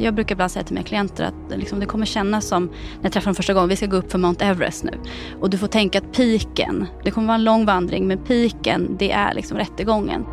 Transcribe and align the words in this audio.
Jag 0.00 0.14
brukar 0.14 0.34
ibland 0.34 0.50
säga 0.50 0.64
till 0.64 0.74
mina 0.74 0.86
klienter 0.86 1.24
att 1.24 1.58
liksom, 1.58 1.80
det 1.80 1.86
kommer 1.86 2.06
kännas 2.06 2.48
som 2.48 2.66
när 2.66 3.02
jag 3.02 3.12
träffar 3.12 3.26
dem 3.26 3.34
första 3.34 3.54
gången, 3.54 3.68
vi 3.68 3.76
ska 3.76 3.86
gå 3.86 3.96
upp 3.96 4.10
för 4.10 4.18
Mount 4.18 4.44
Everest 4.44 4.84
nu. 4.84 4.92
Och 5.40 5.50
du 5.50 5.58
får 5.58 5.66
tänka 5.66 5.98
att 5.98 6.12
piken, 6.12 6.86
det 7.04 7.10
kommer 7.10 7.26
vara 7.26 7.34
en 7.34 7.44
lång 7.44 7.66
vandring, 7.66 8.06
men 8.06 8.18
piken 8.18 8.96
det 8.98 9.12
är 9.12 9.34
liksom 9.34 9.56
rättegången. 9.58 10.24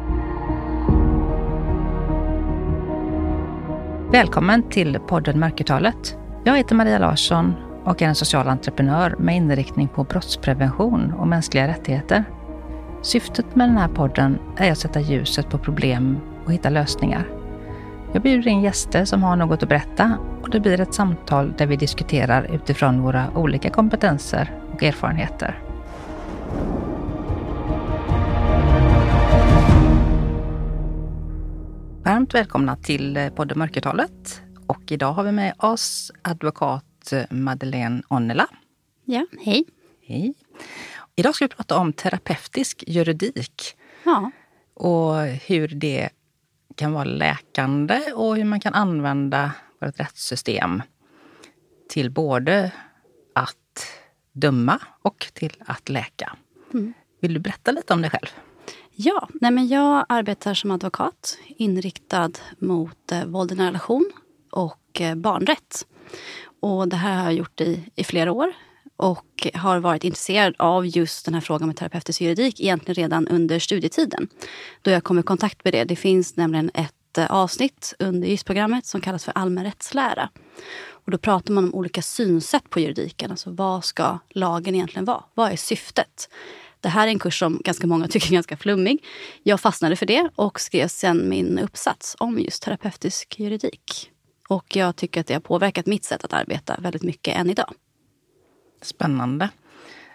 Välkommen 4.12 4.70
till 4.70 5.00
podden 5.08 5.40
Mörkertalet. 5.40 6.18
Jag 6.44 6.58
heter 6.58 6.76
Maria 6.76 7.00
Larsson 7.00 7.54
och 7.84 8.02
är 8.02 8.08
en 8.08 8.16
social 8.16 8.48
entreprenör 8.48 9.16
med 9.20 9.36
inriktning 9.36 9.88
på 9.88 10.04
brottsprevention 10.04 11.14
och 11.14 11.28
mänskliga 11.28 11.68
rättigheter. 11.68 12.24
Syftet 13.02 13.56
med 13.56 13.70
den 13.70 13.78
här 13.78 13.88
podden 13.88 14.40
är 14.58 14.72
att 14.72 14.78
sätta 14.78 15.00
ljuset 15.00 15.50
på 15.50 15.58
problem 15.58 16.18
och 16.46 16.54
hitta 16.54 16.70
lösningar. 16.70 17.35
Jag 18.16 18.22
bjuder 18.22 18.48
in 18.48 18.62
gäster 18.62 19.06
som 19.06 19.24
har 19.24 19.36
något 19.36 19.64
att 19.64 19.70
berätta 19.70 20.18
och 20.42 20.50
det 20.50 20.60
blir 20.60 20.82
ett 20.82 20.94
samtal 20.94 21.54
där 21.58 21.66
vi 21.66 21.76
diskuterar 21.76 22.56
utifrån 22.56 23.02
våra 23.02 23.32
olika 23.38 23.70
kompetenser 23.70 24.60
och 24.74 24.84
erfarenheter. 24.84 25.60
Varmt 32.04 32.34
välkomna 32.34 32.76
till 32.76 33.30
podden 33.36 33.60
Mörkertalet. 33.60 34.42
Och 34.68 34.92
idag 34.92 35.14
har 35.14 35.24
vi 35.24 35.32
med 35.32 35.54
oss 35.58 36.12
advokat 36.22 37.14
Madeleine 37.30 38.02
Onnela. 38.08 38.48
Ja, 39.06 39.26
hej. 39.46 39.66
Hej. 40.08 40.34
Idag 41.16 41.36
ska 41.36 41.46
vi 41.46 41.50
prata 41.50 41.78
om 41.78 41.94
terapeutisk 41.94 42.84
juridik. 42.88 43.78
Ja. 44.04 44.32
Och 44.74 45.16
hur 45.26 45.68
det 45.68 46.10
kan 46.76 46.94
vara 46.94 47.04
läkande 47.04 48.02
och 48.14 48.36
hur 48.36 48.44
man 48.44 48.60
kan 48.60 48.74
använda 48.74 49.52
vårt 49.82 50.00
rättssystem 50.00 50.82
till 51.90 52.12
både 52.12 52.72
att 53.36 53.88
döma 54.32 54.80
och 55.02 55.28
till 55.34 55.64
att 55.66 55.90
läka. 55.90 56.36
Mm. 56.74 56.94
Vill 57.22 57.34
du 57.34 57.40
berätta 57.40 57.72
lite 57.72 57.94
om 57.94 58.02
dig 58.02 58.12
själv? 58.12 58.28
Ja, 58.92 59.30
nej 59.34 59.52
men 59.52 59.68
jag 59.68 60.06
arbetar 60.10 60.54
som 60.54 60.72
advokat 60.72 61.38
inriktad 61.48 62.32
mot 62.60 63.12
eh, 63.12 63.26
våld 63.26 63.52
i 63.52 63.56
nära 63.56 63.68
relation 63.68 64.12
och 64.52 65.02
eh, 65.02 65.16
barnrätt. 65.16 65.88
Och 66.60 66.88
det 66.88 66.96
här 66.96 67.18
har 67.18 67.24
jag 67.24 67.34
gjort 67.34 67.62
i, 67.62 67.90
i 67.96 68.04
flera 68.04 68.32
år 68.32 68.54
och 68.98 69.48
har 69.54 69.80
varit 69.80 70.04
intresserad 70.04 70.56
av 70.60 70.88
just 70.88 71.26
den 71.26 71.34
här 71.34 71.42
frågan 71.42 71.68
med 71.68 71.78
terapeutisk 71.78 72.22
juridik 72.22 72.62
egentligen 72.62 72.96
redan 72.96 73.28
under 73.28 73.60
studietiden. 73.60 74.28
Då 74.82 74.92
jag 74.92 75.04
kom 75.04 75.20
i 75.20 75.24
kontakt 75.24 75.64
med 75.64 75.74
det. 75.74 75.84
Det 75.84 75.96
finns 75.96 76.36
nämligen 76.36 76.72
ett 76.74 77.18
eh, 77.18 77.32
avsnitt 77.32 77.94
under 78.00 78.28
JUS-programmet 78.28 78.86
som 78.86 79.02
kallas 79.02 79.26
för 79.26 79.32
allmän 79.36 79.64
rättslära. 79.64 80.30
Och 80.88 81.12
då 81.12 81.18
pratar 81.18 81.54
man 81.54 81.64
om 81.64 81.74
olika 81.74 82.02
synsätt 82.02 82.70
på 82.70 82.80
juridiken. 82.80 83.32
Alltså 83.32 83.52
vad 83.52 83.86
ska 83.86 84.20
lagen 84.30 84.76
egentligen 84.76 85.06
vara? 85.06 85.24
Vad 85.34 85.52
är 85.52 85.56
syftet? 85.56 86.30
Det 86.80 86.90
här 86.90 87.08
är 87.08 87.12
en 87.12 87.20
kurs 87.20 87.40
som 87.40 87.62
ganska 87.64 87.88
många 87.88 88.08
tycker 88.08 88.28
är 88.28 88.34
ganska 88.34 88.58
flummig. 88.58 89.04
Jag 89.44 89.62
fastnade 89.62 89.96
för 89.96 90.06
det 90.06 90.30
och 90.36 90.60
skrev 90.60 90.88
sen 90.88 91.30
min 91.30 91.60
uppsats 91.60 92.16
om 92.20 92.40
just 92.40 92.64
terapeutisk 92.64 93.40
juridik. 93.40 94.12
Och 94.48 94.76
jag 94.76 94.96
tycker 94.96 95.22
att 95.22 95.28
det 95.28 95.34
har 95.34 95.42
påverkat 95.42 95.86
mitt 95.86 96.06
sätt 96.06 96.24
att 96.24 96.34
arbeta 96.34 96.76
väldigt 96.80 97.04
mycket 97.04 97.36
än 97.36 97.50
idag. 97.50 97.74
Spännande. 98.82 99.50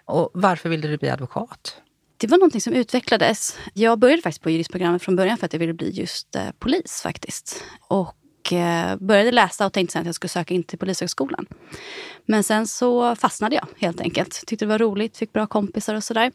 Och 0.04 0.30
varför 0.34 0.68
ville 0.68 0.88
du 0.88 0.96
bli 0.96 1.10
advokat? 1.10 1.80
Det 2.16 2.26
var 2.26 2.38
någonting 2.38 2.60
som 2.60 2.72
utvecklades. 2.72 3.58
Jag 3.74 3.98
började 3.98 4.22
faktiskt 4.22 4.42
på 4.42 4.50
juristprogrammet 4.50 5.02
från 5.02 5.16
början 5.16 5.38
för 5.38 5.46
att 5.46 5.52
jag 5.52 5.60
ville 5.60 5.74
bli 5.74 5.90
just 5.90 6.36
eh, 6.36 6.42
polis 6.58 7.00
faktiskt. 7.02 7.64
Och 7.88 8.52
eh, 8.52 8.96
började 8.96 9.32
läsa 9.32 9.66
och 9.66 9.72
tänkte 9.72 9.92
sen 9.92 10.00
att 10.00 10.06
jag 10.06 10.14
skulle 10.14 10.28
söka 10.28 10.54
in 10.54 10.62
till 10.62 10.78
Polishögskolan. 10.78 11.46
Men 12.26 12.44
sen 12.44 12.66
så 12.66 13.16
fastnade 13.16 13.54
jag 13.54 13.66
helt 13.78 14.00
enkelt. 14.00 14.46
Tyckte 14.46 14.64
det 14.64 14.68
var 14.68 14.78
roligt, 14.78 15.16
fick 15.16 15.32
bra 15.32 15.46
kompisar 15.46 15.94
och 15.94 16.04
sådär. 16.04 16.32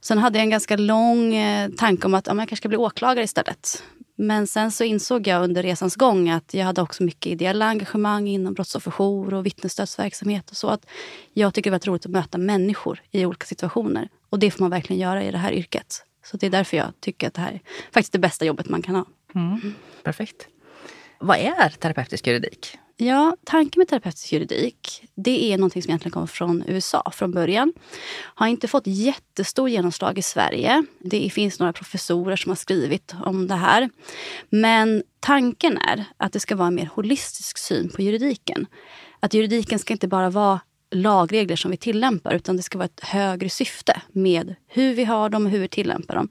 Sen 0.00 0.18
hade 0.18 0.38
jag 0.38 0.42
en 0.42 0.50
ganska 0.50 0.76
lång 0.76 1.34
eh, 1.34 1.70
tanke 1.70 2.06
om 2.06 2.14
att 2.14 2.26
ja, 2.26 2.32
jag 2.32 2.38
kanske 2.38 2.56
ska 2.56 2.68
bli 2.68 2.78
åklagare 2.78 3.24
istället. 3.24 3.82
Men 4.20 4.46
sen 4.46 4.70
så 4.70 4.84
insåg 4.84 5.26
jag 5.26 5.42
under 5.42 5.62
resans 5.62 5.96
gång 5.96 6.30
att 6.30 6.54
jag 6.54 6.64
hade 6.64 6.82
också 6.82 7.02
mycket 7.02 7.32
ideella 7.32 7.66
engagemang 7.66 8.28
inom 8.28 8.54
brottsofferjour 8.54 9.34
och 9.34 9.46
vittnesstödsverksamhet 9.46 10.50
och 10.50 10.56
så. 10.56 10.68
Att 10.68 10.86
jag 11.32 11.54
tycker 11.54 11.70
det 11.70 11.74
var 11.86 11.92
roligt 11.92 12.06
att 12.06 12.12
möta 12.12 12.38
människor 12.38 13.02
i 13.10 13.26
olika 13.26 13.46
situationer. 13.46 14.08
Och 14.28 14.38
det 14.38 14.50
får 14.50 14.60
man 14.60 14.70
verkligen 14.70 15.02
göra 15.02 15.24
i 15.24 15.30
det 15.30 15.38
här 15.38 15.52
yrket. 15.52 16.04
Så 16.24 16.36
det 16.36 16.46
är 16.46 16.50
därför 16.50 16.76
jag 16.76 16.92
tycker 17.00 17.26
att 17.26 17.34
det 17.34 17.40
här 17.40 17.52
är 17.52 17.60
faktiskt 17.92 18.12
det 18.12 18.18
bästa 18.18 18.44
jobbet 18.44 18.68
man 18.68 18.82
kan 18.82 18.94
ha. 18.94 19.04
Mm. 19.34 19.74
Perfekt. 20.02 20.48
Vad 21.18 21.38
är 21.38 21.68
terapeutisk 21.68 22.26
juridik? 22.26 22.78
Ja, 23.00 23.36
tanken 23.44 23.80
med 23.80 23.88
terapeutisk 23.88 24.32
juridik 24.32 25.04
det 25.14 25.52
är 25.52 25.58
någonting 25.58 25.82
som 25.82 25.90
egentligen 25.90 26.12
kommer 26.12 26.26
från 26.26 26.64
USA 26.66 27.10
från 27.14 27.32
början. 27.32 27.72
Har 28.20 28.46
inte 28.46 28.68
fått 28.68 28.86
jättestor 28.86 29.68
genomslag 29.68 30.18
i 30.18 30.22
Sverige. 30.22 30.84
Det 30.98 31.30
finns 31.30 31.58
några 31.58 31.72
professorer 31.72 32.36
som 32.36 32.50
har 32.50 32.56
skrivit 32.56 33.14
om 33.24 33.48
det 33.48 33.54
här. 33.54 33.90
Men 34.48 35.02
tanken 35.20 35.78
är 35.78 36.04
att 36.16 36.32
det 36.32 36.40
ska 36.40 36.56
vara 36.56 36.68
en 36.68 36.74
mer 36.74 36.90
holistisk 36.94 37.58
syn 37.58 37.88
på 37.88 38.02
juridiken. 38.02 38.66
Att 39.20 39.34
juridiken 39.34 39.78
ska 39.78 39.92
inte 39.92 40.08
bara 40.08 40.30
vara 40.30 40.60
lagregler 40.90 41.56
som 41.56 41.70
vi 41.70 41.76
tillämpar 41.76 42.34
utan 42.34 42.56
det 42.56 42.62
ska 42.62 42.78
vara 42.78 42.86
ett 42.86 43.04
högre 43.04 43.48
syfte 43.48 44.02
med 44.12 44.54
hur 44.66 44.94
vi 44.94 45.04
har 45.04 45.28
dem 45.28 45.46
och 45.46 45.52
hur 45.52 45.60
vi 45.60 45.68
tillämpar 45.68 46.14
dem. 46.14 46.28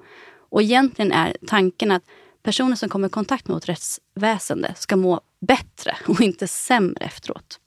Och 0.50 0.62
egentligen 0.62 1.12
är 1.12 1.38
tanken 1.48 1.92
att 1.92 2.04
personer 2.44 2.76
som 2.76 2.90
kommer 2.90 3.08
i 3.08 3.12
kontakt 3.12 3.48
med 3.48 3.54
vårt 3.54 3.70
rättsväsende 3.70 4.74
ska 4.78 4.96
må 4.96 5.22
bättre 5.48 5.98
och 6.08 6.22
inte 6.22 6.48
sämre 6.48 7.06
efteråt. 7.06 7.60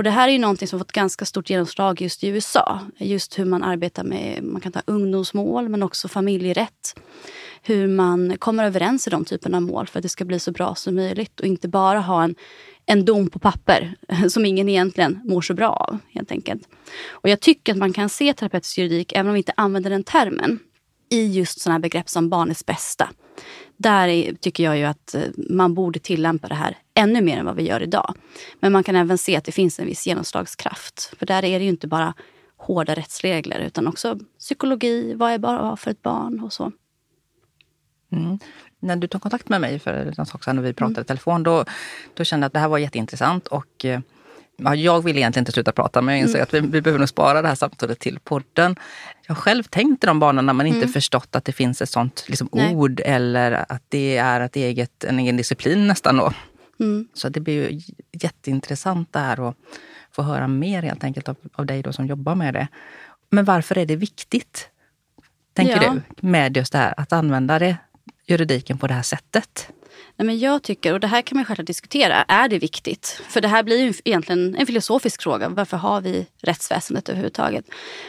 Och 0.00 0.02
det 0.02 0.10
här 0.10 0.28
är 0.28 0.32
ju 0.32 0.38
någonting 0.38 0.68
som 0.68 0.78
fått 0.78 0.92
ganska 0.92 1.24
stort 1.24 1.50
genomslag 1.50 2.00
just 2.00 2.24
i 2.24 2.28
USA. 2.28 2.80
Just 2.98 3.38
hur 3.38 3.44
man 3.44 3.62
arbetar 3.62 4.04
med 4.04 4.42
man 4.42 4.60
kan 4.60 4.72
ta 4.72 4.82
ungdomsmål 4.86 5.68
men 5.68 5.82
också 5.82 6.08
familjerätt. 6.08 7.00
Hur 7.62 7.88
man 7.88 8.36
kommer 8.38 8.64
överens 8.64 9.06
i 9.06 9.10
de 9.10 9.24
typerna 9.24 9.56
av 9.56 9.62
mål 9.62 9.86
för 9.86 9.98
att 9.98 10.02
det 10.02 10.08
ska 10.08 10.24
bli 10.24 10.40
så 10.40 10.52
bra 10.52 10.74
som 10.74 10.94
möjligt 10.94 11.40
och 11.40 11.46
inte 11.46 11.68
bara 11.68 12.00
ha 12.00 12.24
en, 12.24 12.34
en 12.86 13.04
dom 13.04 13.30
på 13.30 13.38
papper 13.38 13.94
som 14.28 14.44
ingen 14.44 14.68
egentligen 14.68 15.20
mår 15.24 15.40
så 15.40 15.54
bra 15.54 15.68
av. 15.68 15.98
helt 16.08 16.32
enkelt. 16.32 16.68
Och 17.10 17.28
jag 17.28 17.40
tycker 17.40 17.72
att 17.72 17.78
man 17.78 17.92
kan 17.92 18.08
se 18.08 18.34
terapeutisk 18.34 18.78
juridik, 18.78 19.12
även 19.12 19.26
om 19.26 19.32
vi 19.32 19.38
inte 19.38 19.52
använder 19.56 19.90
den 19.90 20.04
termen, 20.04 20.58
i 21.08 21.26
just 21.26 21.60
sådana 21.60 21.78
begrepp 21.78 22.08
som 22.08 22.28
barnets 22.28 22.66
bästa. 22.66 23.08
Där 23.82 24.34
tycker 24.34 24.64
jag 24.64 24.78
ju 24.78 24.84
att 24.84 25.14
eh, 25.14 25.22
man 25.50 25.74
borde 25.74 25.98
tillämpa 25.98 26.48
det 26.48 26.54
här 26.54 26.78
ännu 26.94 27.20
mer 27.20 27.38
än 27.38 27.46
vad 27.46 27.56
vi 27.56 27.62
gör 27.62 27.82
idag. 27.82 28.14
Men 28.60 28.72
man 28.72 28.84
kan 28.84 28.96
även 28.96 29.18
se 29.18 29.36
att 29.36 29.44
det 29.44 29.52
finns 29.52 29.80
en 29.80 29.86
viss 29.86 30.06
genomslagskraft. 30.06 31.14
För 31.18 31.26
där 31.26 31.44
är 31.44 31.58
det 31.58 31.64
ju 31.64 31.70
inte 31.70 31.86
bara 31.86 32.14
hårda 32.56 32.94
rättsregler 32.94 33.58
utan 33.58 33.86
också 33.86 34.18
psykologi, 34.38 35.14
vad 35.14 35.32
är 35.32 35.38
bra 35.38 35.76
för 35.76 35.90
ett 35.90 36.02
barn 36.02 36.40
och 36.40 36.52
så. 36.52 36.72
Mm. 38.12 38.38
När 38.80 38.96
du 38.96 39.06
tog 39.06 39.22
kontakt 39.22 39.48
med 39.48 39.60
mig 39.60 39.78
för 39.78 40.14
en 40.18 40.26
sak 40.26 40.44
sedan 40.44 40.58
och 40.58 40.64
vi 40.64 40.72
pratade 40.72 40.94
mm. 40.94 41.02
i 41.02 41.06
telefon, 41.06 41.42
då, 41.42 41.64
då 42.14 42.24
kände 42.24 42.44
jag 42.44 42.46
att 42.46 42.52
det 42.52 42.58
här 42.58 42.68
var 42.68 42.78
jätteintressant. 42.78 43.46
Och, 43.46 43.84
eh, 43.84 44.00
ja, 44.64 44.74
jag 44.74 45.04
vill 45.04 45.16
egentligen 45.16 45.42
inte 45.42 45.52
sluta 45.52 45.72
prata 45.72 46.02
men 46.02 46.14
jag 46.14 46.22
insåg 46.22 46.34
mm. 46.36 46.42
att 46.42 46.54
vi, 46.54 46.60
vi 46.60 46.80
behöver 46.82 46.98
nog 46.98 47.08
spara 47.08 47.42
det 47.42 47.48
här 47.48 47.54
samtalet 47.54 47.98
till 47.98 48.18
podden. 48.24 48.76
Jag 49.26 49.34
har 49.34 49.40
själv 49.40 49.62
tänkt 49.62 50.04
i 50.04 50.06
de 50.06 50.20
banorna 50.20 50.52
men 50.52 50.66
inte 50.66 50.78
mm. 50.78 50.88
förstått 50.88 51.36
att 51.36 51.44
det 51.44 51.52
finns 51.52 51.82
ett 51.82 51.88
sånt 51.88 52.24
liksom, 52.28 52.48
ord 52.52 53.00
eller 53.04 53.64
att 53.72 53.82
det 53.88 54.16
är 54.16 54.40
ett 54.40 54.56
eget, 54.56 55.04
en 55.04 55.18
egen 55.18 55.36
disciplin 55.36 55.86
nästan. 55.86 56.16
Då. 56.16 56.32
Mm. 56.80 57.08
Så 57.14 57.28
det 57.28 57.40
blir 57.40 57.70
ju 57.70 57.80
jätteintressant 58.12 59.12
det 59.12 59.18
här 59.18 59.48
att 59.48 59.56
få 60.12 60.22
höra 60.22 60.48
mer 60.48 60.82
helt 60.82 61.04
enkelt 61.04 61.28
av, 61.28 61.36
av 61.52 61.66
dig 61.66 61.82
då 61.82 61.92
som 61.92 62.06
jobbar 62.06 62.34
med 62.34 62.54
det. 62.54 62.68
Men 63.30 63.44
varför 63.44 63.78
är 63.78 63.86
det 63.86 63.96
viktigt, 63.96 64.68
tänker 65.52 65.82
ja. 65.82 65.96
du, 66.16 66.28
med 66.28 66.56
just 66.56 66.72
det 66.72 66.78
här 66.78 66.94
att 66.96 67.12
använda 67.12 67.58
det, 67.58 67.76
juridiken 68.26 68.78
på 68.78 68.86
det 68.86 68.94
här 68.94 69.02
sättet? 69.02 69.70
Nej, 70.20 70.26
men 70.26 70.38
jag 70.38 70.62
tycker, 70.62 70.92
och 70.92 71.00
det 71.00 71.06
här 71.06 71.22
kan 71.22 71.36
man 71.36 71.44
självklart 71.44 71.66
diskutera, 71.66 72.22
är 72.22 72.48
det 72.48 72.58
viktigt? 72.58 73.22
För 73.28 73.40
det 73.40 73.48
här 73.48 73.62
blir 73.62 73.78
ju 73.78 73.92
egentligen 74.04 74.54
en 74.54 74.66
filosofisk 74.66 75.22
fråga. 75.22 75.48
Varför 75.48 75.76
har 75.76 76.00
vi 76.00 76.26
rättsväsendet 76.42 77.08
överhuvudtaget? 77.08 77.64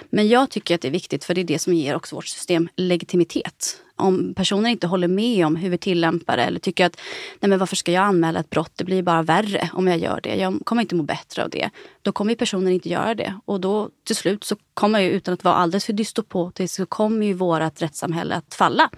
Men 0.10 0.28
jag 0.28 0.50
tycker 0.50 0.76
att 0.76 0.82
det 0.82 0.88
är 0.88 0.92
viktigt 0.92 1.24
för 1.24 1.34
det 1.34 1.42
är 1.42 1.46
det 1.46 1.60
som 1.60 1.74
ger 1.74 1.96
också 1.96 2.16
vårt 2.16 2.28
system 2.28 2.70
legitimitet. 2.76 3.82
Om 3.96 4.34
personer 4.34 4.70
inte 4.70 4.88
håller 4.88 5.08
med 5.08 5.46
om 5.46 5.56
hur 5.56 5.70
vi 5.70 5.78
tillämpar 5.78 6.38
det 6.38 6.44
eller 6.44 6.60
tycker 6.60 6.86
att 6.86 7.00
nej 7.40 7.50
men 7.50 7.60
varför 7.60 7.76
ska 7.76 7.92
jag 7.92 8.04
anmäla 8.04 8.40
ett 8.40 8.50
brott? 8.50 8.72
Det 8.76 8.84
blir 8.84 9.04
bara 9.04 9.22
värre 9.22 9.70
om 9.74 9.88
jag 9.88 9.98
gör 9.98 10.20
det. 10.24 10.36
Jag 10.36 10.60
kommer 10.64 10.82
inte 10.82 10.96
må 10.96 11.04
bättre 11.04 11.44
av 11.44 11.50
det. 11.50 11.70
Då 12.02 12.12
kommer 12.12 12.36
personen 12.36 12.74
inte 12.74 12.90
göra 12.90 13.16
det. 13.16 13.40
Och 13.46 13.62
då 13.62 13.90
till 14.08 14.16
slut 14.16 14.44
så 14.44 14.56
kommer 14.74 15.00
ju, 15.00 15.10
utan 15.10 15.34
att 15.34 15.44
vara 15.44 15.56
alldeles 15.56 15.86
för 15.86 15.94
dystopotisk, 15.94 16.76
så 16.76 16.86
kommer 16.86 17.26
ju 17.26 17.34
vårt 17.34 17.82
rättssamhälle 17.82 18.36
att 18.36 18.54
falla 18.54 18.90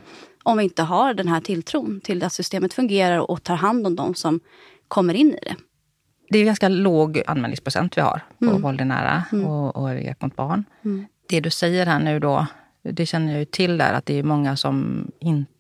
om 0.44 0.58
vi 0.58 0.64
inte 0.64 0.84
har 0.84 1.14
den 1.14 1.28
här 1.28 1.42
tilltron 1.42 2.02
till 2.04 2.24
att 2.24 2.34
systemet 2.34 2.74
fungerar 2.74 3.32
och 3.32 3.44
tar 3.44 3.56
hand 3.56 3.88
om 3.88 3.96
de 3.96 4.16
som 4.16 4.40
kommer 4.88 5.14
in 5.14 5.32
i 5.32 5.40
det. 5.42 5.56
Det 6.30 6.38
är 6.38 6.46
ganska 6.46 6.70
låg 6.70 7.22
anmälningsprocent 7.28 7.98
vi 7.98 8.02
har 8.02 8.22
på 8.40 8.46
mm. 8.46 8.62
våld 8.62 8.82
i 8.82 8.86
nära 8.86 9.24
mm. 9.32 9.46
och, 9.46 9.76
och 9.76 9.90
övergrepp 9.90 10.22
mot 10.22 10.36
barn. 10.36 10.64
Mm. 10.86 11.06
Det 11.30 11.40
du 11.40 11.50
säger 11.50 11.86
här 11.86 12.00
nu 12.00 12.20
då, 12.20 12.48
det 12.82 13.06
känner 13.06 13.32
jag 13.32 13.40
ju 13.40 13.46
till 13.46 13.78
där 13.78 13.94
att 13.94 14.06
det 14.06 14.20
är 14.20 14.24
många 14.24 14.56
som 14.56 15.08
inte 15.20 15.54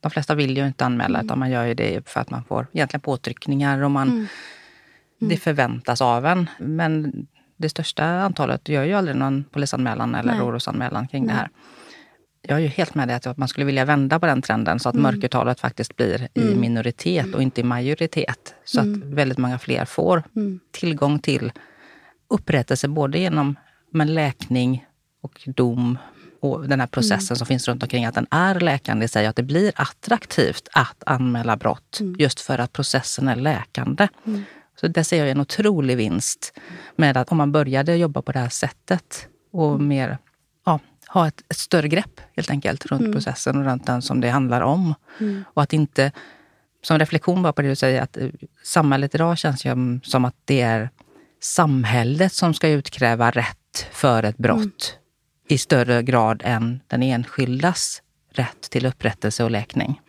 de 0.00 0.10
flesta 0.10 0.34
vill 0.34 0.56
ju 0.56 0.66
inte 0.66 0.84
anmäla, 0.84 1.18
mm. 1.18 1.26
utan 1.26 1.38
man 1.38 1.50
gör 1.50 1.64
ju 1.64 1.74
det 1.74 2.08
för 2.08 2.20
att 2.20 2.30
man 2.30 2.44
får 2.44 2.66
egentligen 2.72 3.00
påtryckningar 3.00 3.82
och 3.82 3.90
man, 3.90 4.08
mm. 4.08 4.26
Det 5.18 5.36
förväntas 5.36 6.00
av 6.00 6.26
en. 6.26 6.50
Men 6.58 7.12
det 7.56 7.68
största 7.68 8.04
antalet 8.04 8.68
gör 8.68 8.84
ju 8.84 8.92
aldrig 8.94 9.16
någon 9.16 9.44
polisanmälan 9.44 10.14
eller 10.14 10.32
Nej. 10.32 10.42
orosanmälan 10.42 11.08
kring 11.08 11.26
Nej. 11.26 11.34
det 11.34 11.38
här. 11.40 11.48
Jag 12.48 12.58
är 12.58 12.62
ju 12.62 12.68
helt 12.68 12.94
med 12.94 13.08
dig 13.08 13.20
att 13.24 13.36
man 13.36 13.48
skulle 13.48 13.66
vilja 13.66 13.84
vända 13.84 14.20
på 14.20 14.26
den 14.26 14.42
trenden 14.42 14.78
så 14.80 14.88
att 14.88 14.94
mm. 14.94 15.02
mörkertalet 15.02 15.60
faktiskt 15.60 15.96
blir 15.96 16.28
i 16.34 16.40
mm. 16.42 16.60
minoritet 16.60 17.34
och 17.34 17.42
inte 17.42 17.60
i 17.60 17.64
majoritet. 17.64 18.54
Så 18.64 18.80
mm. 18.80 19.02
att 19.02 19.08
väldigt 19.08 19.38
många 19.38 19.58
fler 19.58 19.84
får 19.84 20.22
mm. 20.36 20.60
tillgång 20.70 21.18
till 21.18 21.52
upprättelse 22.28 22.88
både 22.88 23.18
genom 23.18 23.56
men 23.90 24.14
läkning 24.14 24.86
och 25.22 25.42
dom 25.46 25.98
och 26.40 26.68
den 26.68 26.80
här 26.80 26.86
processen 26.86 27.34
mm. 27.34 27.36
som 27.36 27.46
finns 27.46 27.68
runt 27.68 27.82
omkring, 27.82 28.04
att 28.04 28.14
den 28.14 28.26
är 28.30 28.60
läkande 28.60 29.04
i 29.04 29.08
sig. 29.08 29.26
Att 29.26 29.36
det 29.36 29.42
blir 29.42 29.72
attraktivt 29.76 30.68
att 30.72 31.02
anmäla 31.06 31.56
brott 31.56 32.00
mm. 32.00 32.16
just 32.18 32.40
för 32.40 32.58
att 32.58 32.72
processen 32.72 33.28
är 33.28 33.36
läkande. 33.36 34.08
Så 34.80 34.88
där 34.88 35.02
ser 35.02 35.18
jag 35.18 35.30
en 35.30 35.40
otrolig 35.40 35.96
vinst 35.96 36.58
med 36.96 37.16
att 37.16 37.32
om 37.32 37.36
man 37.36 37.52
började 37.52 37.96
jobba 37.96 38.22
på 38.22 38.32
det 38.32 38.38
här 38.38 38.48
sättet 38.48 39.28
och 39.52 39.80
mer 39.80 40.18
ha 41.20 41.28
ett, 41.28 41.42
ett, 41.48 41.56
större 41.56 41.88
grepp 41.88 42.20
helt 42.36 42.50
enkelt 42.50 42.86
runt 42.86 43.00
mm. 43.00 43.12
processen 43.12 43.56
och 43.56 43.64
runt 43.64 43.86
den 43.86 44.02
som 44.02 44.20
det 44.20 44.28
handlar 44.28 44.60
om. 44.60 44.94
Mm. 45.20 45.44
Och 45.54 45.62
att 45.62 45.72
inte, 45.72 46.12
som 46.82 46.98
reflektion 46.98 47.42
bara 47.42 47.52
på 47.52 47.62
det 47.62 47.68
du 47.68 47.76
säger, 47.76 48.02
att 48.02 48.16
eh, 48.16 48.28
samhället 48.62 49.14
idag 49.14 49.38
känns 49.38 49.64
ju 49.64 50.00
som 50.02 50.24
att 50.24 50.34
det 50.44 50.60
är 50.60 50.90
samhället 51.40 52.32
som 52.32 52.54
ska 52.54 52.68
utkräva 52.68 53.30
rätt 53.30 53.86
för 53.92 54.22
ett 54.22 54.38
brott 54.38 54.58
mm. 54.60 55.48
i 55.48 55.58
större 55.58 56.02
grad 56.02 56.42
än 56.44 56.80
den 56.86 57.02
enskildas 57.02 58.02
rätt 58.32 58.70
till 58.70 58.86
upprättelse 58.86 59.44
och 59.44 59.50
läkning. 59.50 60.00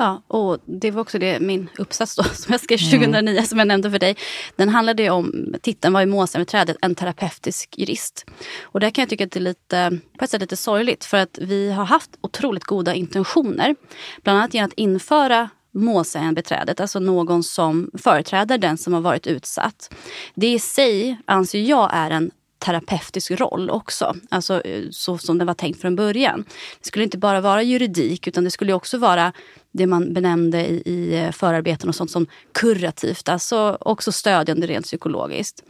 Ja, 0.00 0.22
och 0.26 0.58
det 0.64 0.90
var 0.90 1.00
också 1.00 1.18
det 1.18 1.40
min 1.40 1.68
uppsats 1.78 2.16
då, 2.16 2.22
som 2.32 2.52
jag 2.52 2.60
skrev 2.60 2.78
2009 2.78 3.32
mm. 3.32 3.44
som 3.44 3.58
jag 3.58 3.68
nämnde 3.68 3.90
för 3.90 3.98
dig. 3.98 4.16
Den 4.56 4.68
handlade 4.68 5.10
om, 5.10 5.54
titeln 5.62 5.92
var 5.92 6.00
ju 6.00 6.06
målsägandebiträdet, 6.06 6.76
en 6.82 6.94
terapeutisk 6.94 7.78
jurist. 7.78 8.26
Och 8.62 8.80
där 8.80 8.90
kan 8.90 9.02
jag 9.02 9.08
tycka 9.08 9.24
att 9.24 9.30
det 9.30 9.38
är 9.38 9.40
lite, 9.40 9.98
på 10.18 10.24
ett 10.24 10.30
sätt 10.30 10.40
lite 10.40 10.56
sorgligt 10.56 11.04
för 11.04 11.16
att 11.16 11.38
vi 11.40 11.72
har 11.72 11.84
haft 11.84 12.10
otroligt 12.20 12.64
goda 12.64 12.94
intentioner. 12.94 13.76
Bland 14.22 14.38
annat 14.38 14.54
genom 14.54 14.68
att 14.68 14.74
införa 14.74 15.50
målsägandebiträdet, 15.74 16.80
alltså 16.80 16.98
någon 16.98 17.42
som 17.42 17.90
företräder 17.98 18.58
den 18.58 18.78
som 18.78 18.92
har 18.92 19.00
varit 19.00 19.26
utsatt. 19.26 19.94
Det 20.34 20.52
i 20.52 20.58
sig 20.58 21.18
anser 21.24 21.60
jag 21.60 21.90
är 21.92 22.10
en 22.10 22.30
terapeutisk 22.60 23.30
roll 23.30 23.70
också. 23.70 24.14
Alltså 24.28 24.60
eh, 24.60 24.84
så 24.90 25.18
som 25.18 25.38
det 25.38 25.44
var 25.44 25.54
tänkt 25.54 25.80
från 25.80 25.96
början. 25.96 26.44
Det 26.80 26.86
skulle 26.86 27.04
inte 27.04 27.18
bara 27.18 27.40
vara 27.40 27.62
juridik 27.62 28.26
utan 28.26 28.44
det 28.44 28.50
skulle 28.50 28.72
också 28.72 28.98
vara 28.98 29.32
det 29.72 29.86
man 29.86 30.14
benämnde 30.14 30.66
i, 30.66 30.82
i 30.84 31.18
eh, 31.18 31.32
förarbeten 31.32 31.88
och 31.88 31.94
sånt 31.94 32.10
som 32.10 32.26
kurativt, 32.52 33.28
alltså 33.28 33.78
också 33.80 34.12
stödjande 34.12 34.66
rent 34.66 34.86
psykologiskt. 34.86 35.62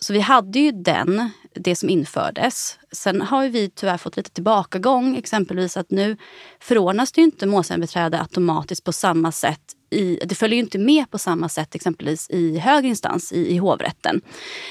Så 0.00 0.12
vi 0.12 0.20
hade 0.20 0.58
ju 0.58 0.72
den, 0.72 1.30
det 1.54 1.76
som 1.76 1.88
infördes. 1.88 2.78
Sen 2.92 3.22
har 3.22 3.48
vi 3.48 3.70
tyvärr 3.70 3.96
fått 3.96 4.16
lite 4.16 4.30
tillbakagång, 4.30 5.16
exempelvis 5.16 5.76
att 5.76 5.90
nu 5.90 6.16
förordnas 6.60 7.12
det 7.12 7.20
ju 7.20 7.24
inte 7.24 7.46
målsägandebiträde 7.46 8.20
automatiskt 8.20 8.84
på 8.84 8.92
samma 8.92 9.32
sätt 9.32 9.75
i, 9.90 10.18
det 10.24 10.34
följer 10.34 10.56
ju 10.56 10.62
inte 10.62 10.78
med 10.78 11.10
på 11.10 11.18
samma 11.18 11.48
sätt 11.48 11.74
exempelvis 11.74 12.30
i 12.30 12.58
högre 12.58 12.88
instans, 12.88 13.32
i, 13.32 13.54
i 13.54 13.56
hovrätten. 13.56 14.20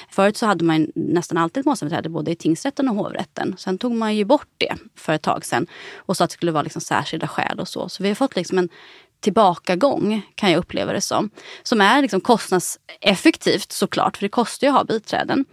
Förut 0.09 0.37
så 0.37 0.45
hade 0.45 0.63
man 0.65 0.87
nästan 0.95 1.37
alltid 1.37 1.61
ett 1.61 1.65
målsägandebiträde 1.65 2.09
både 2.09 2.31
i 2.31 2.35
tingsrätten 2.35 2.89
och 2.89 2.95
hovrätten. 2.95 3.55
Sen 3.57 3.77
tog 3.77 3.91
man 3.91 4.15
ju 4.15 4.25
bort 4.25 4.49
det 4.57 4.75
för 4.95 5.13
ett 5.13 5.21
tag 5.21 5.45
sedan 5.45 5.67
och 5.95 6.17
sa 6.17 6.23
att 6.23 6.29
det 6.29 6.33
skulle 6.33 6.51
vara 6.51 6.63
liksom 6.63 6.81
särskilda 6.81 7.27
skäl 7.27 7.59
och 7.59 7.67
så. 7.67 7.89
Så 7.89 8.03
vi 8.03 8.09
har 8.09 8.15
fått 8.15 8.35
liksom 8.35 8.57
en 8.57 8.69
tillbakagång 9.19 10.21
kan 10.35 10.51
jag 10.51 10.59
uppleva 10.59 10.93
det 10.93 11.01
som. 11.01 11.29
Som 11.63 11.81
är 11.81 12.01
liksom 12.01 12.21
kostnadseffektivt 12.21 13.71
såklart, 13.71 14.17
för 14.17 14.25
det 14.25 14.29
kostar 14.29 14.67
ju 14.67 14.71
att 14.71 14.77
ha 14.77 14.83
biträden. 14.83 15.45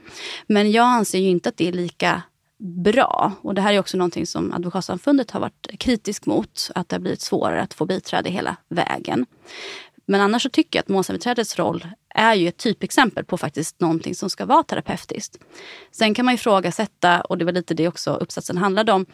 Men 0.46 0.72
jag 0.72 0.84
anser 0.84 1.18
ju 1.18 1.28
inte 1.28 1.48
att 1.48 1.56
det 1.56 1.68
är 1.68 1.72
lika 1.72 2.22
bra. 2.62 3.32
Och 3.40 3.54
det 3.54 3.60
här 3.60 3.72
är 3.72 3.78
också 3.78 3.96
någonting 3.96 4.26
som 4.26 4.52
Advokatsamfundet 4.52 5.30
har 5.30 5.40
varit 5.40 5.70
kritisk 5.78 6.26
mot. 6.26 6.70
Att 6.74 6.88
det 6.88 6.96
har 6.96 7.00
blivit 7.00 7.20
svårare 7.20 7.62
att 7.62 7.74
få 7.74 7.86
biträde 7.86 8.30
hela 8.30 8.56
vägen. 8.68 9.26
Men 10.06 10.20
annars 10.20 10.42
så 10.42 10.48
tycker 10.48 10.78
jag 10.78 10.82
att 10.82 10.88
målsägandebiträdets 10.88 11.58
roll 11.58 11.86
är 12.14 12.34
ju 12.34 12.48
ett 12.48 12.56
typexempel 12.56 13.24
på 13.24 13.38
faktiskt 13.38 13.80
någonting 13.80 14.14
som 14.14 14.30
ska 14.30 14.44
vara 14.46 14.62
terapeutiskt. 14.62 15.38
Sen 15.90 16.14
kan 16.14 16.24
man 16.24 16.34
ifrågasätta, 16.34 17.20
och 17.20 17.38
det 17.38 17.44
var 17.44 17.52
lite 17.52 17.74
det 17.74 17.88
också 17.88 18.14
uppsatsen 18.14 18.58
handlade 18.58 18.92
om, 18.92 19.06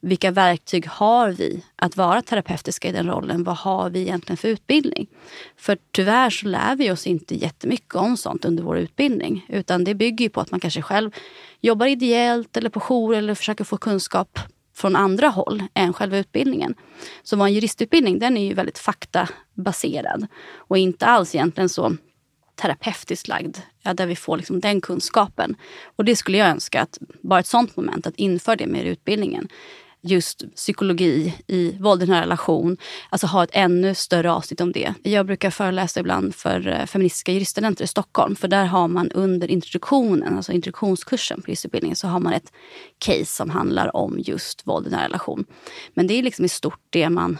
vilka 0.00 0.30
verktyg 0.30 0.86
har 0.86 1.30
vi 1.30 1.64
att 1.76 1.96
vara 1.96 2.22
terapeutiska 2.22 2.88
i 2.88 2.92
den 2.92 3.06
rollen? 3.06 3.44
Vad 3.44 3.56
har 3.56 3.90
vi 3.90 4.00
egentligen 4.00 4.36
för 4.36 4.48
utbildning? 4.48 5.06
För 5.56 5.78
tyvärr 5.92 6.30
så 6.30 6.46
lär 6.46 6.76
vi 6.76 6.90
oss 6.90 7.06
inte 7.06 7.34
jättemycket 7.34 7.94
om 7.94 8.16
sånt 8.16 8.44
under 8.44 8.62
vår 8.62 8.78
utbildning. 8.78 9.46
Utan 9.48 9.84
det 9.84 9.94
bygger 9.94 10.28
på 10.28 10.40
att 10.40 10.50
man 10.50 10.60
kanske 10.60 10.82
själv 10.82 11.10
jobbar 11.60 11.86
ideellt 11.86 12.56
eller 12.56 12.70
på 12.70 12.80
jour 12.80 13.14
eller 13.14 13.34
försöker 13.34 13.64
få 13.64 13.76
kunskap 13.76 14.38
från 14.74 14.96
andra 14.96 15.28
håll 15.28 15.62
än 15.74 15.92
själva 15.92 16.18
utbildningen. 16.18 16.74
Så 17.22 17.36
vår 17.36 17.48
juristutbildning 17.48 18.18
den 18.18 18.36
är 18.36 18.44
ju 18.44 18.54
väldigt 18.54 18.78
faktabaserad 18.78 20.26
och 20.56 20.78
inte 20.78 21.06
alls 21.06 21.34
egentligen 21.34 21.68
så 21.68 21.96
terapeutiskt 22.54 23.28
lagd, 23.28 23.56
ja, 23.82 23.94
där 23.94 24.06
vi 24.06 24.16
får 24.16 24.36
liksom 24.36 24.60
den 24.60 24.80
kunskapen. 24.80 25.56
Och 25.96 26.04
det 26.04 26.16
skulle 26.16 26.38
jag 26.38 26.48
önska 26.48 26.80
att 26.80 26.98
bara 27.20 27.40
ett 27.40 27.46
sånt 27.46 27.76
moment, 27.76 28.06
att 28.06 28.16
införa 28.16 28.56
det 28.56 28.66
mer 28.66 28.84
i 28.84 28.88
utbildningen 28.88 29.48
just 30.02 30.54
psykologi 30.54 31.34
i 31.46 31.76
våld 31.80 32.02
i 32.02 32.06
nära 32.06 32.22
relation. 32.22 32.76
Alltså 33.10 33.26
ha 33.26 33.44
ett 33.44 33.50
ännu 33.52 33.94
större 33.94 34.32
avsnitt 34.32 34.60
om 34.60 34.72
det. 34.72 34.94
Jag 35.02 35.26
brukar 35.26 35.50
föreläsa 35.50 36.00
ibland 36.00 36.34
för 36.34 36.68
eh, 36.68 36.86
feministiska 36.86 37.32
juriststudenter 37.32 37.84
i 37.84 37.86
Stockholm. 37.86 38.36
För 38.36 38.48
där 38.48 38.64
har 38.64 38.88
man 38.88 39.10
under 39.10 39.50
introduktionen, 39.50 40.36
alltså 40.36 40.52
introduktionskursen 40.52 41.42
på 41.42 41.50
juristutbildningen, 41.50 41.96
så 41.96 42.08
har 42.08 42.20
man 42.20 42.32
ett 42.32 42.52
case 42.98 43.24
som 43.24 43.50
handlar 43.50 43.96
om 43.96 44.18
just 44.18 44.66
våld 44.66 44.86
i 44.86 44.90
nära 44.90 45.04
relation. 45.04 45.44
Men 45.94 46.06
det 46.06 46.14
är 46.14 46.22
liksom 46.22 46.44
i 46.44 46.48
stort 46.48 46.80
det 46.90 47.10
man 47.10 47.38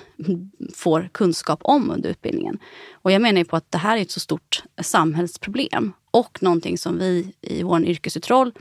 får 0.75 1.08
kunskap 1.12 1.61
om 1.62 1.91
under 1.91 2.11
utbildningen. 2.11 2.58
Och 2.93 3.12
jag 3.12 3.23
menar 3.23 3.38
ju 3.38 3.44
på 3.44 3.56
att 3.56 3.70
det 3.70 3.79
här 3.79 3.97
är 3.97 4.03
ett 4.03 4.11
så 4.11 4.20
stort 4.20 4.62
samhällsproblem 4.82 5.93
och 6.11 6.43
någonting 6.43 6.79
som 6.79 6.99
vi 6.99 7.32
i 7.41 7.62
vår 7.62 7.85
yrkesroll 7.85 8.53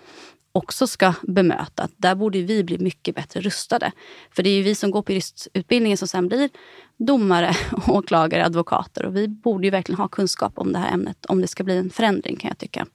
också 0.52 0.88
ska 0.88 1.14
bemöta. 1.22 1.88
Där 1.98 2.16
borde 2.16 2.42
vi 2.42 2.64
bli 2.64 2.78
mycket 2.78 3.16
bättre 3.16 3.42
rustade. 3.42 3.92
För 4.32 4.44
det 4.44 4.50
är 4.50 4.56
ju 4.56 4.64
vi 4.64 4.76
som 4.76 4.92
går 4.92 5.02
på 5.02 5.12
juristutbildningen 5.12 5.98
som 5.98 6.08
sen 6.08 6.28
blir 6.28 6.50
domare, 6.98 7.56
åklagare, 7.88 8.46
advokater. 8.46 9.06
Och 9.06 9.16
vi 9.16 9.28
borde 9.28 9.68
ju 9.68 9.72
verkligen 9.72 10.00
ha 10.00 10.08
kunskap 10.08 10.54
om 10.56 10.74
det 10.74 10.80
här 10.80 10.94
ämnet 10.94 11.26
om 11.26 11.42
det 11.42 11.48
ska 11.48 11.64
bli 11.64 11.78
en 11.78 11.90
förändring 11.90 12.36
kan 12.36 12.48
jag 12.48 12.58
tycka. 12.58 12.86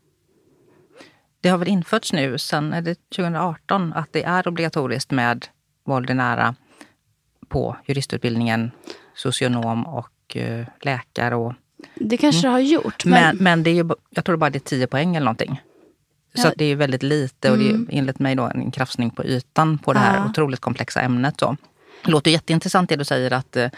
Det 1.40 1.48
har 1.48 1.58
väl 1.58 1.68
införts 1.68 2.12
nu 2.12 2.38
sen 2.38 2.72
är 2.72 2.82
det 2.82 2.94
2018 3.16 3.92
att 3.92 4.12
det 4.12 4.22
är 4.24 4.48
obligatoriskt 4.48 5.10
med 5.10 5.46
våld 5.84 6.10
i 6.10 6.14
nära 6.14 6.54
på 7.48 7.76
juristutbildningen, 7.86 8.70
socionom 9.14 9.86
och 9.86 10.36
uh, 10.36 10.66
läkare. 10.82 11.34
Och, 11.34 11.54
det 11.94 12.16
kanske 12.16 12.48
mm. 12.48 12.50
det 12.50 12.52
har 12.52 12.82
gjort. 12.82 13.04
Men, 13.04 13.36
men, 13.36 13.44
men 13.44 13.62
det 13.62 13.70
är 13.70 13.74
ju, 13.74 13.88
jag 14.10 14.24
tror 14.24 14.36
bara 14.36 14.50
det 14.50 14.58
är 14.58 14.60
10 14.60 14.86
poäng 14.86 15.16
eller 15.16 15.24
någonting. 15.24 15.60
Så 16.36 16.52
det 16.56 16.64
är 16.64 16.76
väldigt 16.76 17.02
lite 17.02 17.50
och 17.50 17.58
det 17.58 17.64
är 17.64 17.70
mm. 17.70 17.88
enligt 17.90 18.18
mig 18.18 18.34
då 18.34 18.42
en 18.42 18.70
krafsning 18.70 19.10
på 19.10 19.24
ytan 19.24 19.78
på 19.78 19.92
det 19.92 19.98
här 19.98 20.16
ja. 20.16 20.30
otroligt 20.30 20.60
komplexa 20.60 21.00
ämnet. 21.00 21.38
Då. 21.38 21.56
Det 22.04 22.10
låter 22.10 22.30
jätteintressant 22.30 22.88
det 22.88 22.96
du 22.96 23.04
säger 23.04 23.32
att 23.32 23.56
eh, 23.56 23.68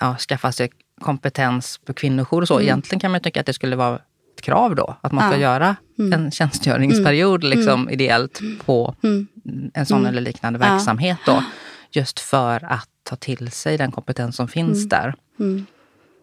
ja, 0.00 0.16
skaffa 0.16 0.52
sig 0.52 0.70
kompetens 1.00 1.80
på 1.84 1.94
kvinnojour 1.94 2.42
och 2.42 2.48
så. 2.48 2.54
Mm. 2.54 2.64
Egentligen 2.64 3.00
kan 3.00 3.10
man 3.10 3.20
tycka 3.20 3.40
att 3.40 3.46
det 3.46 3.52
skulle 3.52 3.76
vara 3.76 4.00
ett 4.36 4.42
krav 4.42 4.74
då, 4.74 4.96
att 5.00 5.12
man 5.12 5.30
ska 5.30 5.40
ja. 5.40 5.42
göra 5.42 5.76
mm. 5.98 6.12
en 6.12 6.30
tjänstgöringsperiod 6.30 7.44
mm. 7.44 7.58
liksom, 7.58 7.80
mm. 7.80 7.94
ideellt 7.94 8.40
på 8.64 8.94
mm. 9.02 9.28
en 9.74 9.86
sån 9.86 10.06
eller 10.06 10.20
liknande 10.20 10.58
verksamhet. 10.58 11.18
Då, 11.26 11.44
just 11.90 12.20
för 12.20 12.64
att 12.64 12.88
ta 13.02 13.16
till 13.16 13.50
sig 13.50 13.76
den 13.76 13.92
kompetens 13.92 14.36
som 14.36 14.48
finns 14.48 14.88
där 14.88 15.14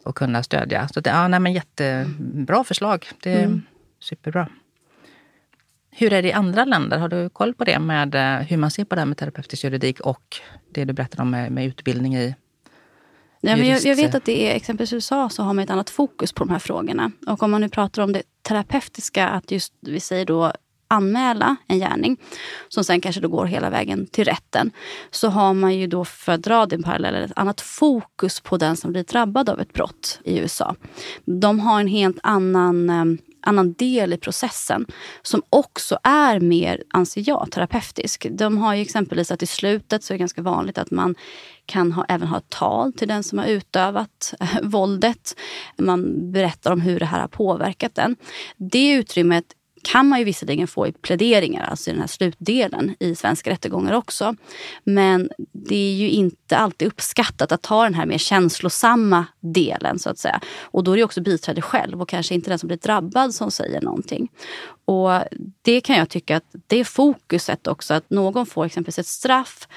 och 0.04 0.16
kunna 0.16 0.44
stödja. 0.44 0.88
Så 0.88 1.00
det, 1.00 1.10
ja, 1.10 1.28
nej, 1.28 1.40
men 1.40 1.54
jättebra 1.54 2.64
förslag. 2.64 3.08
Det 3.24 3.34
är 3.34 3.62
superbra. 4.00 4.48
Hur 5.98 6.14
är 6.14 6.22
det 6.22 6.28
i 6.28 6.34
andra 6.34 6.66
länder? 6.66 6.98
Har 6.98 7.10
du 7.10 7.30
koll 7.30 7.54
på 7.54 7.64
det 7.64 7.80
med 7.80 8.16
eh, 8.16 8.48
hur 8.48 8.58
man 8.58 8.72
ser 8.72 8.86
på 8.86 8.96
det 8.96 9.02
här 9.02 9.06
med 9.06 9.18
terapeutisk 9.18 9.64
juridik 9.64 10.00
och 10.00 10.24
det 10.74 10.86
du 10.86 10.94
berättade 10.94 11.22
om 11.22 11.32
med, 11.32 11.52
med 11.52 11.66
utbildning 11.66 12.16
i 12.16 12.36
Ja, 13.42 13.56
men 13.56 13.68
jag, 13.68 13.82
jag, 13.82 13.96
vet 13.96 14.16
att 14.16 14.26
det 14.26 14.52
är 14.52 14.56
exempelvis 14.56 14.94
i 14.94 14.96
USA 14.96 15.30
så 15.30 15.44
har 15.44 15.54
man 15.54 15.64
ett 15.64 15.70
annat 15.70 15.90
fokus 15.90 16.34
på 16.34 16.44
de 16.44 16.52
här 16.52 16.60
frågorna. 16.60 17.12
Och 17.28 17.44
om 17.44 17.52
man 17.52 17.62
nu 17.62 17.70
pratar 17.70 18.02
om 18.02 18.14
det 18.14 18.24
terapeutiska, 18.42 19.28
att 19.28 19.52
just 19.52 19.74
vi 19.82 20.00
säger 20.00 20.26
då 20.26 20.54
anmäla 20.88 21.56
en 21.68 21.80
gärning 21.80 22.18
som 22.68 22.84
sen 22.84 23.02
kanske 23.02 23.22
då 23.22 23.28
går 23.28 23.46
hela 23.46 23.70
vägen 23.70 24.08
till 24.08 24.26
rätten. 24.26 24.72
Så 25.12 25.30
har 25.30 25.54
man 25.54 25.76
ju 25.76 25.88
då, 25.88 26.06
för 26.06 26.32
att 26.32 26.42
dra 26.42 26.66
den 26.66 26.84
parallellen, 26.84 27.24
ett 27.24 27.32
annat 27.36 27.62
fokus 27.62 28.40
på 28.40 28.58
den 28.58 28.78
som 28.78 28.92
blir 28.92 29.04
drabbad 29.04 29.50
av 29.50 29.60
ett 29.60 29.74
brott 29.74 30.20
i 30.24 30.40
USA. 30.40 30.76
De 31.26 31.60
har 31.60 31.80
en 31.80 31.88
helt 31.88 32.20
annan 32.24 32.90
eh, 32.90 33.06
annan 33.46 33.74
del 33.74 34.14
i 34.14 34.18
processen 34.18 34.86
som 35.22 35.44
också 35.50 35.98
är 36.04 36.40
mer, 36.40 36.84
anser 36.90 37.24
jag, 37.28 37.48
terapeutisk. 37.52 38.28
De 38.32 38.58
har 38.58 38.76
ju 38.76 38.82
exempelvis 38.82 39.32
att 39.32 39.44
i 39.44 39.46
slutet 39.46 40.04
så 40.04 40.14
är 40.14 40.16
det 40.16 40.20
ganska 40.20 40.42
vanligt 40.42 40.78
att 40.78 40.92
man 40.92 41.16
kan 41.66 41.92
ha, 41.92 42.06
även 42.10 42.28
ha 42.28 42.38
ett 42.38 42.50
tal 42.50 42.94
till 42.94 43.08
den 43.08 43.24
som 43.24 43.38
har 43.38 43.46
utövat 43.46 44.34
eh, 44.40 44.62
våldet. 44.64 45.36
Man 45.78 46.32
berättar 46.32 46.72
om 46.72 46.82
hur 46.82 47.00
det 47.00 47.06
här 47.06 47.20
har 47.20 47.28
påverkat 47.28 47.96
den. 47.96 48.16
Det 48.58 48.92
utrymmet 48.92 49.46
kan 49.86 50.08
man 50.08 50.20
ju 50.20 50.26
visserligen 50.26 50.68
få 50.68 50.88
i 50.88 50.92
pläderingar, 50.92 51.64
alltså 51.64 51.90
i 51.90 51.94
den 51.94 52.02
här 52.02 52.08
slutdelen 52.08 52.96
i 53.00 53.16
svenska 53.16 53.50
rättegångar 53.50 53.94
också. 53.94 54.36
Men 54.84 55.30
det 55.52 55.76
är 55.76 55.94
ju 55.94 56.10
inte 56.10 56.58
alltid 56.58 56.88
uppskattat 56.88 57.52
att 57.52 57.62
ta 57.62 57.84
den 57.84 57.94
här 57.94 58.06
mer 58.06 58.18
känslosamma 58.18 59.26
delen 59.40 60.00
så 60.00 60.10
att 60.10 60.18
säga. 60.18 60.40
Och 60.62 60.84
då 60.84 60.92
är 60.92 60.98
det 60.98 61.04
också 61.04 61.22
biträde 61.22 61.62
själv 61.62 62.02
och 62.02 62.10
kanske 62.10 62.36
inte 62.36 62.50
den 62.50 62.60
som 62.60 62.68
blir 62.68 62.78
drabbad 62.78 63.34
som 63.34 63.52
säger 63.52 63.82
någonting. 63.82 64.32
Och 64.86 65.12
det 65.62 65.82
kan 65.82 65.98
jag 65.98 66.10
tycka 66.10 66.38
att 66.38 66.56
det 66.68 66.80
är 66.80 66.84
fokuset 66.84 67.68
också, 67.68 67.94
att 67.94 68.10
någon 68.10 68.46
får 68.46 68.66
exempelvis 68.66 69.00
ett 69.00 69.08
straff. 69.08 69.68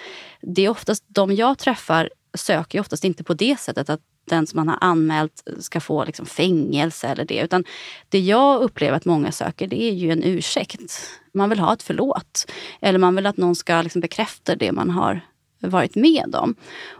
Det 0.42 0.62
är 0.64 0.68
oftast 0.68 1.04
de 1.06 1.34
jag 1.34 1.58
träffar 1.58 2.10
söker 2.34 2.80
oftast 2.80 3.04
inte 3.04 3.24
på 3.24 3.34
det 3.34 3.60
sättet 3.60 3.90
att 3.90 4.00
den 4.28 4.46
som 4.46 4.56
man 4.56 4.68
har 4.68 4.78
anmält 4.80 5.42
ska 5.58 5.80
få 5.80 6.04
liksom 6.04 6.26
fängelse 6.26 7.08
eller 7.08 7.24
det. 7.24 7.40
Utan 7.40 7.64
det 8.08 8.18
jag 8.18 8.62
upplever 8.62 8.96
att 8.96 9.04
många 9.04 9.32
söker 9.32 9.66
det 9.66 9.82
är 9.82 9.92
ju 9.92 10.10
en 10.10 10.22
ursäkt. 10.22 11.10
Man 11.34 11.50
vill 11.50 11.60
ha 11.60 11.72
ett 11.72 11.82
förlåt. 11.82 12.52
Eller 12.80 12.98
man 12.98 13.16
vill 13.16 13.26
att 13.26 13.36
någon 13.36 13.56
ska 13.56 13.82
liksom 13.82 14.00
bekräfta 14.00 14.56
det 14.56 14.72
man 14.72 14.90
har 14.90 15.20
varit 15.60 15.94
med 15.94 16.34
om. 16.34 16.54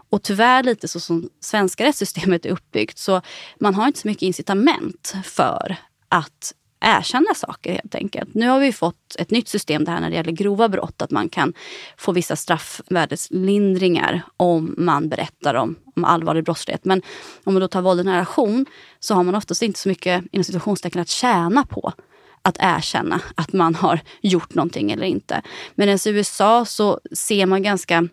Och 0.09 0.23
tyvärr 0.23 0.63
lite 0.63 0.87
så 0.87 0.99
som 0.99 1.29
svenska 1.39 1.85
rättssystemet 1.85 2.45
är 2.45 2.49
uppbyggt 2.49 2.97
så 2.97 3.21
man 3.59 3.75
har 3.75 3.87
inte 3.87 3.99
så 3.99 4.07
mycket 4.07 4.23
incitament 4.23 5.13
för 5.23 5.75
att 6.09 6.53
erkänna 6.81 7.33
saker 7.35 7.71
helt 7.71 7.95
enkelt. 7.95 8.33
Nu 8.33 8.47
har 8.47 8.59
vi 8.59 8.73
fått 8.73 9.15
ett 9.19 9.31
nytt 9.31 9.47
system 9.47 9.83
där 9.83 9.99
när 9.99 10.09
det 10.09 10.15
gäller 10.15 10.31
grova 10.31 10.69
brott 10.69 11.01
att 11.01 11.11
man 11.11 11.29
kan 11.29 11.53
få 11.97 12.11
vissa 12.11 12.35
straffvärdeslindringar 12.35 14.21
om 14.37 14.75
man 14.77 15.09
berättar 15.09 15.53
om, 15.53 15.75
om 15.95 16.05
allvarlig 16.05 16.43
brottslighet. 16.43 16.85
Men 16.85 17.01
om 17.43 17.53
man 17.53 17.61
då 17.61 17.67
tar 17.67 17.81
våld 17.81 17.99
i 17.99 18.03
nära 18.03 18.15
relation 18.15 18.65
så 18.99 19.13
har 19.13 19.23
man 19.23 19.35
oftast 19.35 19.61
inte 19.61 19.79
så 19.79 19.89
mycket 19.89 20.23
inom 20.31 20.43
situationstecken 20.43 21.01
att 21.01 21.09
tjäna 21.09 21.65
på 21.65 21.93
att 22.41 22.57
erkänna 22.59 23.21
att 23.35 23.53
man 23.53 23.75
har 23.75 23.99
gjort 24.21 24.53
någonting 24.53 24.91
eller 24.91 25.05
inte. 25.05 25.41
Medan 25.75 25.95
i 26.05 26.09
USA 26.09 26.65
så 26.65 26.99
ser 27.11 27.45
man 27.45 27.63
ganska 27.63 28.07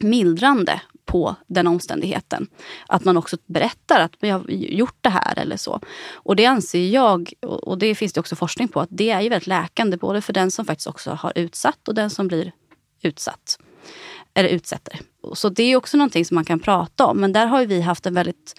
mildrande 0.00 0.80
på 1.06 1.36
den 1.46 1.66
omständigheten. 1.66 2.46
Att 2.86 3.04
man 3.04 3.16
också 3.16 3.36
berättar 3.46 4.00
att 4.00 4.12
jag 4.20 4.38
har 4.38 4.50
gjort 4.50 4.96
det 5.00 5.10
här 5.10 5.38
eller 5.38 5.56
så. 5.56 5.80
Och 6.12 6.36
det 6.36 6.46
anser 6.46 6.88
jag, 6.88 7.32
och 7.42 7.78
det 7.78 7.94
finns 7.94 8.12
det 8.12 8.20
också 8.20 8.36
forskning 8.36 8.68
på, 8.68 8.80
att 8.80 8.88
det 8.92 9.10
är 9.10 9.20
ju 9.20 9.28
väldigt 9.28 9.46
läkande 9.46 9.96
både 9.96 10.20
för 10.20 10.32
den 10.32 10.50
som 10.50 10.64
faktiskt 10.64 10.86
också 10.86 11.10
har 11.10 11.32
utsatt 11.34 11.88
och 11.88 11.94
den 11.94 12.10
som 12.10 12.28
blir 12.28 12.52
utsatt. 13.02 13.58
Eller 14.34 14.48
utsätter. 14.48 15.00
Så 15.34 15.48
det 15.48 15.62
är 15.62 15.76
också 15.76 15.96
någonting 15.96 16.24
som 16.24 16.34
man 16.34 16.44
kan 16.44 16.60
prata 16.60 17.06
om. 17.06 17.20
Men 17.20 17.32
där 17.32 17.46
har 17.46 17.66
vi 17.66 17.80
haft 17.80 18.06
en 18.06 18.14
väldigt 18.14 18.54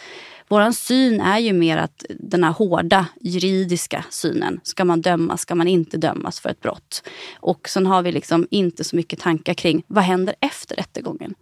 vår 0.50 0.72
syn 0.72 1.22
är 1.22 1.40
ju 1.40 1.54
mer 1.54 1.78
att 1.78 2.06
den 2.10 2.44
här 2.44 2.52
hårda 2.52 3.06
juridiska 3.22 4.06
synen. 4.10 4.60
Ska 4.64 4.86
man 4.86 5.02
dömas? 5.02 5.42
Ska 5.42 5.56
man 5.56 5.68
inte 5.68 5.98
dömas 5.98 6.40
för 6.40 6.50
ett 6.50 6.62
brott? 6.62 7.04
Och 7.36 7.70
sen 7.70 7.86
har 7.86 8.02
vi 8.02 8.12
liksom 8.12 8.48
inte 8.52 8.84
så 8.84 8.96
mycket 8.96 9.20
tankar 9.20 9.54
kring 9.54 9.84
vad 9.88 10.04
händer 10.04 10.36
efter 10.40 10.76
rättegången? 10.76 11.36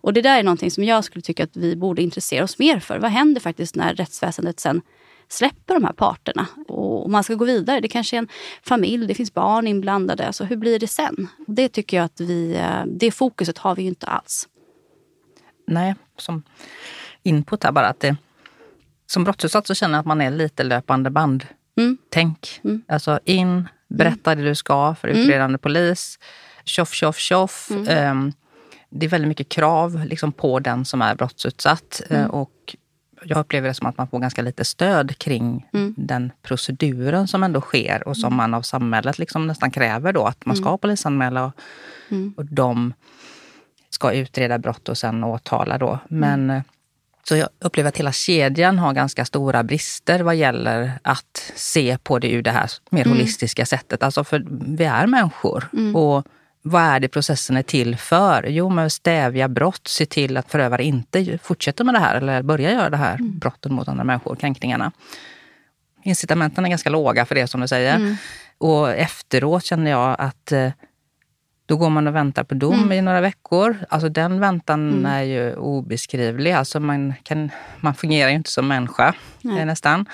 Och 0.00 0.12
det 0.12 0.22
där 0.22 0.38
är 0.38 0.42
någonting 0.42 0.70
som 0.70 0.84
jag 0.84 1.04
skulle 1.04 1.22
tycka 1.22 1.44
att 1.44 1.56
vi 1.56 1.76
borde 1.76 2.02
intressera 2.02 2.44
oss 2.44 2.58
mer 2.58 2.80
för. 2.80 2.98
Vad 2.98 3.10
händer 3.10 3.40
faktiskt 3.40 3.76
när 3.76 3.94
rättsväsendet 3.94 4.60
sen 4.60 4.82
släpper 5.28 5.74
de 5.74 5.84
här 5.84 5.92
parterna 5.92 6.46
och 6.68 7.10
man 7.10 7.24
ska 7.24 7.34
gå 7.34 7.44
vidare. 7.44 7.80
Det 7.80 7.88
kanske 7.88 8.16
är 8.16 8.18
en 8.18 8.28
familj, 8.62 9.06
det 9.06 9.14
finns 9.14 9.34
barn 9.34 9.66
inblandade. 9.66 10.26
Alltså, 10.26 10.44
hur 10.44 10.56
blir 10.56 10.78
det 10.78 10.88
sen? 10.88 11.28
Det 11.46 11.68
tycker 11.68 11.96
jag 11.96 12.04
att 12.04 12.20
vi, 12.20 12.56
eh, 12.56 12.84
det 12.86 13.10
fokuset 13.10 13.58
har 13.58 13.76
vi 13.76 13.82
ju 13.82 13.88
inte 13.88 14.06
alls. 14.06 14.48
Nej, 15.66 15.94
som 16.16 16.42
input 17.22 17.64
här 17.64 17.72
bara 17.72 17.86
att 17.86 18.00
det, 18.00 18.16
som 19.06 19.24
brottsutsatt 19.24 19.66
så 19.66 19.74
känner 19.74 19.94
jag 19.94 20.00
att 20.00 20.06
man 20.06 20.20
är 20.20 20.30
lite 20.30 20.64
löpande 20.64 21.10
band. 21.10 21.46
Mm. 21.76 21.98
Tänk, 22.10 22.60
mm. 22.64 22.82
alltså 22.88 23.20
in, 23.24 23.68
berätta 23.88 24.32
mm. 24.32 24.44
det 24.44 24.50
du 24.50 24.54
ska 24.54 24.94
för 24.94 25.08
mm. 25.08 25.20
utredande 25.20 25.58
polis. 25.58 26.18
Tjoff, 26.64 26.92
tjoff, 26.92 27.18
tjoff. 27.18 27.70
Um, 27.70 28.32
det 28.90 29.06
är 29.06 29.10
väldigt 29.10 29.28
mycket 29.28 29.48
krav 29.48 30.04
liksom, 30.04 30.32
på 30.32 30.58
den 30.58 30.84
som 30.84 31.02
är 31.02 31.14
brottsutsatt. 31.14 32.02
Eh, 32.10 32.18
mm. 32.18 32.30
Och 32.30 32.76
jag 33.22 33.38
upplever 33.38 33.68
det 33.68 33.74
som 33.74 33.86
att 33.86 33.98
man 33.98 34.08
får 34.08 34.18
ganska 34.18 34.42
lite 34.42 34.64
stöd 34.64 35.18
kring 35.18 35.68
mm. 35.72 35.94
den 35.96 36.32
proceduren 36.42 37.28
som 37.28 37.42
ändå 37.42 37.60
sker 37.60 38.08
och 38.08 38.16
som 38.16 38.26
mm. 38.26 38.36
man 38.36 38.54
av 38.54 38.62
samhället 38.62 39.18
liksom 39.18 39.46
nästan 39.46 39.70
kräver 39.70 40.12
då 40.12 40.24
att 40.24 40.46
man 40.46 40.56
ska 40.56 40.68
mm. 40.68 40.78
polisanmäla. 40.78 41.44
Och, 41.44 41.52
mm. 42.08 42.34
och 42.36 42.44
de 42.44 42.92
ska 43.90 44.12
utreda 44.12 44.58
brott 44.58 44.88
och 44.88 44.98
sen 44.98 45.24
åtala 45.24 45.78
då. 45.78 45.98
Men 46.08 46.50
eh, 46.50 46.62
så 47.28 47.36
jag 47.36 47.48
upplever 47.58 47.88
att 47.88 47.96
hela 47.96 48.12
kedjan 48.12 48.78
har 48.78 48.92
ganska 48.92 49.24
stora 49.24 49.62
brister 49.62 50.20
vad 50.20 50.36
gäller 50.36 50.92
att 51.02 51.52
se 51.54 51.98
på 52.02 52.18
det 52.18 52.30
ur 52.30 52.42
det 52.42 52.50
här 52.50 52.70
mer 52.90 53.06
mm. 53.06 53.16
holistiska 53.16 53.66
sättet. 53.66 54.02
Alltså 54.02 54.24
för 54.24 54.44
vi 54.76 54.84
är 54.84 55.06
människor. 55.06 55.68
Mm. 55.72 55.96
Och 55.96 56.26
vad 56.62 56.82
är 56.82 57.00
det 57.00 57.08
processen 57.08 57.56
är 57.56 57.62
till 57.62 57.96
för? 57.96 58.46
Jo, 58.48 58.68
med 58.68 58.86
att 58.86 58.92
stävja 58.92 59.48
brott, 59.48 59.88
se 59.88 60.06
till 60.06 60.36
att 60.36 60.50
förövare 60.50 60.84
inte 60.84 61.38
fortsätter 61.42 61.84
med 61.84 61.94
det 61.94 61.98
här 61.98 62.14
eller 62.14 62.42
börjar 62.42 62.70
göra 62.70 62.90
det 62.90 62.96
här 62.96 63.14
mm. 63.14 63.38
brotten 63.38 63.74
mot 63.74 63.88
andra 63.88 64.04
människor, 64.04 64.36
kränkningarna. 64.36 64.92
Incitamenten 66.02 66.64
är 66.64 66.68
ganska 66.68 66.90
låga 66.90 67.26
för 67.26 67.34
det 67.34 67.46
som 67.46 67.60
du 67.60 67.68
säger. 67.68 67.96
Mm. 67.96 68.16
Och 68.58 68.90
efteråt 68.90 69.64
känner 69.64 69.90
jag 69.90 70.16
att 70.18 70.52
eh, 70.52 70.70
då 71.66 71.76
går 71.76 71.90
man 71.90 72.06
och 72.06 72.14
väntar 72.14 72.44
på 72.44 72.54
dom 72.54 72.74
mm. 72.74 72.92
i 72.92 73.00
några 73.02 73.20
veckor. 73.20 73.76
Alltså 73.88 74.08
den 74.08 74.40
väntan 74.40 74.92
mm. 74.92 75.06
är 75.06 75.22
ju 75.22 75.56
obeskrivlig. 75.56 76.52
Alltså 76.52 76.80
man, 76.80 77.14
kan, 77.22 77.50
man 77.80 77.94
fungerar 77.94 78.30
ju 78.30 78.36
inte 78.36 78.50
som 78.50 78.68
människa 78.68 79.14
Nej. 79.40 79.64
nästan. 79.64 80.06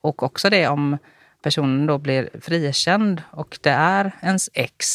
Och 0.00 0.22
också 0.22 0.50
det 0.50 0.68
om 0.68 0.98
personen 1.44 1.86
då 1.86 1.98
blir 1.98 2.30
frikänd 2.40 3.22
och 3.30 3.58
det 3.62 3.70
är 3.70 4.12
ens 4.22 4.50
ex 4.54 4.86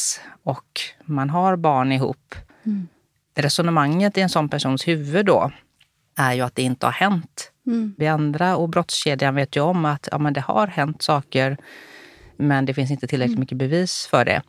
och 0.42 0.80
man 1.04 1.30
har 1.30 1.56
barn 1.56 1.92
ihop. 1.92 2.34
Mm. 2.66 2.88
Resonemanget 3.34 4.18
i 4.18 4.20
en 4.20 4.28
sån 4.28 4.48
persons 4.48 4.88
huvud 4.88 5.26
då 5.26 5.50
är 6.16 6.32
ju 6.32 6.40
att 6.40 6.54
det 6.54 6.62
inte 6.62 6.86
har 6.86 6.92
hänt. 6.92 7.52
Mm. 7.66 7.94
Vi 7.98 8.06
andra 8.06 8.56
och 8.56 8.68
brottskedjan 8.68 9.34
vet 9.34 9.56
ju 9.56 9.60
om 9.60 9.84
att 9.84 10.08
ja, 10.12 10.18
men 10.18 10.32
det 10.32 10.40
har 10.40 10.66
hänt 10.66 11.02
saker 11.02 11.56
men 12.36 12.64
det 12.64 12.74
finns 12.74 12.90
inte 12.90 13.06
tillräckligt 13.06 13.36
mm. 13.36 13.40
mycket 13.40 13.58
bevis 13.58 14.06
för 14.06 14.24
det. 14.24 14.42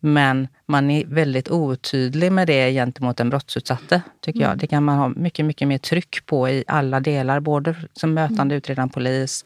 Men 0.00 0.48
man 0.66 0.90
är 0.90 1.06
väldigt 1.06 1.50
otydlig 1.50 2.32
med 2.32 2.46
det 2.46 2.72
gentemot 2.72 3.16
den 3.16 3.30
brottsutsatte, 3.30 4.02
tycker 4.20 4.40
mm. 4.40 4.50
jag. 4.50 4.58
Det 4.58 4.66
kan 4.66 4.84
man 4.84 4.98
ha 4.98 5.08
mycket, 5.08 5.46
mycket 5.46 5.68
mer 5.68 5.78
tryck 5.78 6.26
på 6.26 6.48
i 6.48 6.64
alla 6.66 7.00
delar, 7.00 7.40
både 7.40 7.76
som 7.92 8.14
mötande, 8.14 8.42
mm. 8.42 8.56
utredande 8.56 8.92
polis, 8.92 9.44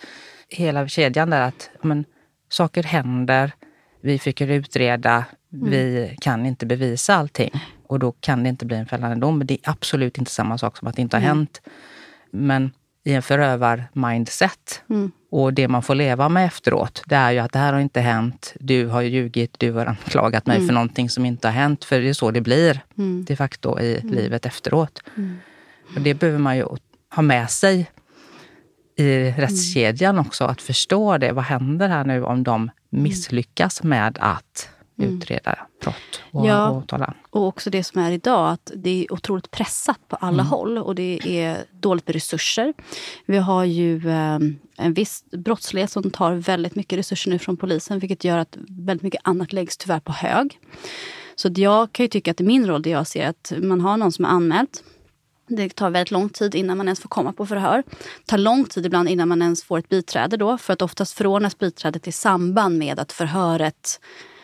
hela 0.49 0.89
kedjan 0.89 1.31
där 1.31 1.41
att 1.41 1.71
men, 1.83 2.05
saker 2.49 2.83
händer, 2.83 3.53
vi 4.01 4.19
försöker 4.19 4.49
utreda, 4.49 5.25
mm. 5.53 5.71
vi 5.71 6.17
kan 6.21 6.47
inte 6.47 6.67
bevisa 6.67 7.15
allting. 7.15 7.51
Och 7.87 7.99
då 7.99 8.13
kan 8.13 8.43
det 8.43 8.49
inte 8.49 8.67
bli 8.67 8.77
en 8.77 8.87
fällande 8.87 9.17
dom. 9.17 9.47
Det 9.47 9.55
är 9.55 9.71
absolut 9.71 10.19
inte 10.19 10.31
samma 10.31 10.59
sak 10.59 10.77
som 10.77 10.89
att 10.89 10.97
det 10.97 11.03
inte 11.03 11.17
har 11.17 11.23
mm. 11.23 11.37
hänt. 11.37 11.61
Men 12.31 12.71
i 13.05 13.13
en 13.13 13.23
förövar-mindset. 13.23 14.83
Mm. 14.91 15.13
Och 15.31 15.55
det 15.55 15.69
man 15.69 15.83
får 15.83 15.95
leva 15.95 16.29
med 16.29 16.47
efteråt, 16.47 17.03
det 17.07 17.17
är 17.17 17.33
ju 17.33 17.39
att 17.39 17.53
det 17.53 17.59
här 17.59 17.73
har 17.73 17.81
inte 17.81 18.01
hänt. 18.01 18.55
Du 18.61 18.87
har 18.87 19.03
ljugit, 19.03 19.59
du 19.59 19.73
har 19.73 19.87
anklagat 20.05 20.47
mig 20.47 20.57
mm. 20.57 20.69
för 20.69 20.75
någonting 20.75 21.11
som 21.11 21.25
inte 21.25 21.49
har 21.49 21.53
hänt. 21.53 21.85
För 21.85 22.01
det 22.01 22.09
är 22.09 22.13
så 22.13 22.31
det 22.31 22.41
blir 22.41 22.81
mm. 22.99 23.25
de 23.25 23.37
facto 23.37 23.81
i 23.81 24.01
mm. 24.01 24.15
livet 24.15 24.47
efteråt. 24.47 25.03
Mm. 25.17 25.39
Och 25.95 26.01
det 26.01 26.15
behöver 26.15 26.39
man 26.39 26.57
ju 26.57 26.67
ha 27.15 27.23
med 27.23 27.51
sig 27.51 27.91
i 28.97 29.31
rättskedjan 29.31 30.19
också, 30.19 30.45
att 30.45 30.63
förstå 30.63 31.19
det. 31.19 31.33
Vad 31.33 31.45
händer 31.45 31.89
här 31.89 32.05
nu 32.05 32.25
om 32.25 32.43
de 32.43 32.71
misslyckas 32.91 33.83
med 33.83 34.19
att 34.21 34.69
mm. 34.99 35.17
utreda 35.17 35.59
brott 35.83 36.23
och 36.31 36.47
ja, 36.47 36.71
åtala? 36.71 37.15
Och 37.31 37.47
också 37.47 37.71
det 37.71 37.85
som 37.85 38.01
är 38.01 38.13
idag, 38.13 38.53
att 38.53 38.73
det 38.77 39.05
är 39.05 39.13
otroligt 39.13 39.51
pressat 39.51 39.99
på 40.09 40.17
alla 40.17 40.43
mm. 40.43 40.47
håll 40.47 40.79
och 40.79 40.95
det 40.95 41.21
är 41.25 41.59
dåligt 41.73 42.07
med 42.07 42.15
resurser. 42.15 42.75
Vi 43.27 43.39
har 43.39 43.65
ju 43.65 44.09
eh, 44.09 44.39
en 44.77 44.95
viss 44.95 45.25
brottslighet 45.31 45.91
som 45.91 46.11
tar 46.11 46.33
väldigt 46.33 46.75
mycket 46.75 46.99
resurser 46.99 47.31
nu 47.31 47.39
från 47.39 47.57
polisen, 47.57 47.99
vilket 47.99 48.25
gör 48.25 48.39
att 48.39 48.57
väldigt 48.69 49.03
mycket 49.03 49.21
annat 49.25 49.53
läggs 49.53 49.77
tyvärr 49.77 50.01
på 50.01 50.13
hög. 50.13 50.59
Så 51.37 51.51
jag 51.55 51.93
kan 51.93 52.05
ju 52.05 52.09
tycka 52.09 52.31
att 52.31 52.41
är 52.41 52.45
min 52.45 52.67
roll, 52.67 52.83
det 52.83 52.91
jag 52.91 53.07
ser 53.07 53.29
att 53.29 53.53
man 53.63 53.81
har 53.81 53.97
någon 53.97 54.13
som 54.13 54.25
är 54.25 54.29
anmält 54.29 54.83
det 55.47 55.69
tar 55.69 55.91
väldigt 55.91 56.11
lång 56.11 56.29
tid 56.29 56.55
innan 56.55 56.77
man 56.77 56.87
ens 56.87 57.01
får 57.01 57.09
komma 57.09 57.33
på 57.33 57.47
förhör. 57.47 57.83
Det 57.87 58.27
tar 58.27 58.39
lång 58.39 58.65
tid 58.65 58.87
ibland 58.87 59.09
innan 59.09 59.29
man 59.29 59.43
ens 59.43 59.65
får 59.65 59.79
ett 59.79 59.89
biträde 59.89 60.37
då. 60.37 60.59
För 60.59 60.73
att 60.73 60.83
oftast 60.83 61.13
förordnas 61.13 61.59
biträdet 61.59 62.09
i 62.09 62.13
samband 62.13 62.79
med 62.79 62.99
att 62.99 63.13
förhöret 63.13 64.01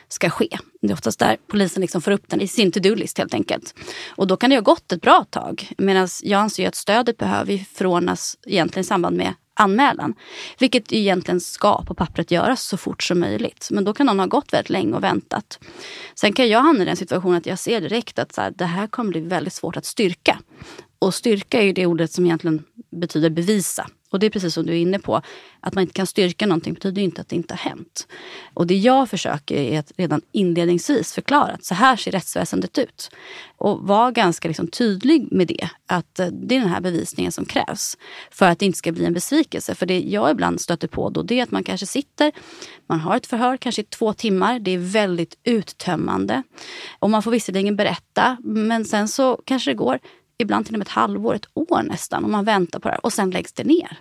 ska 0.09 0.31
ske. 0.31 0.59
Det 0.81 0.89
är 0.89 0.93
oftast 0.93 1.19
där 1.19 1.37
polisen 1.47 1.81
liksom 1.81 2.03
får 2.03 2.11
upp 2.11 2.29
den 2.29 2.41
i 2.41 2.49
sin 2.49 2.73
to-do-list 2.73 3.19
helt 3.19 3.35
enkelt. 3.35 3.75
Och 4.09 4.27
då 4.27 4.37
kan 4.37 4.51
det 4.51 4.57
ha 4.57 4.61
gått 4.61 4.93
ett 4.93 5.03
bra 5.03 5.25
tag. 5.31 5.73
Medan 5.79 6.09
jag 6.23 6.41
anser 6.41 6.69
att 6.69 6.75
stödet 6.75 7.17
behöver 7.17 7.59
förordnas 7.59 8.39
egentligen 8.47 8.81
i 8.81 8.85
samband 8.85 9.17
med 9.17 9.35
anmälan. 9.55 10.15
Vilket 10.59 10.93
egentligen 10.93 11.41
ska 11.41 11.85
på 11.85 11.95
pappret 11.95 12.31
göras 12.31 12.63
så 12.63 12.77
fort 12.77 13.03
som 13.03 13.21
möjligt. 13.21 13.69
Men 13.71 13.85
då 13.85 13.93
kan 13.93 14.07
någon 14.07 14.19
ha 14.19 14.27
gått 14.27 14.53
väldigt 14.53 14.71
länge 14.71 14.95
och 14.95 15.05
väntat. 15.05 15.59
Sen 16.15 16.33
kan 16.33 16.49
jag 16.49 16.61
hamna 16.61 16.83
i 16.83 16.87
den 16.87 16.97
situationen 16.97 17.39
att 17.39 17.47
jag 17.47 17.59
ser 17.59 17.81
direkt 17.81 18.19
att 18.19 18.33
så 18.33 18.41
här, 18.41 18.53
det 18.57 18.65
här 18.65 18.87
kommer 18.87 19.11
bli 19.11 19.21
väldigt 19.21 19.53
svårt 19.53 19.77
att 19.77 19.85
styrka. 19.85 20.39
Och 21.01 21.15
styrka 21.15 21.61
är 21.61 21.65
ju 21.65 21.73
det 21.73 21.87
ordet 21.87 22.13
som 22.13 22.25
egentligen 22.27 22.65
betyder 22.91 23.31
bevisa. 23.31 23.87
Och 24.11 24.19
det 24.19 24.27
är 24.27 24.31
precis 24.31 24.55
som 24.55 24.67
du 24.67 24.73
är 24.73 24.77
inne 24.77 24.99
på. 24.99 25.23
Att 25.61 25.75
man 25.75 25.83
inte 25.83 25.95
kan 25.95 26.07
styrka 26.07 26.47
någonting 26.47 26.75
betyder 26.75 27.03
inte 27.03 27.21
att 27.21 27.29
det 27.29 27.37
inte 27.37 27.55
har 27.55 27.71
hänt. 27.71 28.07
Och 28.55 28.67
det 28.67 28.77
jag 28.77 29.11
försöker 29.11 29.57
är 29.57 29.79
att 29.79 29.93
redan 29.97 30.21
inledningsvis 30.33 31.13
förklara 31.13 31.53
att 31.53 31.65
så 31.65 31.75
här 31.75 31.97
ser 31.97 32.11
rättsväsendet 32.11 32.79
ut. 32.79 33.11
Och 33.57 33.79
vara 33.81 34.11
ganska 34.11 34.49
liksom 34.49 34.69
tydlig 34.69 35.33
med 35.33 35.47
det. 35.47 35.69
Att 35.87 36.19
eh, 36.19 36.27
det 36.27 36.57
är 36.57 36.61
den 36.61 36.69
här 36.69 36.81
bevisningen 36.81 37.33
som 37.33 37.45
krävs. 37.45 37.97
För 38.31 38.47
att 38.47 38.59
det 38.59 38.67
inte 38.67 38.79
ska 38.79 38.93
bli 38.93 39.05
en 39.05 39.13
besvikelse. 39.13 39.75
För 39.75 39.87
det 39.87 40.01
jag 40.01 40.31
ibland 40.31 40.61
stöter 40.61 40.89
på 40.89 41.11
då 41.11 41.23
det 41.23 41.39
är 41.39 41.43
att 41.43 41.51
man 41.51 41.65
kanske 41.65 41.87
sitter, 41.87 42.33
man 42.87 43.01
har 43.01 43.17
ett 43.17 43.27
förhör 43.27 43.57
kanske 43.57 43.83
i 43.83 43.85
två 43.85 44.13
timmar. 44.13 44.59
Det 44.59 44.71
är 44.71 44.79
väldigt 44.79 45.39
uttömmande. 45.45 46.43
Och 46.99 47.11
man 47.11 47.23
får 47.23 47.31
visserligen 47.31 47.77
berätta 47.77 48.37
men 48.45 48.85
sen 48.85 49.09
så 49.09 49.43
kanske 49.45 49.71
det 49.71 49.75
går 49.75 49.99
ibland 50.41 50.67
till 50.67 50.75
och 50.75 50.79
med 50.79 50.87
ett 50.87 50.93
halvår, 50.93 51.35
ett 51.35 51.49
år 51.55 51.83
nästan, 51.83 52.25
och 52.25 52.31
man 52.31 52.45
väntar 52.45 52.79
på 52.79 52.89
det 52.89 52.93
här 52.93 53.05
och 53.05 53.13
sen 53.13 53.31
läggs 53.31 53.53
det 53.53 53.65
ner. 53.65 53.99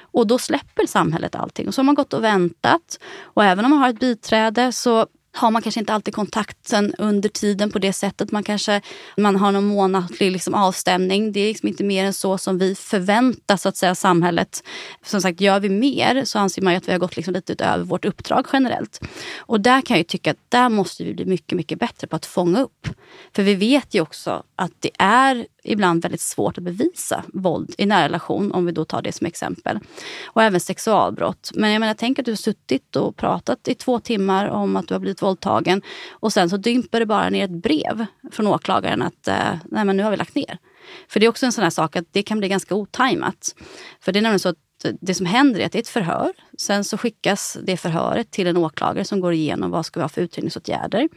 Och 0.00 0.26
då 0.26 0.38
släpper 0.38 0.86
samhället 0.86 1.34
allting. 1.34 1.68
Och 1.68 1.74
så 1.74 1.78
har 1.80 1.84
man 1.84 1.94
gått 1.94 2.12
och 2.12 2.24
väntat. 2.24 2.98
Och 3.22 3.44
även 3.44 3.64
om 3.64 3.70
man 3.70 3.80
har 3.80 3.88
ett 3.88 4.00
biträde 4.00 4.72
så 4.72 5.06
har 5.34 5.50
man 5.50 5.62
kanske 5.62 5.80
inte 5.80 5.94
alltid 5.94 6.14
kontakten 6.14 6.94
under 6.98 7.28
tiden 7.28 7.70
på 7.70 7.78
det 7.78 7.92
sättet. 7.92 8.32
Man 8.32 8.42
kanske 8.42 8.80
man 9.16 9.36
har 9.36 9.52
någon 9.52 9.66
månatlig 9.66 10.32
liksom 10.32 10.54
avstämning. 10.54 11.32
Det 11.32 11.40
är 11.40 11.48
liksom 11.48 11.68
inte 11.68 11.84
mer 11.84 12.04
än 12.04 12.12
så 12.12 12.38
som 12.38 12.58
vi 12.58 12.74
förväntar 12.74 13.56
så 13.56 13.68
att 13.68 13.76
säga 13.76 13.94
samhället. 13.94 14.64
Som 15.04 15.20
sagt, 15.20 15.40
gör 15.40 15.60
vi 15.60 15.68
mer 15.68 16.24
så 16.24 16.38
anser 16.38 16.62
man 16.62 16.76
att 16.76 16.88
vi 16.88 16.92
har 16.92 16.98
gått 16.98 17.16
liksom 17.16 17.34
lite 17.34 17.52
utöver 17.52 17.84
vårt 17.84 18.04
uppdrag 18.04 18.46
generellt. 18.52 19.00
Och 19.38 19.60
där 19.60 19.80
kan 19.80 19.96
jag 19.96 20.06
tycka 20.06 20.30
att 20.30 20.38
där 20.48 20.68
måste 20.68 21.04
vi 21.04 21.14
bli 21.14 21.24
mycket, 21.24 21.56
mycket 21.56 21.78
bättre 21.78 22.06
på 22.06 22.16
att 22.16 22.26
fånga 22.26 22.62
upp. 22.62 22.88
För 23.34 23.42
vi 23.42 23.54
vet 23.54 23.94
ju 23.94 24.00
också 24.00 24.42
att 24.56 24.72
det 24.80 24.90
är 24.98 25.46
ibland 25.64 26.02
väldigt 26.02 26.20
svårt 26.20 26.58
att 26.58 26.64
bevisa 26.64 27.24
våld 27.32 27.74
i 27.78 27.86
nära 27.86 28.04
relation, 28.04 28.52
om 28.52 28.66
vi 28.66 28.72
då 28.72 28.84
tar 28.84 29.02
det 29.02 29.12
som 29.12 29.26
exempel. 29.26 29.78
Och 30.24 30.42
även 30.42 30.60
sexualbrott. 30.60 31.50
Men 31.54 31.70
jag 31.70 31.80
menar, 31.80 31.94
tänk 31.94 32.18
att 32.18 32.24
du 32.24 32.30
har 32.30 32.36
suttit 32.36 32.96
och 32.96 33.16
pratat 33.16 33.68
i 33.68 33.74
två 33.74 34.00
timmar 34.00 34.48
om 34.48 34.76
att 34.76 34.88
du 34.88 34.94
har 34.94 34.98
blivit 35.00 35.21
våldtagen 35.22 35.82
och 36.10 36.32
sen 36.32 36.50
så 36.50 36.56
dymper 36.56 37.00
det 37.00 37.06
bara 37.06 37.30
ner 37.30 37.44
ett 37.44 37.62
brev 37.62 38.06
från 38.32 38.46
åklagaren 38.46 39.02
att 39.02 39.28
eh, 39.28 39.54
nej 39.64 39.84
men 39.84 39.96
nu 39.96 40.02
har 40.02 40.10
vi 40.10 40.16
lagt 40.16 40.34
ner. 40.34 40.58
För 41.08 41.20
det 41.20 41.26
är 41.26 41.30
också 41.30 41.46
en 41.46 41.52
sån 41.52 41.64
här 41.64 41.70
sak 41.70 41.96
att 41.96 42.04
det 42.10 42.22
kan 42.22 42.38
bli 42.38 42.48
ganska 42.48 42.74
otajmat. 42.74 43.54
För 44.00 44.12
det 44.12 44.18
är 44.18 44.22
nämligen 44.22 44.40
så 44.40 44.48
att 44.48 44.56
det 45.00 45.14
som 45.14 45.26
händer 45.26 45.60
är 45.60 45.66
att 45.66 45.72
det 45.72 45.78
är 45.78 45.82
ett 45.82 45.88
förhör. 45.88 46.32
Sen 46.58 46.84
så 46.84 46.98
skickas 46.98 47.58
det 47.62 47.76
förhöret 47.76 48.30
till 48.30 48.46
en 48.46 48.56
åklagare 48.56 49.04
som 49.04 49.20
går 49.20 49.32
igenom 49.32 49.70
vad 49.70 49.86
ska 49.86 50.00
vi 50.00 50.04
ha 50.04 50.08
för 50.08 50.20
utredningsåtgärder. 50.20 51.08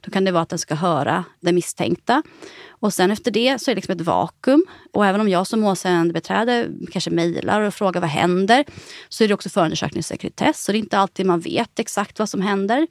Då 0.00 0.10
kan 0.10 0.24
det 0.24 0.32
vara 0.32 0.42
att 0.42 0.48
den 0.48 0.58
ska 0.58 0.74
höra 0.74 1.24
den 1.40 1.54
misstänkta. 1.54 2.22
Och 2.68 2.94
sen 2.94 3.10
efter 3.10 3.30
det 3.30 3.60
så 3.60 3.70
är 3.70 3.74
det 3.74 3.76
liksom 3.76 3.92
ett 3.92 4.00
vakuum. 4.00 4.64
Och 4.92 5.06
även 5.06 5.20
om 5.20 5.28
jag 5.28 5.46
som 5.46 5.60
målsägandebiträde 5.60 6.68
kanske 6.92 7.10
mejlar 7.10 7.60
och 7.60 7.74
frågar 7.74 8.00
vad 8.00 8.10
händer 8.10 8.64
så 9.08 9.24
är 9.24 9.28
det 9.28 9.34
också 9.34 9.48
förundersökningssekretess. 9.48 10.64
Så 10.64 10.72
det 10.72 10.78
är 10.78 10.80
inte 10.80 10.98
alltid 10.98 11.26
man 11.26 11.40
vet 11.40 11.78
exakt 11.78 12.18
vad 12.18 12.28
som 12.28 12.40
händer. 12.40 12.86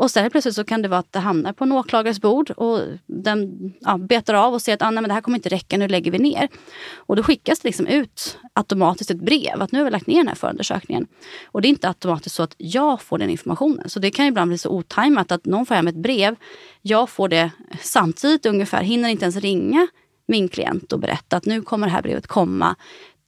Och 0.00 0.10
sen 0.10 0.30
plötsligt 0.30 0.54
så 0.54 0.64
kan 0.64 0.82
det 0.82 0.88
vara 0.88 1.00
att 1.00 1.12
det 1.12 1.18
hamnar 1.18 1.52
på 1.52 1.64
en 1.64 1.72
åklagares 1.72 2.20
bord 2.20 2.50
och 2.50 2.80
den 3.06 3.58
ja, 3.80 3.98
betar 3.98 4.34
av 4.34 4.54
och 4.54 4.62
säger 4.62 4.76
att 4.76 4.82
ah, 4.82 4.90
nej, 4.90 5.02
men 5.02 5.08
det 5.08 5.14
här 5.14 5.20
kommer 5.20 5.38
inte 5.38 5.48
räcka, 5.48 5.76
nu 5.76 5.88
lägger 5.88 6.10
vi 6.10 6.18
ner. 6.18 6.48
Och 6.94 7.16
då 7.16 7.22
skickas 7.22 7.60
det 7.60 7.68
liksom 7.68 7.86
ut 7.86 8.38
automatiskt 8.52 9.10
ett 9.10 9.20
brev 9.20 9.62
att 9.62 9.72
nu 9.72 9.78
har 9.78 9.84
vi 9.84 9.90
lagt 9.90 10.06
ner 10.06 10.16
den 10.16 10.28
här 10.28 10.34
förundersökningen. 10.34 11.06
Och 11.44 11.62
det 11.62 11.68
är 11.68 11.70
inte 11.70 11.88
automatiskt 11.88 12.36
så 12.36 12.42
att 12.42 12.54
jag 12.58 13.02
får 13.02 13.18
den 13.18 13.30
informationen. 13.30 13.88
Så 13.88 13.98
det 13.98 14.10
kan 14.10 14.26
ibland 14.26 14.48
bli 14.48 14.58
så 14.58 14.70
otajmat 14.70 15.32
att 15.32 15.44
någon 15.44 15.66
får 15.66 15.74
hem 15.74 15.88
ett 15.88 15.94
brev, 15.94 16.36
jag 16.82 17.10
får 17.10 17.28
det 17.28 17.50
samtidigt 17.80 18.46
ungefär, 18.46 18.82
hinner 18.82 19.08
inte 19.08 19.24
ens 19.24 19.36
ringa 19.36 19.88
min 20.26 20.48
klient 20.48 20.92
och 20.92 21.00
berätta 21.00 21.36
att 21.36 21.46
nu 21.46 21.62
kommer 21.62 21.86
det 21.86 21.92
här 21.92 22.02
brevet 22.02 22.26
komma 22.26 22.76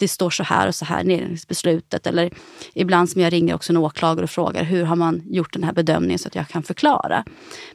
det 0.02 0.08
står 0.08 0.30
så 0.30 0.42
här 0.42 0.68
och 0.68 0.74
så 0.74 0.84
här 0.84 1.10
i 1.10 1.36
beslutet. 1.48 2.06
Eller 2.06 2.30
ibland 2.74 3.10
som 3.10 3.20
jag 3.20 3.32
ringer 3.32 3.54
också 3.54 3.72
en 3.72 3.76
åklagare 3.76 4.24
och 4.24 4.30
frågar 4.30 4.64
hur 4.64 4.84
har 4.84 4.96
man 4.96 5.22
gjort 5.30 5.52
den 5.52 5.64
här 5.64 5.72
bedömningen 5.72 6.18
så 6.18 6.28
att 6.28 6.34
jag 6.34 6.48
kan 6.48 6.62
förklara. 6.62 7.24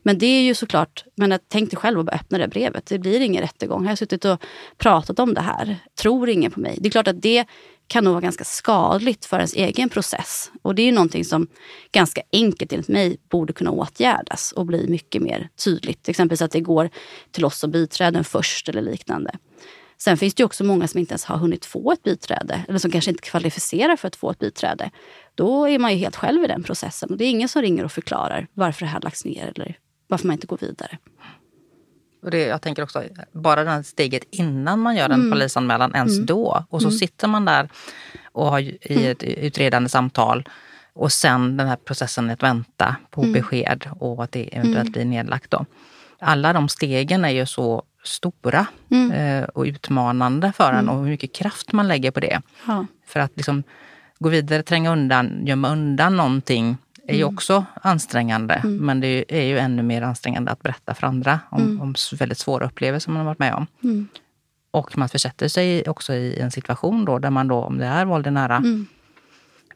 Men 0.04 0.18
det 0.18 0.26
är 0.26 0.42
ju 0.42 0.56
såklart, 0.56 1.04
men 1.16 1.40
tänk 1.48 1.72
dig 1.72 1.78
själv 1.78 2.00
att 2.00 2.06
bara 2.06 2.16
öppna 2.16 2.38
det 2.38 2.48
brevet. 2.48 2.86
Det 2.86 3.00
blir 3.00 3.20
ingen 3.20 3.42
rättegång. 3.42 3.84
Jag 3.84 3.92
har 3.92 3.96
suttit 3.96 4.26
och 4.26 4.42
pratat 4.78 5.20
om 5.20 5.34
det 5.34 5.42
här. 5.42 5.78
Tror 5.96 6.30
ingen 6.30 6.52
på 6.52 6.60
mig? 6.60 6.78
Det 6.82 6.88
är 6.88 6.92
klart 6.92 7.08
att 7.08 7.22
det 7.22 7.46
kan 7.88 8.04
nog 8.04 8.14
vara 8.14 8.22
ganska 8.22 8.44
skadligt 8.44 9.26
för 9.26 9.38
ens 9.38 9.54
egen 9.54 9.90
process. 9.90 10.52
Och 10.62 10.76
det 10.76 10.82
är 10.82 10.86
ju 10.86 10.92
någonting 10.92 11.26
som 11.26 11.48
ganska 11.92 12.22
enkelt 12.32 12.74
enligt 12.74 12.88
mig 12.88 13.18
borde 13.30 13.54
kunna 13.54 13.72
åtgärdas 13.72 14.52
och 14.52 14.66
bli 14.66 14.88
mycket 14.88 15.22
mer 15.22 15.50
tydligt. 15.64 16.10
Exempelvis 16.10 16.42
att 16.42 16.52
det 16.52 16.60
går 16.60 16.90
till 17.32 17.46
oss 17.46 17.60
som 17.60 17.72
biträden 17.72 18.24
först 18.24 18.70
eller 18.70 18.82
liknande. 18.82 19.32
Sen 19.98 20.18
finns 20.18 20.34
det 20.34 20.44
också 20.44 20.64
många 20.64 20.88
som 20.88 21.00
inte 21.00 21.12
ens 21.12 21.26
har 21.26 21.38
hunnit 21.38 21.66
få 21.66 21.92
ett 21.92 22.04
biträde 22.04 22.66
eller 22.68 22.80
som 22.80 22.92
kanske 22.92 23.12
inte 23.12 23.24
kvalificerar 23.24 23.96
för 23.96 24.08
att 24.08 24.16
få 24.16 24.32
ett 24.32 24.40
biträde. 24.40 24.92
Då 25.36 25.70
är 25.70 25.80
man 25.80 25.92
ju 25.94 25.98
helt 25.98 26.16
själv 26.16 26.44
i 26.44 26.48
den 26.48 26.64
processen 26.64 27.10
och 27.10 27.18
det 27.18 27.26
är 27.26 27.30
ingen 27.30 27.50
som 27.50 27.62
ringer 27.62 27.84
och 27.84 27.92
förklarar 27.92 28.48
varför 28.54 28.86
det 28.86 28.92
här 28.92 29.02
lagts 29.02 29.26
ner 29.26 29.52
eller 29.56 29.78
varför 30.08 30.28
man 30.28 30.34
inte 30.34 30.48
går 30.48 30.58
vidare. 30.58 30.98
Och 32.24 32.32
det, 32.32 32.42
jag 32.42 32.62
tänker 32.62 32.84
också, 32.84 33.04
bara 33.32 33.64
det 33.64 33.70
här 33.70 33.84
steget 33.84 34.24
innan 34.32 34.80
man 34.80 34.96
gör 34.96 35.06
en 35.06 35.12
mm. 35.12 35.32
polisanmälan, 35.32 35.96
ens 35.96 36.14
mm. 36.14 36.26
då. 36.26 36.66
Och 36.70 36.82
så 36.82 36.88
mm. 36.88 36.98
sitter 36.98 37.28
man 37.28 37.46
där 37.46 37.70
och 38.32 38.46
har 38.46 38.60
i 38.60 38.78
mm. 38.82 39.12
ett 39.12 39.24
utredande 39.24 39.90
samtal 39.90 40.50
och 40.94 41.12
sen 41.12 41.58
den 41.58 41.68
här 41.68 41.76
processen 41.76 42.30
att 42.30 42.44
vänta 42.44 42.96
på 43.12 43.22
mm. 43.22 43.34
besked 43.34 43.90
och 44.00 44.24
att 44.24 44.32
det 44.32 44.56
eventuellt 44.56 44.80
mm. 44.80 44.92
blir 44.92 45.06
nedlagt. 45.06 45.52
Då. 45.52 45.66
Alla 46.20 46.54
de 46.54 46.70
stegen 46.70 47.26
är 47.26 47.30
ju 47.30 47.46
så 47.46 47.84
stora 48.04 48.66
mm. 48.90 49.12
eh, 49.12 49.44
och 49.44 49.64
utmanande 49.64 50.52
för 50.52 50.74
en 50.74 50.80
mm. 50.80 50.90
och 50.90 51.04
hur 51.04 51.10
mycket 51.10 51.36
kraft 51.36 51.72
man 51.72 51.88
lägger 51.88 52.12
på 52.12 52.20
det. 52.20 52.42
Ja. 52.68 52.86
För 53.06 53.20
att 53.20 53.32
liksom 53.36 53.64
gå 54.20 54.30
vidare, 54.30 54.64
tränga 54.64 54.92
undan, 54.92 55.46
gömma 55.46 55.70
undan 55.70 56.18
någonting 56.18 56.78
är 57.08 57.16
ju 57.16 57.22
mm. 57.22 57.34
också 57.34 57.66
ansträngande. 57.82 58.54
Mm. 58.54 58.78
Men 58.78 59.00
det 59.00 59.26
är 59.28 59.44
ju 59.44 59.60
ännu 59.60 59.84
mer 59.84 60.02
ansträngande 60.02 60.52
att 60.52 60.62
berätta 60.62 60.94
för 60.94 61.08
andra 61.08 61.40
om, 61.50 61.62
mm. 61.62 61.82
om 61.82 61.96
väldigt 62.20 62.38
svåra 62.38 62.66
upplevelser 62.66 63.12
man 63.12 63.18
har 63.20 63.26
varit 63.26 63.40
med 63.40 63.54
om. 63.54 63.68
Och 64.72 64.98
man 64.98 65.10
försätter 65.10 65.48
sig 65.48 65.84
också 65.84 66.14
i 66.14 66.40
en 66.40 66.52
situation 66.52 67.06
då 67.06 67.20
där 67.20 67.30
man 67.30 67.48
då, 67.48 67.56
om 67.56 67.78
det 67.78 67.86
är 67.86 68.06
våld 68.06 68.28
i 68.28 68.32
nära, 68.32 68.56
mm. 68.56 68.88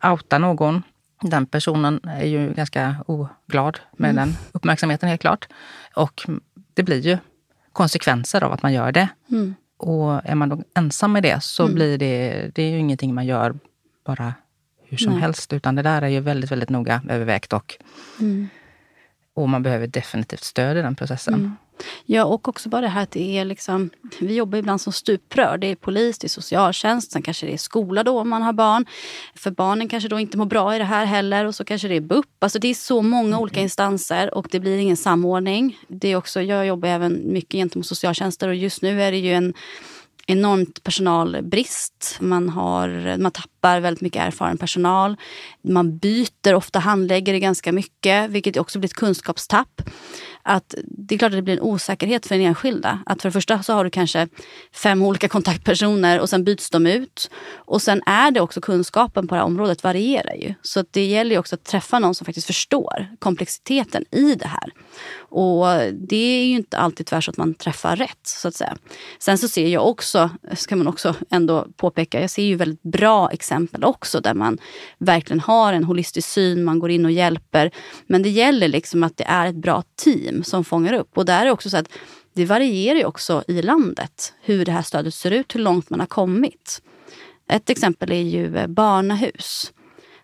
outar 0.03 0.39
någon. 0.39 0.83
Den 1.21 1.45
personen 1.45 1.99
är 2.03 2.25
ju 2.25 2.53
ganska 2.53 2.95
oglad 3.07 3.79
med 3.97 4.09
mm. 4.09 4.15
den 4.15 4.37
uppmärksamheten 4.51 5.09
helt 5.09 5.21
klart. 5.21 5.47
Och 5.95 6.21
det 6.73 6.83
blir 6.83 6.99
ju 6.99 7.17
konsekvenser 7.73 8.43
av 8.43 8.51
att 8.53 8.63
man 8.63 8.73
gör 8.73 8.91
det. 8.91 9.09
Mm. 9.29 9.55
Och 9.77 10.25
är 10.25 10.35
man 10.35 10.49
då 10.49 10.63
ensam 10.75 11.11
med 11.11 11.23
det 11.23 11.43
så 11.43 11.63
mm. 11.63 11.75
blir 11.75 11.97
det, 11.97 12.51
det 12.55 12.63
är 12.63 12.69
ju 12.69 12.77
ingenting 12.77 13.13
man 13.13 13.25
gör 13.25 13.55
bara 14.05 14.33
hur 14.83 14.97
som 14.97 15.13
Nej. 15.13 15.21
helst. 15.21 15.53
Utan 15.53 15.75
det 15.75 15.81
där 15.81 16.01
är 16.01 16.07
ju 16.07 16.19
väldigt, 16.19 16.51
väldigt 16.51 16.69
noga 16.69 17.01
övervägt 17.09 17.53
och, 17.53 17.77
mm. 18.19 18.47
och 19.33 19.49
man 19.49 19.63
behöver 19.63 19.87
definitivt 19.87 20.43
stöd 20.43 20.77
i 20.77 20.81
den 20.81 20.95
processen. 20.95 21.57
Mm. 21.81 21.93
Ja, 22.05 22.25
och 22.25 22.47
också 22.47 22.69
bara 22.69 22.81
det 22.81 22.87
här 22.87 23.03
att 23.03 23.11
det 23.11 23.37
är 23.37 23.45
liksom, 23.45 23.89
vi 24.19 24.35
jobbar 24.35 24.57
ibland 24.57 24.81
som 24.81 24.93
stuprör. 24.93 25.57
Det 25.57 25.67
är 25.67 25.75
polis, 25.75 26.17
det 26.19 26.27
är 26.27 26.29
socialtjänst, 26.29 27.11
sen 27.11 27.21
kanske 27.21 27.45
det 27.45 27.53
är 27.53 27.57
skola 27.57 28.03
då 28.03 28.19
om 28.19 28.29
man 28.29 28.41
har 28.41 28.53
barn. 28.53 28.85
För 29.35 29.51
barnen 29.51 29.89
kanske 29.89 30.09
då 30.09 30.19
inte 30.19 30.37
mår 30.37 30.45
bra 30.45 30.75
i 30.75 30.77
det 30.77 30.83
här 30.83 31.05
heller 31.05 31.45
och 31.45 31.55
så 31.55 31.65
kanske 31.65 31.87
det 31.87 31.95
är 31.95 32.01
BUP. 32.01 32.25
Alltså 32.39 32.59
det 32.59 32.67
är 32.67 32.73
så 32.73 33.01
många 33.01 33.27
mm. 33.27 33.39
olika 33.39 33.59
instanser 33.59 34.33
och 34.33 34.47
det 34.51 34.59
blir 34.59 34.77
ingen 34.77 34.97
samordning. 34.97 35.77
Det 35.87 36.07
är 36.07 36.15
också, 36.15 36.41
jag 36.41 36.67
jobbar 36.67 36.89
även 36.89 37.33
mycket 37.33 37.51
gentemot 37.51 37.85
socialtjänster 37.85 38.47
och 38.47 38.55
just 38.55 38.81
nu 38.81 39.01
är 39.01 39.11
det 39.11 39.17
ju 39.17 39.33
en 39.33 39.53
enormt 40.27 40.83
personalbrist. 40.83 42.17
Man, 42.19 42.49
har, 42.49 43.17
man 43.17 43.31
tappar 43.31 43.79
väldigt 43.79 44.01
mycket 44.01 44.21
erfaren 44.21 44.57
personal. 44.57 45.15
Man 45.61 45.97
byter 45.97 46.53
ofta 46.53 46.79
handläggare 46.79 47.39
ganska 47.39 47.71
mycket, 47.71 48.29
vilket 48.29 48.57
också 48.57 48.79
blir 48.79 48.89
ett 48.89 48.93
kunskapstapp 48.93 49.81
att 50.43 50.75
det 50.85 51.15
är 51.15 51.19
klart 51.19 51.31
att 51.31 51.37
det 51.37 51.41
blir 51.41 51.57
en 51.57 51.61
osäkerhet 51.61 52.25
för 52.25 52.35
den 52.35 52.45
enskilda. 52.45 52.99
Att 53.05 53.21
för 53.21 53.29
det 53.29 53.33
första 53.33 53.63
så 53.63 53.73
har 53.73 53.83
du 53.83 53.89
kanske 53.89 54.27
fem 54.73 55.01
olika 55.01 55.27
kontaktpersoner 55.27 56.19
och 56.19 56.29
sen 56.29 56.43
byts 56.43 56.69
de 56.69 56.87
ut. 56.87 57.29
Och 57.55 57.81
sen 57.81 58.01
är 58.05 58.31
det 58.31 58.41
också 58.41 58.61
kunskapen 58.61 59.27
på 59.27 59.35
det 59.35 59.41
här 59.41 59.45
området 59.45 59.83
varierar 59.83 60.33
ju. 60.33 60.53
Så 60.61 60.83
det 60.91 61.05
gäller 61.05 61.31
ju 61.31 61.37
också 61.37 61.55
att 61.55 61.63
träffa 61.63 61.99
någon 61.99 62.15
som 62.15 62.25
faktiskt 62.25 62.47
förstår 62.47 63.07
komplexiteten 63.19 64.05
i 64.11 64.35
det 64.35 64.47
här. 64.47 64.73
Och 65.17 65.65
det 65.93 66.15
är 66.15 66.45
ju 66.45 66.55
inte 66.55 66.77
alltid 66.77 67.05
tvärs 67.05 67.25
så 67.25 67.31
att 67.31 67.37
man 67.37 67.53
träffar 67.53 67.95
rätt 67.95 68.27
så 68.27 68.47
att 68.47 68.55
säga. 68.55 68.77
Sen 69.19 69.37
så 69.37 69.47
ser 69.47 69.67
jag 69.67 69.87
också, 69.87 70.29
ska 70.53 70.75
man 70.75 70.87
också 70.87 71.15
ändå 71.29 71.67
påpeka, 71.75 72.21
jag 72.21 72.29
ser 72.29 72.43
ju 72.43 72.55
väldigt 72.55 72.83
bra 72.83 73.31
exempel 73.31 73.83
också 73.83 74.19
där 74.19 74.33
man 74.33 74.57
verkligen 74.97 75.39
har 75.39 75.73
en 75.73 75.83
holistisk 75.83 76.29
syn, 76.29 76.63
man 76.63 76.79
går 76.79 76.91
in 76.91 77.05
och 77.05 77.11
hjälper. 77.11 77.71
Men 78.07 78.23
det 78.23 78.29
gäller 78.29 78.67
liksom 78.67 79.03
att 79.03 79.17
det 79.17 79.23
är 79.23 79.47
ett 79.47 79.55
bra 79.55 79.83
team 79.95 80.30
som 80.43 80.63
fångar 80.63 80.93
upp. 80.93 81.17
Och 81.17 81.25
där 81.25 81.45
är 81.45 81.51
också 81.51 81.69
så 81.69 81.77
att 81.77 81.89
det 82.33 82.45
varierar 82.45 82.97
ju 82.97 83.05
också 83.05 83.43
i 83.47 83.61
landet 83.61 84.33
hur 84.41 84.65
det 84.65 84.71
här 84.71 84.81
stödet 84.81 85.13
ser 85.13 85.31
ut, 85.31 85.55
hur 85.55 85.59
långt 85.59 85.89
man 85.89 85.99
har 85.99 86.07
kommit. 86.07 86.81
Ett 87.47 87.69
exempel 87.69 88.11
är 88.11 88.21
ju 88.21 88.57
eh, 88.57 88.67
barnahus 88.67 89.71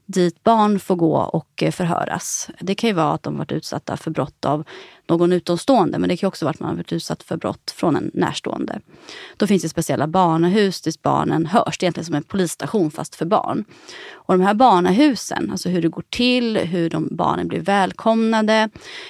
dit 0.07 0.43
barn 0.43 0.79
får 0.79 0.95
gå 0.95 1.17
och 1.17 1.63
eh, 1.63 1.71
förhöras. 1.71 2.49
Det 2.59 2.75
kan 2.75 2.87
ju 2.87 2.93
vara 2.93 3.13
att 3.13 3.23
de 3.23 3.37
varit 3.37 3.51
utsatta 3.51 3.97
för 3.97 4.11
brott 4.11 4.45
av 4.45 4.63
någon 5.09 5.33
utomstående 5.33 5.99
men 5.99 6.09
det 6.09 6.17
kan 6.17 6.27
också 6.27 6.45
vara 6.45 6.51
att 6.51 6.59
man 6.59 6.69
har 6.69 6.75
varit 6.75 6.93
utsatt 6.93 7.23
för 7.23 7.37
brott 7.37 7.73
från 7.75 7.95
en 7.95 8.11
närstående. 8.13 8.79
Då 9.37 9.47
finns 9.47 9.63
det 9.63 9.69
speciella 9.69 10.07
barnahus 10.07 10.81
dit 10.81 11.01
barnen 11.01 11.45
hörs. 11.45 11.77
Det 11.77 11.83
är 11.83 11.85
egentligen 11.85 12.05
som 12.05 12.15
en 12.15 12.23
polisstation 12.23 12.91
fast 12.91 13.15
för 13.15 13.25
barn. 13.25 13.65
Och 14.13 14.37
de 14.37 14.43
här 14.43 14.53
barnahusen, 14.53 15.51
alltså 15.51 15.69
hur 15.69 15.81
det 15.81 15.89
går 15.89 16.03
till, 16.09 16.57
hur 16.57 16.89
de 16.89 17.07
barnen 17.11 17.47
blir 17.47 17.59
välkomnade, 17.59 18.69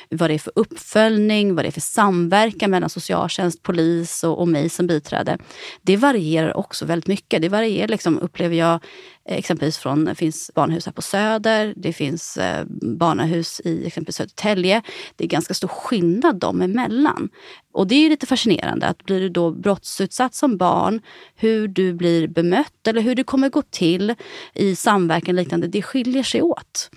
vad 0.09 0.29
det 0.29 0.33
är 0.33 0.39
för 0.39 0.53
uppföljning, 0.55 1.55
vad 1.55 1.65
det 1.65 1.69
är 1.69 1.71
för 1.71 1.81
samverkan 1.81 2.71
mellan 2.71 2.89
socialtjänst, 2.89 3.63
polis 3.63 4.23
och, 4.23 4.39
och 4.39 4.47
mig 4.47 4.69
som 4.69 4.87
biträde. 4.87 5.37
Det 5.81 5.97
varierar 5.97 6.57
också 6.57 6.85
väldigt 6.85 7.07
mycket. 7.07 7.41
Det 7.41 7.49
varierar, 7.49 7.87
liksom, 7.87 8.19
upplever 8.19 8.55
jag, 8.55 8.79
exempelvis 9.27 9.77
från, 9.77 10.05
det 10.05 10.15
finns 10.15 10.51
barnahus 10.55 10.85
här 10.85 10.93
på 10.93 11.01
Söder, 11.01 11.73
det 11.75 11.93
finns 11.93 12.37
eh, 12.37 12.65
barnahus 12.81 13.61
i 13.63 13.87
exempelvis 13.87 14.15
Södertälje. 14.15 14.81
Det 15.15 15.23
är 15.23 15.27
ganska 15.27 15.53
stor 15.53 15.67
skillnad 15.87 16.35
dem 16.35 16.61
emellan. 16.61 17.29
Och 17.73 17.87
det 17.87 17.95
är 17.95 17.99
ju 17.99 18.09
lite 18.09 18.25
fascinerande 18.25 18.87
att 18.87 19.03
blir 19.03 19.19
du 19.19 19.29
då 19.29 19.51
brottsutsatt 19.51 20.35
som 20.35 20.57
barn, 20.57 21.01
hur 21.35 21.67
du 21.67 21.93
blir 21.93 22.27
bemött 22.27 22.87
eller 22.87 23.01
hur 23.01 23.15
det 23.15 23.23
kommer 23.23 23.49
gå 23.49 23.61
till 23.61 24.15
i 24.53 24.75
samverkan 24.75 25.35
liknande, 25.35 25.67
det 25.67 25.81
skiljer 25.81 26.23
sig 26.23 26.41
åt. 26.41 26.89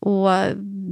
Och 0.00 0.28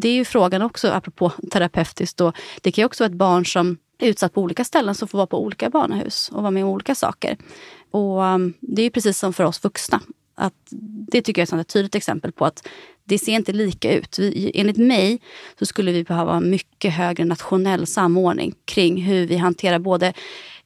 det 0.00 0.08
är 0.08 0.14
ju 0.14 0.24
frågan 0.24 0.62
också, 0.62 0.88
apropå 0.88 1.32
terapeutiskt, 1.50 2.16
då, 2.16 2.32
det 2.62 2.72
kan 2.72 2.82
ju 2.82 2.86
också 2.86 3.04
vara 3.04 3.10
ett 3.10 3.18
barn 3.18 3.46
som 3.46 3.78
är 3.98 4.08
utsatt 4.08 4.34
på 4.34 4.42
olika 4.42 4.64
ställen 4.64 4.94
som 4.94 5.08
får 5.08 5.18
vara 5.18 5.26
på 5.26 5.42
olika 5.42 5.70
barnahus 5.70 6.28
och 6.32 6.42
vara 6.42 6.50
med 6.50 6.64
om 6.64 6.70
olika 6.70 6.94
saker. 6.94 7.36
Och 7.90 8.22
um, 8.22 8.54
Det 8.60 8.82
är 8.82 8.90
precis 8.90 9.18
som 9.18 9.32
för 9.32 9.44
oss 9.44 9.64
vuxna. 9.64 10.00
Att 10.34 10.54
det 11.10 11.22
tycker 11.22 11.42
jag 11.42 11.52
är 11.52 11.60
ett 11.60 11.68
tydligt 11.68 11.94
exempel 11.94 12.32
på 12.32 12.44
att 12.44 12.68
det 13.04 13.18
ser 13.18 13.32
inte 13.32 13.52
lika 13.52 13.92
ut. 13.92 14.18
Vi, 14.18 14.52
enligt 14.54 14.76
mig 14.76 15.20
så 15.58 15.66
skulle 15.66 15.92
vi 15.92 16.04
behöva 16.04 16.40
mycket 16.40 16.75
mycket 16.76 16.94
högre 16.94 17.24
nationell 17.24 17.86
samordning 17.86 18.54
kring 18.64 19.02
hur 19.02 19.26
vi 19.26 19.36
hanterar 19.36 19.78
både 19.78 20.12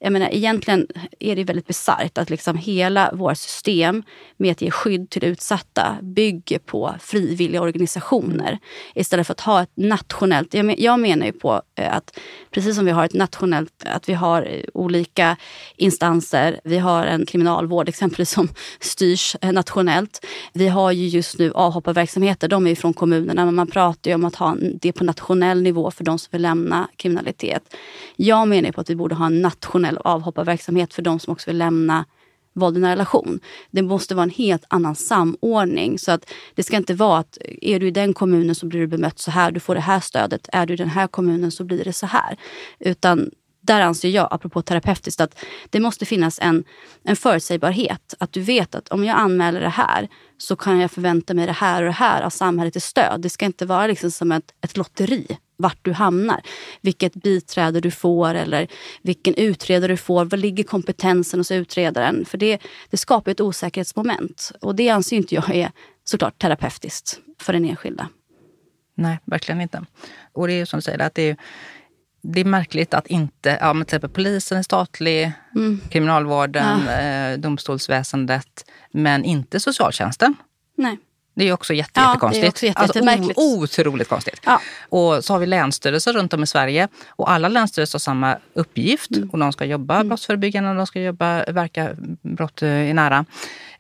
jag 0.03 0.13
menar, 0.13 0.29
egentligen 0.33 0.87
är 1.19 1.37
det 1.37 1.45
väldigt 1.45 1.67
bisarrt 1.67 2.19
att 2.19 2.31
liksom 2.31 2.57
hela 2.57 3.11
vårt 3.13 3.39
system 3.39 4.03
med 4.37 4.53
att 4.53 4.63
ge 4.63 4.71
skydd 4.71 5.11
till 5.11 5.25
utsatta 5.25 5.97
bygger 6.03 6.59
på 6.59 6.95
frivilliga 7.01 7.63
organisationer 7.63 8.59
istället 8.95 9.27
för 9.27 9.35
att 9.35 9.41
ha 9.41 9.63
ett 9.63 9.71
nationellt... 9.75 10.55
Jag, 10.55 10.67
men, 10.67 10.77
jag 10.79 11.01
menar 11.01 11.27
ju 11.27 11.33
på 11.33 11.63
eh, 11.75 11.97
att 11.97 12.19
precis 12.51 12.77
som 12.77 12.85
vi 12.85 12.91
har 12.91 13.05
ett 13.05 13.15
nationellt, 13.15 13.85
att 13.87 14.09
vi 14.09 14.13
har 14.13 14.43
eh, 14.43 14.63
olika 14.75 15.37
instanser. 15.77 16.61
Vi 16.65 16.79
har 16.79 17.07
en 17.07 17.27
kriminalvård 17.27 17.89
exempelvis 17.89 18.31
som 18.31 18.49
styrs 18.81 19.37
eh, 19.41 19.53
nationellt. 19.53 20.27
Vi 20.53 20.69
har 20.69 20.93
ju 20.93 21.07
just 21.07 21.39
nu 21.39 21.53
avhopparverksamheter, 21.53 22.49
de 22.49 22.67
är 22.67 22.71
ju 22.71 22.77
från 22.77 22.95
kommunerna, 22.95 23.45
men 23.45 23.55
man 23.55 23.67
pratar 23.67 24.11
ju 24.11 24.15
om 24.15 24.25
att 24.25 24.37
ha 24.37 24.57
det 24.81 24.93
på 24.93 25.05
nationell 25.05 25.63
nivå 25.63 25.91
för 26.01 26.05
de 26.05 26.19
som 26.19 26.29
vill 26.31 26.43
lämna 26.43 26.89
kriminalitet. 26.97 27.75
Jag 28.17 28.49
menar 28.49 28.73
på 28.73 28.81
att 28.81 28.91
vi 28.91 28.97
borde 28.97 29.15
ha 29.15 29.27
en 29.27 29.43
nationell 29.43 29.99
avhopparverksamhet 29.99 30.95
för 30.95 31.03
de 31.03 31.19
som 31.19 31.33
också 31.33 31.51
vill 31.51 31.59
lämna 31.59 32.05
våld 32.53 32.79
i 32.79 32.81
relation. 32.81 33.41
Det 33.71 33.83
måste 33.83 34.15
vara 34.15 34.25
en 34.25 34.31
helt 34.31 34.65
annan 34.69 34.95
samordning. 34.95 35.99
Så 35.99 36.13
att 36.13 36.33
Det 36.55 36.63
ska 36.63 36.77
inte 36.77 36.95
vara 36.95 37.19
att 37.19 37.39
är 37.63 37.81
du 37.81 37.87
i 37.87 37.91
den 37.91 38.15
kommunen 38.15 38.55
så 38.55 38.67
blir 38.67 38.81
du 38.81 38.87
bemött 38.87 39.19
så 39.19 39.31
här, 39.31 39.51
du 39.51 39.61
får 39.61 39.75
det 39.75 39.81
här 39.81 40.01
stödet. 40.01 40.49
Är 40.53 40.67
du 40.67 40.75
i 40.75 40.77
den 40.77 40.89
här 40.89 41.07
kommunen 41.07 41.51
så 41.51 41.65
blir 41.65 41.85
det 41.85 41.93
så 41.93 42.07
här. 42.07 42.37
Utan 42.79 43.31
där 43.71 43.81
anser 43.81 44.09
jag, 44.09 44.29
apropå 44.31 44.63
terapeutiskt, 44.63 45.21
att 45.21 45.39
det 45.71 45.81
måste 45.81 46.07
finnas 46.07 46.39
en, 46.43 46.65
en 47.05 47.17
förutsägbarhet. 47.17 48.15
Att 48.19 48.33
du 48.33 48.41
vet 48.41 48.75
att 48.75 48.89
om 48.89 49.05
jag 49.05 49.17
anmäler 49.19 49.61
det 49.61 49.69
här 49.69 50.09
så 50.39 50.57
kan 50.57 50.81
jag 50.81 50.91
förvänta 50.91 51.35
mig 51.35 51.47
det 51.47 51.53
här 51.53 51.83
och 51.83 51.87
det 51.87 51.93
här 51.93 52.23
av 52.23 52.31
samhället 52.31 52.77
i 52.77 52.81
stöd. 52.81 53.21
Det 53.21 53.31
ska 53.31 53.45
inte 53.45 53.67
vara 53.67 53.87
liksom 53.87 54.11
som 54.11 54.33
ett, 54.33 54.55
ett 54.65 54.77
lotteri 54.77 55.39
vart 55.57 55.79
du 55.83 55.93
hamnar. 55.93 56.41
Vilket 56.81 57.15
biträde 57.15 57.81
du 57.81 57.91
får 57.91 58.35
eller 58.35 58.69
vilken 59.03 59.35
utredare 59.35 59.93
du 59.93 59.97
får. 59.97 60.25
Var 60.25 60.39
ligger 60.39 60.65
kompetensen 60.65 61.41
hos 61.41 61.51
utredaren? 61.51 62.25
För 62.25 62.39
det, 62.39 62.59
det 62.91 62.97
skapar 62.97 63.31
ett 63.31 63.41
osäkerhetsmoment. 63.41 64.53
Och 64.61 64.75
det 64.75 64.89
anser 64.89 65.17
inte 65.17 65.35
jag 65.35 65.51
är 65.51 65.73
såklart 66.05 66.39
terapeutiskt 66.39 67.21
för 67.39 67.53
den 67.53 67.65
enskilda. 67.65 68.09
Nej, 68.95 69.19
verkligen 69.25 69.61
inte. 69.61 69.85
Och 70.33 70.49
det 70.49 70.53
är 70.53 70.65
som 70.65 70.79
du 70.79 70.83
säger, 70.83 70.99
att 70.99 71.15
det 71.15 71.31
är, 71.31 71.37
det 72.23 72.41
är 72.41 72.45
märkligt 72.45 72.95
att 72.95 73.07
inte, 73.07 73.59
ja, 73.61 73.73
men 73.73 73.87
till 73.87 73.97
exempel 73.97 74.11
polisen 74.11 74.59
är 74.59 74.63
statlig, 74.63 75.33
mm. 75.55 75.81
kriminalvården, 75.91 76.81
ja. 76.87 76.93
eh, 76.93 77.39
domstolsväsendet, 77.39 78.65
men 78.93 79.25
inte 79.25 79.61
socialtjänsten. 79.61 80.35
Nej. 80.77 80.99
Det 81.35 81.49
är 81.49 81.53
också 81.53 81.75
jätte, 81.75 82.01
ja, 82.01 82.09
jättekonstigt. 82.09 82.49
Också 82.49 82.67
jätte, 82.67 82.81
alltså, 82.81 83.33
otroligt 83.37 84.09
konstigt. 84.09 84.41
Ja. 84.45 84.61
Och 84.89 85.25
så 85.25 85.33
har 85.33 85.39
vi 85.41 85.47
länsstyrelser 85.47 86.13
runt 86.13 86.33
om 86.33 86.43
i 86.43 86.47
Sverige 86.47 86.89
och 87.09 87.31
alla 87.31 87.49
länsstyrelser 87.49 87.95
har 87.95 88.01
samma 88.01 88.39
uppgift. 88.55 89.11
Mm. 89.11 89.31
Och 89.31 89.39
de 89.39 89.53
ska 89.53 89.65
jobba 89.65 89.95
mm. 89.95 90.09
brottsförebyggande 90.09 90.71
och 90.71 90.77
de 90.77 90.87
ska 90.87 91.01
jobba, 91.01 91.45
verka 91.45 91.91
brott 92.23 92.63
i 92.63 92.93
nära. 92.93 93.25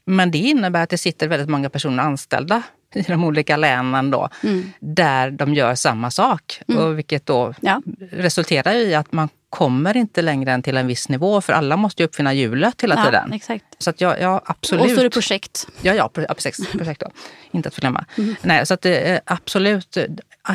Men 0.04 0.30
det 0.30 0.38
innebär 0.38 0.82
att 0.82 0.90
det 0.90 0.98
sitter 0.98 1.28
väldigt 1.28 1.48
många 1.48 1.70
personer 1.70 2.02
anställda 2.02 2.62
i 2.94 3.02
de 3.02 3.24
olika 3.24 3.56
länen 3.56 4.10
då, 4.10 4.28
mm. 4.42 4.72
där 4.80 5.30
de 5.30 5.54
gör 5.54 5.74
samma 5.74 6.10
sak. 6.10 6.62
Mm. 6.68 6.84
Och 6.84 6.98
vilket 6.98 7.26
då 7.26 7.54
ja. 7.60 7.82
resulterar 8.12 8.74
i 8.74 8.94
att 8.94 9.12
man 9.12 9.28
kommer 9.50 9.96
inte 9.96 10.22
längre 10.22 10.52
än 10.52 10.62
till 10.62 10.76
en 10.76 10.86
viss 10.86 11.08
nivå 11.08 11.40
för 11.40 11.52
alla 11.52 11.76
måste 11.76 12.02
ju 12.02 12.06
uppfinna 12.06 12.32
hjulet 12.32 12.82
hela 12.82 12.94
ja, 12.94 13.04
tiden. 13.04 13.32
Exakt. 13.32 13.64
Så 13.78 13.90
att 13.90 14.00
jag, 14.00 14.20
jag 14.20 14.40
absolut... 14.44 14.84
Och 14.84 14.90
så 14.90 15.00
är 15.00 15.04
det 15.04 15.10
projekt. 15.10 15.66
Ja, 15.82 15.94
ja 15.94 16.08
projekt, 16.08 16.72
projekt 16.72 17.00
då. 17.00 17.10
inte 17.50 17.68
att 17.68 17.74
förglömma. 17.74 18.04
Mm. 18.18 18.36
Nej, 18.42 18.66
så 18.66 18.74
att 18.74 18.86
absolut, 19.24 19.98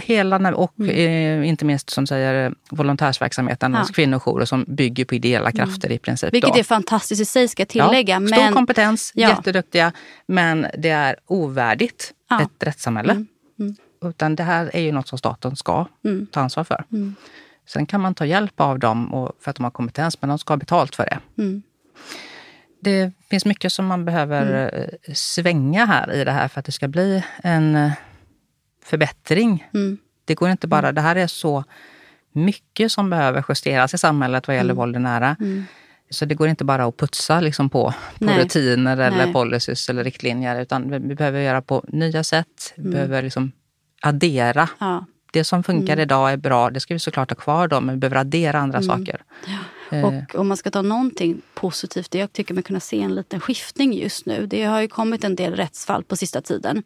hela, 0.03 0.55
och 0.55 0.79
mm. 0.79 1.43
inte 1.43 1.65
minst 1.65 1.89
som 1.89 2.07
säger 2.07 2.53
volontärsverksamheten 2.69 3.73
ja. 3.73 3.79
hos 3.79 3.89
kvinnojourer 3.89 4.45
som 4.45 4.65
bygger 4.67 5.05
på 5.05 5.15
ideella 5.15 5.49
mm. 5.49 5.57
krafter 5.57 5.87
mm. 5.87 5.95
i 5.95 5.99
princip. 5.99 6.33
Vilket 6.33 6.53
då. 6.53 6.59
är 6.59 6.63
fantastiskt 6.63 7.21
i 7.21 7.25
sig 7.25 7.47
ska 7.47 7.61
jag 7.61 7.67
tillägga. 7.67 8.19
Ja, 8.21 8.27
stor 8.27 8.43
men... 8.43 8.53
kompetens, 8.53 9.11
ja. 9.15 9.29
jätteduktiga. 9.29 9.91
Men 10.27 10.67
det 10.77 10.89
är 10.89 11.15
ovärdigt 11.27 12.11
ja. 12.29 12.41
ett 12.41 12.63
rättssamhälle. 12.63 13.11
Mm. 13.11 13.27
Mm. 13.59 13.75
Utan 14.01 14.35
det 14.35 14.43
här 14.43 14.69
är 14.73 14.81
ju 14.81 14.91
något 14.91 15.07
som 15.07 15.17
staten 15.17 15.55
ska 15.55 15.87
mm. 16.03 16.27
ta 16.27 16.41
ansvar 16.41 16.63
för. 16.63 16.85
Mm. 16.91 17.15
Sen 17.67 17.85
kan 17.85 18.01
man 18.01 18.15
ta 18.15 18.25
hjälp 18.25 18.59
av 18.59 18.79
dem 18.79 19.13
och, 19.13 19.31
för 19.39 19.49
att 19.49 19.55
de 19.55 19.63
har 19.63 19.71
kompetens, 19.71 20.21
men 20.21 20.29
de 20.29 20.39
ska 20.39 20.51
ha 20.51 20.57
betalt 20.57 20.95
för 20.95 21.05
det. 21.05 21.19
Mm. 21.41 21.61
Det 22.79 23.11
finns 23.29 23.45
mycket 23.45 23.73
som 23.73 23.85
man 23.85 24.05
behöver 24.05 24.69
mm. 24.69 24.89
Eh, 25.03 25.13
svänga 25.13 25.85
här 25.85 26.13
i 26.13 26.23
det 26.23 26.31
här 26.31 26.47
för 26.47 26.59
att 26.59 26.65
det 26.65 26.71
ska 26.71 26.87
bli 26.87 27.23
en 27.43 27.75
eh, 27.75 27.91
förbättring. 28.83 29.67
Det 30.25 30.35
går 30.35 30.49
inte 30.49 30.67
bara, 30.67 30.91
det 30.91 31.01
här 31.01 31.15
är 31.15 31.27
så 31.27 31.63
mycket 32.31 32.91
som 32.91 33.09
behöver 33.09 33.45
justeras 33.49 33.93
i 33.93 33.97
samhället 33.97 34.47
vad 34.47 34.55
gäller 34.57 34.73
våld 34.73 34.95
i 34.95 34.99
nära. 34.99 35.35
Så 36.09 36.25
det 36.25 36.35
går 36.35 36.47
inte 36.47 36.63
bara 36.63 36.85
att 36.85 36.97
putsa 36.97 37.39
liksom 37.39 37.69
på, 37.69 37.93
på 38.19 38.25
rutiner 38.25 38.97
eller 38.97 39.25
Nej. 39.25 39.33
policies 39.33 39.89
eller 39.89 40.03
riktlinjer. 40.03 40.61
Utan 40.61 41.07
vi 41.07 41.15
behöver 41.15 41.41
göra 41.41 41.61
på 41.61 41.85
nya 41.87 42.23
sätt. 42.23 42.73
Vi 42.75 42.81
mm. 42.81 42.91
behöver 42.91 43.21
liksom 43.21 43.51
addera. 44.01 44.69
Ja. 44.79 45.05
Det 45.33 45.43
som 45.43 45.63
funkar 45.63 45.93
mm. 45.93 46.03
idag 46.03 46.31
är 46.31 46.37
bra, 46.37 46.69
det 46.69 46.79
ska 46.79 46.93
vi 46.93 46.99
såklart 46.99 47.31
ha 47.31 47.35
kvar 47.35 47.67
då, 47.67 47.81
men 47.81 47.95
vi 47.95 47.99
behöver 47.99 48.17
addera 48.17 48.59
andra 48.59 48.77
mm. 48.77 48.97
saker. 48.97 49.21
Ja. 49.45 49.97
Eh. 49.97 50.05
Och 50.05 50.35
om 50.35 50.47
man 50.47 50.57
ska 50.57 50.71
ta 50.71 50.81
någonting 50.81 51.41
positivt, 51.53 52.11
det 52.11 52.17
jag 52.17 52.33
tycker 52.33 52.53
mig 52.53 52.63
kunna 52.63 52.79
se 52.79 53.01
en 53.01 53.15
liten 53.15 53.39
skiftning 53.39 53.93
just 53.93 54.25
nu. 54.25 54.45
Det 54.45 54.63
har 54.63 54.81
ju 54.81 54.87
kommit 54.87 55.23
en 55.23 55.35
del 55.35 55.55
rättsfall 55.55 56.03
på 56.03 56.15
sista 56.15 56.41
tiden 56.41 56.83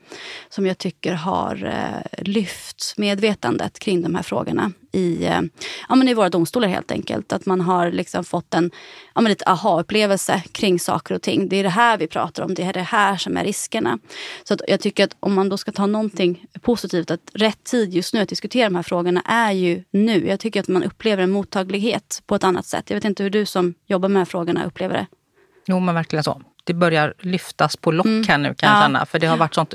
som 0.49 0.65
jag 0.65 0.77
tycker 0.77 1.13
har 1.13 1.65
eh, 1.65 2.23
lyft 2.23 2.93
medvetandet 2.97 3.79
kring 3.79 4.01
de 4.01 4.15
här 4.15 4.23
frågorna 4.23 4.71
i, 4.91 5.25
eh, 5.25 5.41
ja, 5.89 5.95
men 5.95 6.08
i 6.08 6.13
våra 6.13 6.30
domstolar 6.30 6.67
helt 6.67 6.91
enkelt. 6.91 7.34
Att 7.34 7.45
man 7.45 7.62
har 7.62 7.91
liksom 7.91 8.23
fått 8.23 8.54
en 8.54 8.71
ja, 9.15 9.21
men 9.21 9.30
lite 9.30 9.45
aha-upplevelse 9.45 10.43
kring 10.52 10.80
saker 10.80 11.15
och 11.15 11.21
ting. 11.21 11.49
Det 11.49 11.56
är 11.56 11.63
det 11.63 11.69
här 11.69 11.97
vi 11.97 12.08
pratar 12.08 12.43
om, 12.43 12.54
det 12.54 12.63
är 12.63 12.73
det 12.73 12.82
här 12.82 13.17
som 13.17 13.38
är 13.38 13.43
riskerna. 13.43 13.99
Så 14.43 14.54
att 14.54 14.62
jag 14.67 14.80
tycker 14.80 15.04
att 15.04 15.15
om 15.19 15.34
man 15.34 15.49
då 15.49 15.58
ska 15.58 15.71
ta 15.71 15.86
någonting 15.86 16.45
positivt, 16.62 17.12
att 17.12 17.32
rätt 17.34 17.63
tid 17.63 17.93
just 17.93 18.13
nu 18.13 18.19
att 18.19 18.30
diskutera 18.30 18.69
de 18.69 18.75
här 18.75 18.84
frågorna 18.84 19.21
är 19.21 19.52
ju 19.52 19.84
nu. 19.91 20.28
Jag 20.28 20.39
tycker 20.39 20.60
att 20.60 20.67
man 20.67 20.84
upplever 20.84 21.23
en 21.23 21.32
mottaglighet 21.32 22.23
på 22.25 22.36
ett 22.36 22.43
annat 22.43 22.65
sätt. 22.65 22.89
Jag 22.89 22.95
vet 22.95 23.06
inte 23.06 23.23
hur 23.23 23.30
du 23.30 23.45
som 23.45 23.73
jobbar 23.88 24.10
med 24.10 24.15
de 24.15 24.19
här 24.19 24.25
frågorna 24.25 24.65
upplever 24.65 24.93
det. 24.95 25.08
Jo, 25.67 25.80
men 25.80 25.95
verkligen 25.95 26.23
så. 26.23 26.41
Det 26.69 26.73
börjar 26.73 27.13
lyftas 27.19 27.77
på 27.77 27.91
lock 27.91 28.05
mm. 28.05 28.23
här 28.27 28.38
nu 28.38 28.53
kan 28.53 28.69
jag 28.69 28.84
känna. 28.84 29.05
För 29.05 29.19
det 29.19 29.27
har 29.27 29.38
varit 29.38 29.53
sånt 29.53 29.73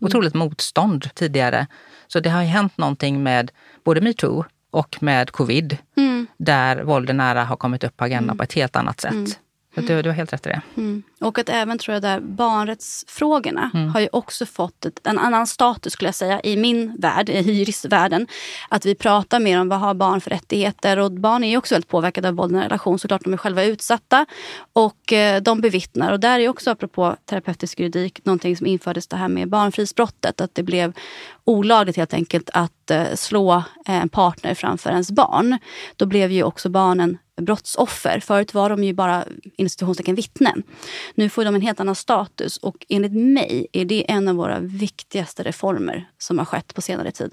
otroligt 0.00 0.34
mm. 0.34 0.46
motstånd 0.46 1.14
tidigare. 1.14 1.66
Så 2.06 2.20
det 2.20 2.30
har 2.30 2.42
hänt 2.42 2.78
någonting 2.78 3.22
med 3.22 3.50
både 3.84 4.00
metoo 4.00 4.44
och 4.70 4.96
med 5.00 5.30
covid. 5.30 5.76
Mm. 5.96 6.26
Där 6.38 6.82
våld 6.82 7.14
nära 7.14 7.44
har 7.44 7.56
kommit 7.56 7.84
upp 7.84 7.96
på 7.96 8.04
agendan 8.04 8.36
på 8.36 8.42
ett 8.42 8.52
helt 8.52 8.76
annat 8.76 9.00
sätt. 9.00 9.38
Mm. 9.76 9.86
Du, 9.86 10.02
du 10.02 10.08
har 10.08 10.16
helt 10.16 10.32
rätt 10.32 10.46
i 10.46 10.48
det. 10.48 10.62
Mm. 10.76 11.02
Och 11.20 11.38
att 11.38 11.48
även 11.48 11.78
tror 11.78 11.94
jag 11.94 12.02
där 12.02 12.20
barnrättsfrågorna 12.20 13.70
mm. 13.74 13.88
har 13.88 14.00
ju 14.00 14.08
också 14.12 14.46
fått 14.46 14.84
ett, 14.84 15.06
en 15.06 15.18
annan 15.18 15.46
status 15.46 15.92
skulle 15.92 16.08
jag 16.08 16.14
säga 16.14 16.40
i 16.40 16.56
min 16.56 16.96
värld, 16.98 17.28
i 17.28 17.52
juristvärlden. 17.52 18.26
Att 18.68 18.86
vi 18.86 18.94
pratar 18.94 19.40
mer 19.40 19.60
om 19.60 19.68
vad 19.68 19.80
har 19.80 19.94
barn 19.94 20.20
för 20.20 20.30
rättigheter 20.30 20.98
och 20.98 21.12
barn 21.12 21.44
är 21.44 21.48
ju 21.48 21.56
också 21.56 21.74
väldigt 21.74 21.90
påverkade 21.90 22.28
av 22.28 22.34
våld 22.34 22.56
i 22.56 22.58
relation. 22.58 22.98
Såklart 22.98 23.24
de 23.24 23.32
är 23.32 23.36
själva 23.36 23.64
utsatta 23.64 24.26
och 24.72 25.12
eh, 25.12 25.42
de 25.42 25.60
bevittnar. 25.60 26.12
Och 26.12 26.20
där 26.20 26.40
är 26.40 26.48
också 26.48 26.70
apropå 26.70 27.16
terapeutisk 27.24 27.80
juridik 27.80 28.24
någonting 28.24 28.56
som 28.56 28.66
infördes 28.66 29.06
det 29.06 29.16
här 29.16 29.28
med 29.28 29.48
barnfridsbrottet. 29.48 30.40
Att 30.40 30.54
det 30.54 30.62
blev 30.62 30.92
olagligt 31.44 31.96
helt 31.96 32.14
enkelt 32.14 32.50
att 32.52 32.90
eh, 32.90 33.14
slå 33.14 33.62
en 33.86 34.08
partner 34.08 34.54
framför 34.54 34.90
ens 34.90 35.10
barn. 35.10 35.58
Då 35.96 36.06
blev 36.06 36.32
ju 36.32 36.42
också 36.42 36.68
barnen 36.68 37.18
brottsoffer. 37.40 38.20
Förut 38.20 38.54
var 38.54 38.70
de 38.70 38.84
ju 38.84 38.92
bara 38.92 39.24
institutionstecken 39.56 40.14
vittnen. 40.14 40.62
Nu 41.14 41.28
får 41.28 41.44
de 41.44 41.54
en 41.54 41.60
helt 41.60 41.80
annan 41.80 41.94
status 41.94 42.56
och 42.56 42.86
enligt 42.88 43.12
mig 43.12 43.66
är 43.72 43.84
det 43.84 44.10
en 44.10 44.28
av 44.28 44.36
våra 44.36 44.58
viktigaste 44.58 45.42
reformer 45.42 46.08
som 46.18 46.38
har 46.38 46.44
skett 46.44 46.74
på 46.74 46.82
senare 46.82 47.10
tid. 47.10 47.30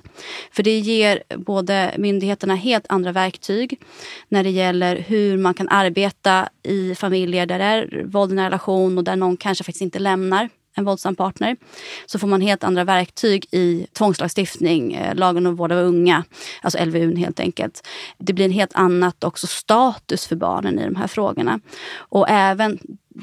För 0.52 0.64
det 0.64 0.80
ger 0.80 1.24
både 1.38 1.96
myndigheterna 1.98 2.56
helt 2.56 2.86
andra 2.90 3.12
verktyg 3.12 3.82
när 4.30 4.44
det 4.44 4.50
gäller 4.50 4.96
hur 4.96 5.38
man 5.38 5.54
kan 5.54 5.70
arbeta 5.70 6.50
i 6.64 6.96
familjer 6.96 7.46
där 7.46 7.60
det 7.60 7.66
är 7.66 8.04
våld 8.06 8.34
i 8.34 8.36
relation 8.36 8.98
och 8.98 9.04
där 9.04 9.16
någon 9.16 9.38
kanske 9.38 9.64
faktiskt 9.64 9.82
inte 9.82 10.00
lämnar 10.00 10.50
en 10.78 10.86
våldsam 10.86 11.16
partner. 11.16 11.58
Så 12.06 12.20
får 12.20 12.28
man 12.28 12.42
helt 12.42 12.64
andra 12.64 12.84
verktyg 12.84 13.46
i 13.52 13.88
tvångslagstiftning, 13.94 14.94
eh, 14.94 15.16
lagen 15.16 15.48
om 15.48 15.56
vård 15.56 15.72
av 15.72 15.80
unga, 15.80 16.24
alltså 16.62 16.86
LVU 16.86 17.16
helt 17.16 17.40
enkelt. 17.40 17.88
Det 18.18 18.34
blir 18.34 18.46
en 18.46 18.52
helt 18.52 18.76
annat 18.76 19.24
också 19.24 19.48
status 19.48 20.28
för 20.28 20.36
barnen 20.36 20.80
i 20.80 20.86
de 20.86 20.96
här 20.96 21.08
frågorna. 21.08 21.60
Och 21.98 22.30
även 22.30 22.80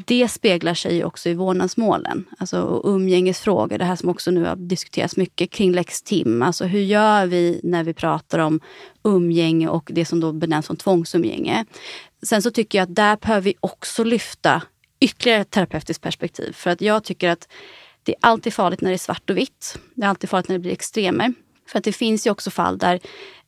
det 0.07 0.29
speglar 0.29 0.75
sig 0.75 1.05
också 1.05 1.29
i 1.29 1.35
vårdnadsmålen. 1.35 2.25
Alltså 2.39 2.83
umgängesfrågor, 2.85 3.79
det 3.79 3.85
här 3.85 3.97
som 3.97 4.09
också 4.09 4.31
nu 4.31 4.45
har 4.45 4.57
diskuterats 4.57 5.17
mycket 5.17 5.51
kring 5.51 5.73
lex 5.73 6.03
Tim. 6.03 6.43
Alltså 6.43 6.65
hur 6.65 6.81
gör 6.81 7.27
vi 7.27 7.61
när 7.63 7.85
vi 7.85 7.95
pratar 7.95 8.39
om 8.39 8.61
umgänge 9.05 9.69
och 9.69 9.91
det 9.95 10.05
som 10.05 10.21
då 10.21 10.33
benämns 10.33 10.67
som 10.67 10.77
tvångsumgänge. 10.77 11.65
Sen 12.23 12.43
så 12.43 12.51
tycker 12.51 12.79
jag 12.79 12.83
att 12.83 12.95
där 12.95 13.17
behöver 13.17 13.41
vi 13.41 13.55
också 13.61 14.05
lyfta 14.05 14.63
ytterligare 15.05 15.41
ett 15.41 15.51
terapeutiskt 15.51 16.03
perspektiv. 16.03 16.53
För 16.53 16.71
att 16.71 16.81
jag 16.81 17.05
tycker 17.05 17.29
att 17.29 17.49
det 18.03 18.13
är 18.13 18.19
alltid 18.21 18.55
farligt 18.55 18.81
när 18.81 18.91
det 18.91 18.97
är 18.97 18.99
svart 18.99 19.31
och 19.31 19.37
vitt. 19.37 19.79
Det 19.95 20.05
är 20.05 20.09
alltid 20.09 20.31
farligt 20.31 20.49
när 20.49 20.57
det 20.57 20.61
blir 20.61 20.73
extremer. 20.73 21.33
För 21.67 21.79
att 21.79 21.85
det 21.85 21.93
finns 21.93 22.27
ju 22.27 22.31
också 22.31 22.51
fall 22.51 22.79
där, 22.79 23.01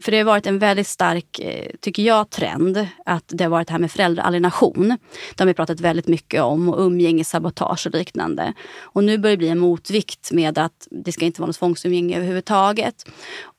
för 0.02 0.12
det 0.12 0.18
har 0.18 0.24
varit 0.24 0.46
en 0.46 0.58
väldigt 0.58 0.86
stark, 0.86 1.38
eh, 1.38 1.70
tycker 1.80 2.02
jag, 2.02 2.30
trend 2.30 2.86
att 3.04 3.24
det 3.26 3.44
har 3.44 3.50
varit 3.50 3.68
det 3.68 3.72
här 3.72 3.78
med 3.78 3.92
föräldraalienation. 3.92 4.88
Det 5.34 5.40
har 5.42 5.46
vi 5.46 5.54
pratat 5.54 5.80
väldigt 5.80 6.08
mycket 6.08 6.42
om 6.42 6.68
och 6.68 6.80
umgängessabotage 6.80 7.86
och 7.86 7.92
liknande. 7.92 8.52
Och 8.80 9.04
nu 9.04 9.18
börjar 9.18 9.36
det 9.36 9.38
bli 9.38 9.48
en 9.48 9.58
motvikt 9.58 10.32
med 10.32 10.58
att 10.58 10.88
det 10.90 11.12
ska 11.12 11.24
inte 11.24 11.40
vara 11.40 11.46
något 11.46 11.56
tvångsumgänge 11.56 12.16
överhuvudtaget. 12.16 13.10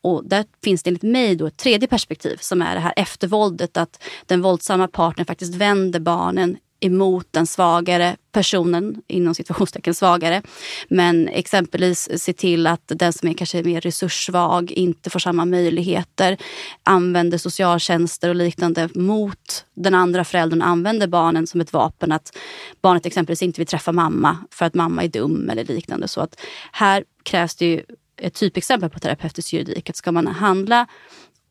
Och 0.04 0.26
där 0.26 0.46
finns 0.64 0.84
det 0.84 0.90
enligt 0.90 1.04
mig 1.04 1.36
då 1.36 1.48
ett 1.48 1.58
tredje 1.58 1.88
perspektiv 1.88 2.38
som 2.40 2.62
är 2.62 2.76
det 2.76 2.82
här 2.82 2.94
eftervåldet. 2.96 3.78
Att 3.78 4.04
den 4.26 4.42
våldsamma 4.42 4.88
partnern 4.88 5.26
faktiskt 5.26 5.56
vänder 5.56 6.00
barnen 6.00 6.58
emot 6.80 7.28
den 7.32 7.48
svagare 7.48 8.18
personen, 8.32 9.02
inom 9.08 9.36
situationstecken 9.36 9.94
svagare. 9.94 10.42
Men 10.90 11.28
exempelvis 11.28 12.10
se 12.22 12.34
till 12.34 12.68
att 12.68 12.82
den 12.86 13.14
som 13.14 13.30
är 13.30 13.34
kanske 13.34 13.64
mer 13.64 13.82
resurssvag 13.82 14.72
inte 14.72 15.10
får 15.10 15.20
samma 15.20 15.46
möjligheter. 15.46 16.38
Använder 16.84 17.38
socialtjänster 17.38 18.30
och 18.30 18.36
liknande 18.36 18.90
mot 18.96 19.66
den 19.74 19.94
andra 19.94 20.24
föräldern. 20.24 20.62
Använder 20.62 21.08
barnen 21.08 21.48
som 21.48 21.62
ett 21.62 21.74
vapen. 21.74 22.12
Att 22.12 22.38
barnet 22.82 23.06
exempelvis 23.06 23.42
inte 23.42 23.62
vill 23.62 23.68
träffa 23.68 23.92
mamma 23.92 24.38
för 24.52 24.66
att 24.66 24.74
mamma 24.74 25.04
är 25.04 25.08
dum 25.08 25.50
eller 25.50 25.64
liknande. 25.64 26.08
Så 26.08 26.22
att 26.22 26.40
här 26.72 27.04
krävs 27.24 27.56
det 27.56 27.66
ju 27.66 27.82
ett 28.22 28.34
typexempel 28.34 28.90
på 28.90 29.00
terapeutisk 29.00 29.54
juridik. 29.54 29.90
Att 29.90 29.96
ska 29.96 30.12
man 30.12 30.28
handla 30.28 30.88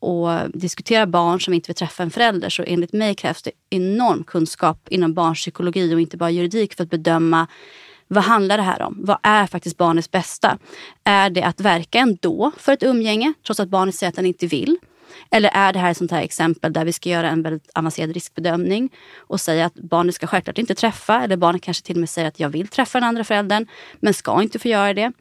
och 0.06 0.50
diskutera 0.50 1.06
barn 1.06 1.40
som 1.40 1.54
inte 1.54 1.68
vill 1.68 1.76
träffa 1.76 2.02
en 2.02 2.10
förälder 2.10 2.48
så 2.48 2.62
enligt 2.66 2.92
mig 2.92 3.14
krävs 3.14 3.42
det 3.42 3.50
enorm 3.70 4.24
kunskap 4.24 4.88
inom 4.88 5.14
barnpsykologi 5.14 5.94
och 5.94 6.00
inte 6.00 6.16
bara 6.16 6.30
juridik 6.30 6.74
för 6.74 6.84
att 6.84 6.90
bedöma 6.90 7.46
vad 8.08 8.24
handlar 8.24 8.56
det 8.56 8.62
här 8.62 8.82
om? 8.82 8.96
Vad 9.00 9.18
är 9.22 9.46
faktiskt 9.46 9.76
barnets 9.76 10.10
bästa? 10.10 10.58
Är 11.04 11.30
det 11.30 11.42
att 11.42 11.60
verka 11.60 11.98
ändå 11.98 12.50
för 12.56 12.72
ett 12.72 12.82
umgänge 12.82 13.32
trots 13.46 13.60
att 13.60 13.68
barnet 13.68 13.94
säger 13.94 14.08
att 14.08 14.16
den 14.16 14.26
inte 14.26 14.46
vill? 14.46 14.78
Eller 15.30 15.50
är 15.52 15.72
det 15.72 15.78
här 15.78 15.90
ett 15.90 15.96
sånt 15.96 16.10
här 16.10 16.22
exempel 16.22 16.72
där 16.72 16.84
vi 16.84 16.92
ska 16.92 17.08
göra 17.08 17.30
en 17.30 17.42
väldigt 17.42 17.70
avancerad 17.74 18.10
riskbedömning 18.10 18.90
och 19.16 19.40
säga 19.40 19.66
att 19.66 19.74
barnet 19.74 20.14
ska 20.14 20.26
självklart 20.26 20.58
inte 20.58 20.74
träffa 20.74 21.22
eller 21.22 21.36
barnet 21.36 21.62
kanske 21.62 21.86
till 21.86 21.96
och 21.96 22.00
med 22.00 22.08
säger 22.08 22.28
att 22.28 22.40
jag 22.40 22.48
vill 22.48 22.68
träffa 22.68 23.00
den 23.00 23.08
andra 23.08 23.24
föräldern 23.24 23.66
men 24.00 24.14
ska 24.14 24.42
inte 24.42 24.58
få 24.58 24.68
göra 24.68 24.94
det. 24.94 25.12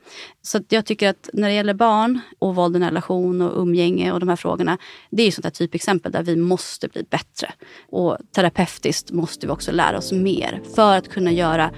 Så 0.41 0.59
jag 0.69 0.85
tycker 0.85 1.09
att 1.09 1.29
när 1.33 1.47
det 1.47 1.53
gäller 1.53 1.73
barn 1.73 2.19
och 2.39 2.55
våld 2.55 2.75
i 2.75 2.79
relation 2.79 3.41
och 3.41 3.61
umgänge 3.61 4.11
och 4.11 4.19
de 4.19 4.29
här 4.29 4.35
frågorna. 4.35 4.77
Det 5.09 5.23
är 5.23 5.27
ett 5.27 5.33
sånt 5.33 5.45
här 5.45 5.51
typexempel 5.51 6.11
där 6.11 6.23
vi 6.23 6.35
måste 6.35 6.87
bli 6.87 7.03
bättre. 7.03 7.51
Och 7.89 8.17
terapeutiskt 8.35 9.11
måste 9.11 9.47
vi 9.47 9.53
också 9.53 9.71
lära 9.71 9.97
oss 9.97 10.11
mer 10.11 10.61
för 10.75 10.97
att 10.97 11.09
kunna 11.09 11.31
göra 11.31 11.71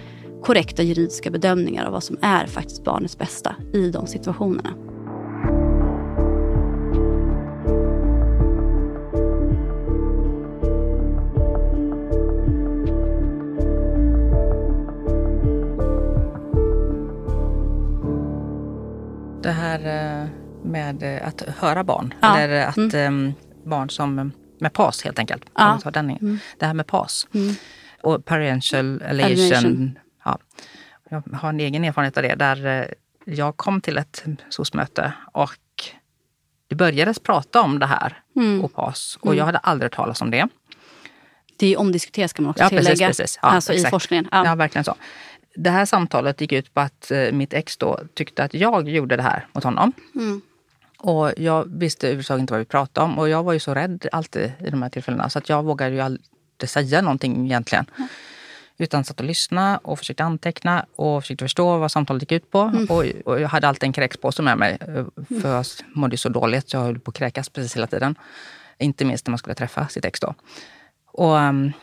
korrekta 0.44 0.84
juridiska 0.84 1.32
bedömningar 1.32 1.86
av 1.86 1.92
vad 1.92 2.04
som 2.04 2.18
är 2.22 2.48
faktiskt 2.48 2.84
barnets 2.84 3.18
bästa 3.18 3.56
i 3.74 3.90
de 3.90 4.08
situationerna. 4.08 4.97
Här 19.78 20.22
eh, 20.22 20.28
med 20.64 21.04
eh, 21.04 21.28
att 21.28 21.42
höra 21.42 21.84
barn, 21.84 22.14
ja. 22.20 22.40
eller 22.40 22.66
att 22.66 22.94
mm. 22.94 23.34
barn 23.64 23.90
som 23.90 24.32
med 24.60 24.74
PAS 24.74 25.04
helt 25.04 25.20
enkelt. 25.20 25.46
Ja. 25.56 25.80
Den, 25.84 26.10
mm. 26.10 26.40
Det 26.58 26.66
här 26.66 26.74
med 26.74 26.88
PAS 26.88 27.28
mm. 27.34 27.56
och 28.02 28.26
parental 28.26 29.02
alienation. 29.10 30.00
Ja. 30.26 30.38
Jag 31.10 31.24
har 31.34 31.50
en 31.50 31.60
egen 31.60 31.84
erfarenhet 31.84 32.18
av 32.18 32.24
det 32.24 32.36
där 32.36 32.66
eh, 32.66 32.86
jag 33.26 33.58
kom 33.58 33.82
till 33.82 33.98
ett 33.98 34.26
SOS-möte 34.50 35.14
och 35.32 35.60
det 36.68 36.76
började 36.76 37.14
prata 37.14 37.62
om 37.62 37.80
det 37.80 37.86
här 37.86 38.22
mm. 38.36 38.64
och 38.64 38.74
PAS 38.74 39.18
och 39.22 39.28
jag 39.28 39.34
mm. 39.34 39.46
hade 39.46 39.58
aldrig 39.58 39.86
hört 39.86 39.96
talas 39.96 40.22
om 40.22 40.32
det. 40.32 40.48
Det 41.58 41.74
är 41.74 41.80
omdiskuterat 41.80 42.32
ska 42.32 42.42
man 42.42 42.50
också 42.50 42.64
ja, 42.64 42.70
tillägga. 42.70 43.08
Precis, 43.08 43.18
precis. 43.18 43.40
Ja, 43.42 43.48
alltså 43.50 43.74
exakt. 43.74 43.88
i 43.88 43.92
forskningen. 43.92 44.28
Ja. 44.32 44.46
ja, 44.46 44.56
verkligen 44.56 44.84
så 44.84 44.96
det 45.58 45.70
här 45.70 45.86
samtalet 45.86 46.42
gick 46.42 46.52
ut 46.52 46.74
på 46.74 46.82
att 46.82 47.12
eh, 47.12 47.32
mitt 47.32 47.54
ex 47.54 47.78
då 47.78 48.00
tyckte 48.14 48.44
att 48.44 48.54
jag 48.54 48.90
gjorde 48.90 49.16
det 49.16 49.24
här 49.24 49.48
mot 49.54 49.64
honom. 49.64 49.94
Mm. 50.16 50.42
Och 50.98 51.32
jag 51.38 51.80
visste 51.80 52.08
överhuvudtaget 52.08 52.42
inte 52.42 52.54
vad 52.54 52.60
vi 52.60 52.66
pratade 52.66 53.06
om 53.06 53.20
och 53.20 53.30
jag 53.30 53.44
var 53.44 53.54
ju 53.54 53.60
så 53.60 53.74
rädd 53.74 54.08
alltid 54.12 54.52
i 54.60 54.70
de 54.70 54.82
här 54.82 54.90
tillfällena 54.90 55.30
så 55.30 55.40
att 55.40 55.50
jag 55.50 55.64
vågade 55.64 55.96
ju 55.96 56.02
aldrig 56.02 56.26
säga 56.66 57.02
någonting 57.02 57.46
egentligen. 57.46 57.86
Mm. 57.98 58.08
Utan 58.78 59.04
satt 59.04 59.20
och 59.20 59.26
lyssnade 59.26 59.80
och 59.84 60.00
försökte 60.00 60.24
anteckna 60.24 60.86
och 60.96 61.24
försökte 61.24 61.46
förstå 61.46 61.78
vad 61.78 61.92
samtalet 61.92 62.22
gick 62.22 62.32
ut 62.32 62.52
på. 62.52 62.60
Mm. 62.60 62.86
Och, 62.86 63.06
och, 63.26 63.42
jag 63.42 63.50
hade 63.50 63.68
alltid 63.68 63.84
en 63.84 63.94
kräkspåse 63.94 64.42
med 64.42 64.58
mig 64.58 64.78
eh, 64.82 65.06
för 65.42 65.56
jag 65.56 65.66
mådde 65.94 66.18
så 66.18 66.30
dåligt. 66.30 66.74
Jag 66.74 66.80
höll 66.80 67.00
på 67.00 67.10
att 67.12 67.18
kräkas 67.18 67.50
precis 67.50 67.76
hela 67.76 67.88
tiden. 67.88 68.16
Inte 68.78 69.06
minst 69.06 69.28
när 69.28 69.32
man 69.32 69.38
skulle 69.38 69.56
träffa 69.56 69.88
sitt 69.88 70.06
ex 70.06 70.20
då. 70.20 70.34
Och 71.12 71.36
um, 71.36 71.74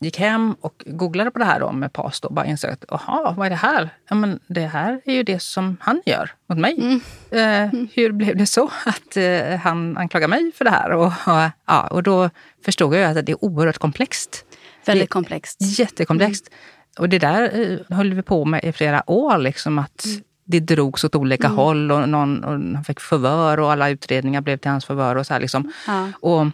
gick 0.00 0.18
hem 0.18 0.56
och 0.60 0.84
googlade 0.86 1.30
på 1.30 1.38
det 1.38 1.44
här 1.44 1.60
då 1.60 1.72
med 1.72 1.92
PAS 1.92 2.20
och 2.20 2.34
bara 2.34 2.46
insåg 2.46 2.70
att 2.70 2.92
aha, 2.92 3.34
vad 3.36 3.46
är 3.46 3.50
det 3.50 3.56
här? 3.56 3.90
Ja, 4.08 4.16
men 4.16 4.40
det 4.46 4.66
här 4.66 5.00
är 5.04 5.14
ju 5.14 5.22
det 5.22 5.42
som 5.42 5.76
han 5.80 6.02
gör 6.06 6.30
mot 6.48 6.58
mig. 6.58 6.76
Mm. 6.78 7.00
Eh, 7.30 7.88
hur 7.94 8.12
blev 8.12 8.36
det 8.36 8.46
så 8.46 8.70
att 8.86 9.16
eh, 9.16 9.56
han 9.62 9.96
anklagar 9.96 10.28
mig 10.28 10.52
för 10.54 10.64
det 10.64 10.70
här? 10.70 10.90
Och, 10.90 11.06
och, 11.06 11.50
ja, 11.66 11.86
och 11.90 12.02
då 12.02 12.30
förstod 12.64 12.94
jag 12.94 13.18
att 13.18 13.26
det 13.26 13.32
är 13.32 13.44
oerhört 13.44 13.78
komplext. 13.78 14.44
Väldigt 14.86 15.10
komplext. 15.10 15.56
Jättekomplext. 15.60 16.48
Mm. 16.48 16.58
Och 16.98 17.08
det 17.08 17.18
där 17.18 17.60
eh, 17.60 17.96
höll 17.96 18.14
vi 18.14 18.22
på 18.22 18.44
med 18.44 18.64
i 18.64 18.72
flera 18.72 19.10
år. 19.10 19.38
Liksom, 19.38 19.78
att 19.78 20.04
mm. 20.04 20.22
Det 20.50 20.60
drogs 20.60 21.04
åt 21.04 21.14
olika 21.14 21.46
mm. 21.46 21.56
håll 21.56 21.92
och, 21.92 22.08
någon, 22.08 22.44
och 22.44 22.50
han 22.50 22.84
fick 22.84 23.00
förvör 23.00 23.60
och 23.60 23.72
alla 23.72 23.88
utredningar 23.88 24.40
blev 24.40 24.56
till 24.56 24.70
hans 24.70 24.84
förvör. 24.84 25.16
Och 25.16 25.26
så 25.26 25.34
här, 25.34 25.40
liksom. 25.40 25.72
Ja. 25.86 26.08
Och, 26.20 26.46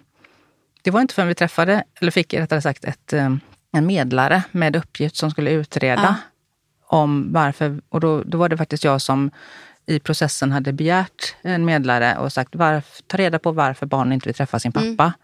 det 0.85 0.91
var 0.91 1.01
inte 1.01 1.15
förrän 1.15 1.29
vi 1.29 1.35
träffade, 1.35 1.85
eller 2.01 2.11
fick 2.11 2.35
rättare 2.35 2.61
sagt 2.61 2.85
ett, 2.85 3.13
eh, 3.13 3.35
en 3.73 3.87
medlare 3.87 4.43
med 4.51 4.77
uppgift 4.77 5.17
som 5.17 5.31
skulle 5.31 5.51
utreda 5.51 6.03
ja. 6.03 6.97
om 6.99 7.33
varför. 7.33 7.81
Och 7.89 8.01
då, 8.01 8.23
då 8.23 8.39
var 8.39 8.49
det 8.49 8.57
faktiskt 8.57 8.85
jag 8.85 9.03
som 9.03 9.31
i 9.87 9.99
processen 10.01 10.53
hade 10.53 10.73
begärt 10.73 11.35
en 11.43 11.65
medlare 11.65 12.17
och 12.19 12.33
sagt 12.33 12.55
varf, 12.55 13.01
ta 13.07 13.17
reda 13.17 13.39
på 13.39 13.53
varför 13.53 13.87
barnen 13.87 14.13
inte 14.13 14.29
vill 14.29 14.35
träffa 14.35 14.59
sin 14.59 14.73
mm. 14.77 14.97
pappa. 14.97 15.05
Mm. 15.05 15.19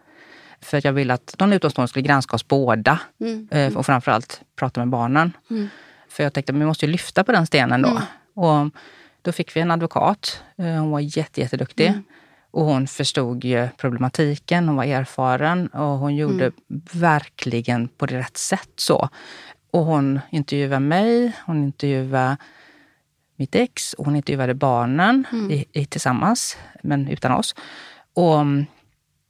För 0.61 0.79
att 0.79 0.85
jag 0.85 0.93
ville 0.93 1.15
att 1.15 1.35
någon 1.39 1.53
utomstående 1.53 1.89
skulle 1.89 2.03
granska 2.03 2.37
oss 2.37 2.49
båda 2.49 3.01
mm. 3.21 3.49
Eh, 3.51 3.77
och 3.77 3.87
framförallt 3.87 4.41
prata 4.57 4.81
med 4.81 4.89
barnen. 4.89 5.33
Mm. 5.51 5.69
För 6.09 6.23
jag 6.23 6.33
tänkte 6.33 6.53
att 6.53 6.59
vi 6.59 6.65
måste 6.65 6.87
ju 6.87 6.93
lyfta 6.93 7.25
på 7.25 7.33
den 7.33 7.47
stenen 7.47 7.83
då. 7.83 7.89
Mm. 7.89 8.03
Och 8.35 8.75
då 9.23 9.33
fick 9.33 9.57
vi 9.57 9.61
en 9.61 9.71
advokat. 9.71 10.43
Eh, 10.59 10.65
hon 10.65 10.91
var 10.91 11.01
jätte, 11.01 11.41
jätteduktig. 11.41 11.87
Mm. 11.87 12.05
Och 12.51 12.65
hon 12.65 12.87
förstod 12.87 13.45
ju 13.45 13.69
problematiken, 13.77 14.69
hon 14.69 14.77
var 14.77 14.85
erfaren 14.85 15.67
och 15.67 15.99
hon 15.99 16.17
gjorde 16.17 16.45
mm. 16.45 16.83
verkligen 16.93 17.89
på 17.89 18.07
det 18.07 18.19
rätt 18.19 18.37
sätt 18.37 18.71
så. 18.77 19.09
Och 19.71 19.85
hon 19.85 20.21
intervjuade 20.31 20.81
mig, 20.81 21.33
hon 21.47 21.63
intervjuade 21.65 22.37
mitt 23.37 23.55
ex 23.55 23.93
och 23.93 24.05
hon 24.05 24.17
intervjuade 24.17 24.55
barnen 24.55 25.27
mm. 25.33 25.51
i, 25.51 25.65
i, 25.73 25.85
tillsammans, 25.85 26.57
men 26.83 27.09
utan 27.09 27.33
oss. 27.33 27.55
Och 28.15 28.41
mm, 28.41 28.67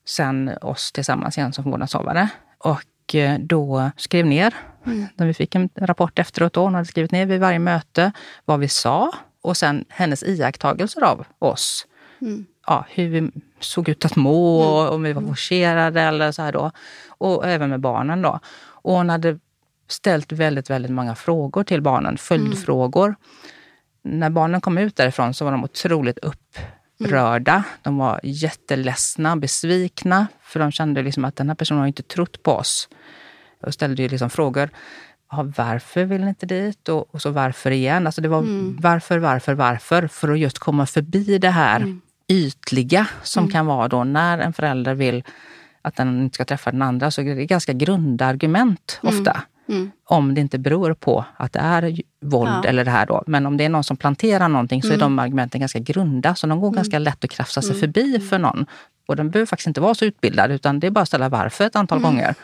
sen 0.07 0.51
oss 0.61 0.93
tillsammans 0.93 1.39
igen 1.39 1.53
som 1.53 1.65
vårdnadshavare. 1.65 2.29
Och 2.59 3.15
eh, 3.15 3.39
då 3.39 3.91
skrev 3.97 4.27
ner, 4.27 4.55
mm. 4.87 5.07
när 5.15 5.27
vi 5.27 5.35
fick 5.35 5.55
en 5.55 5.69
rapport 5.77 6.19
efteråt, 6.19 6.53
då, 6.53 6.63
hon 6.63 6.75
hade 6.75 6.87
skrivit 6.87 7.13
ner 7.13 7.27
vid 7.27 7.41
varje 7.41 7.59
möte 7.59 8.13
vad 8.45 8.61
vi 8.61 8.69
sa 8.69 9.13
och 9.43 9.57
sen 9.57 9.85
hennes 9.89 10.23
iakttagelser 10.23 11.05
av 11.05 11.27
oss. 11.39 11.87
Mm. 12.21 12.47
Ja, 12.67 12.85
hur 12.89 13.09
vi 13.09 13.31
såg 13.61 13.89
ut 13.89 14.05
att 14.05 14.17
må, 14.17 14.81
mm. 14.81 14.95
om 14.95 15.03
vi 15.03 15.13
var 15.13 15.23
forcerade 15.23 16.01
eller 16.01 16.33
så 16.33 16.43
här 16.43 16.53
då. 16.53 16.71
Och 17.09 17.47
även 17.47 17.71
med 17.71 17.81
barnen 17.81 18.23
då. 18.23 18.41
Och 18.83 18.95
hon 18.95 19.11
hade 19.11 19.39
ställt 19.89 20.33
väldigt, 20.33 20.71
väldigt 20.71 20.93
många 20.93 21.15
frågor 21.15 21.65
till 21.65 21.83
barnen, 21.83 22.19
följdfrågor. 22.19 23.07
Mm. 23.07 24.19
När 24.19 24.31
barnen 24.31 24.61
kom 24.61 24.79
ut 24.79 24.97
därifrån 24.97 25.35
så 25.35 25.45
var 25.45 25.53
de 25.53 25.65
otroligt 25.65 26.19
upprörda. 26.19 27.53
Mm. 27.53 27.65
De 27.83 27.99
var 27.99 28.21
jätteledsna, 28.23 29.37
besvikna, 29.37 30.27
för 30.43 30.61
de 30.61 30.73
kände 30.73 31.03
liksom 31.03 31.25
att 31.25 31.37
den 31.37 31.49
här 31.49 31.55
personen 31.55 31.81
har 31.81 31.87
inte 31.87 32.03
trott 32.03 32.43
på 32.43 32.53
oss. 32.53 32.89
Och 33.63 33.75
ställde 33.75 34.03
ju 34.03 34.09
liksom 34.09 34.31
frågor. 34.31 34.71
Ja, 35.31 35.53
varför 35.57 36.05
vill 36.05 36.21
ni 36.21 36.29
inte 36.29 36.47
dit? 36.47 36.89
Och, 36.89 37.15
och, 37.15 37.23
så 37.23 37.31
varför 37.31 37.71
igen? 37.71 38.07
Alltså 38.07 38.21
det 38.21 38.29
var 38.29 38.39
mm. 38.39 38.77
varför, 38.81 39.19
varför, 39.19 39.55
varför? 39.55 40.07
För 40.07 40.29
att 40.29 40.39
just 40.39 40.59
komma 40.59 40.87
förbi 40.87 41.39
det 41.39 41.51
här 41.51 41.77
mm. 41.77 42.01
Ytliga 42.31 43.07
som 43.23 43.45
mm. 43.45 43.53
kan 43.53 43.67
vara 43.67 43.89
då 43.89 44.05
när 44.05 44.39
en 44.39 44.53
förälder 44.53 44.95
vill 44.95 45.25
att 45.83 45.97
den 45.97 46.23
inte 46.23 46.35
ska 46.35 46.45
träffa 46.45 46.71
den 46.71 46.83
andra. 46.83 47.11
Så 47.11 47.23
det 47.23 47.31
är 47.31 47.45
ganska 47.45 47.73
grunda 47.73 48.27
argument 48.27 49.01
mm. 49.03 49.19
ofta. 49.19 49.43
Mm. 49.69 49.91
Om 50.05 50.35
det 50.35 50.41
inte 50.41 50.59
beror 50.59 50.95
på 50.95 51.25
att 51.37 51.53
det 51.53 51.59
är 51.59 52.01
våld 52.21 52.51
ja. 52.65 52.69
eller 52.69 52.85
det 52.85 52.91
här 52.91 53.07
då. 53.07 53.23
Men 53.27 53.47
om 53.47 53.57
det 53.57 53.65
är 53.65 53.69
någon 53.69 53.85
som 53.85 53.97
planterar 53.97 54.49
någonting 54.49 54.83
så 54.83 54.89
mm. 54.89 54.99
är 54.99 55.01
de 55.01 55.19
argumenten 55.19 55.61
ganska 55.61 55.79
grunda. 55.79 56.35
Så 56.35 56.47
de 56.47 56.61
går 56.61 56.69
mm. 56.69 56.77
ganska 56.77 56.99
lätt 56.99 57.25
att 57.25 57.31
krafsa 57.31 57.63
sig 57.63 57.71
mm. 57.71 57.81
förbi 57.81 58.21
för 58.21 58.39
någon. 58.39 58.67
Och 59.07 59.17
den 59.17 59.31
behöver 59.31 59.47
faktiskt 59.47 59.67
inte 59.67 59.81
vara 59.81 59.95
så 59.95 60.05
utbildad 60.05 60.51
utan 60.51 60.81
det 60.81 60.87
är 60.87 60.91
bara 60.91 61.01
att 61.01 61.09
ställa 61.09 61.29
varför 61.29 61.65
ett 61.65 61.77
antal 61.77 61.99
mm. 61.99 62.11
gånger. 62.11 62.35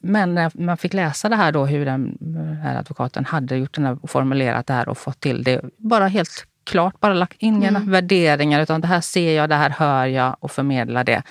Men 0.00 0.34
när 0.34 0.50
man 0.54 0.76
fick 0.76 0.94
läsa 0.94 1.28
det 1.28 1.36
här 1.36 1.52
då, 1.52 1.66
hur 1.66 1.84
den 1.84 2.18
här 2.62 2.76
advokaten 2.76 3.24
hade 3.24 3.56
gjort 3.56 3.74
den 3.74 3.84
här, 3.84 3.98
formulerat 4.06 4.66
det 4.66 4.72
här 4.72 4.88
och 4.88 4.98
fått 4.98 5.20
till 5.20 5.42
det. 5.42 5.60
Bara 5.76 6.08
helt 6.08 6.46
klart, 6.68 7.00
bara 7.00 7.14
lagt 7.14 7.42
in 7.42 7.62
mm. 7.62 7.90
värderingar 7.90 8.60
utan 8.60 8.80
det 8.80 8.86
här 8.86 9.00
ser 9.00 9.36
jag, 9.36 9.48
det 9.48 9.54
här 9.54 9.70
hör 9.70 10.06
jag 10.06 10.36
och 10.40 10.50
förmedlar 10.50 11.04
det 11.04 11.22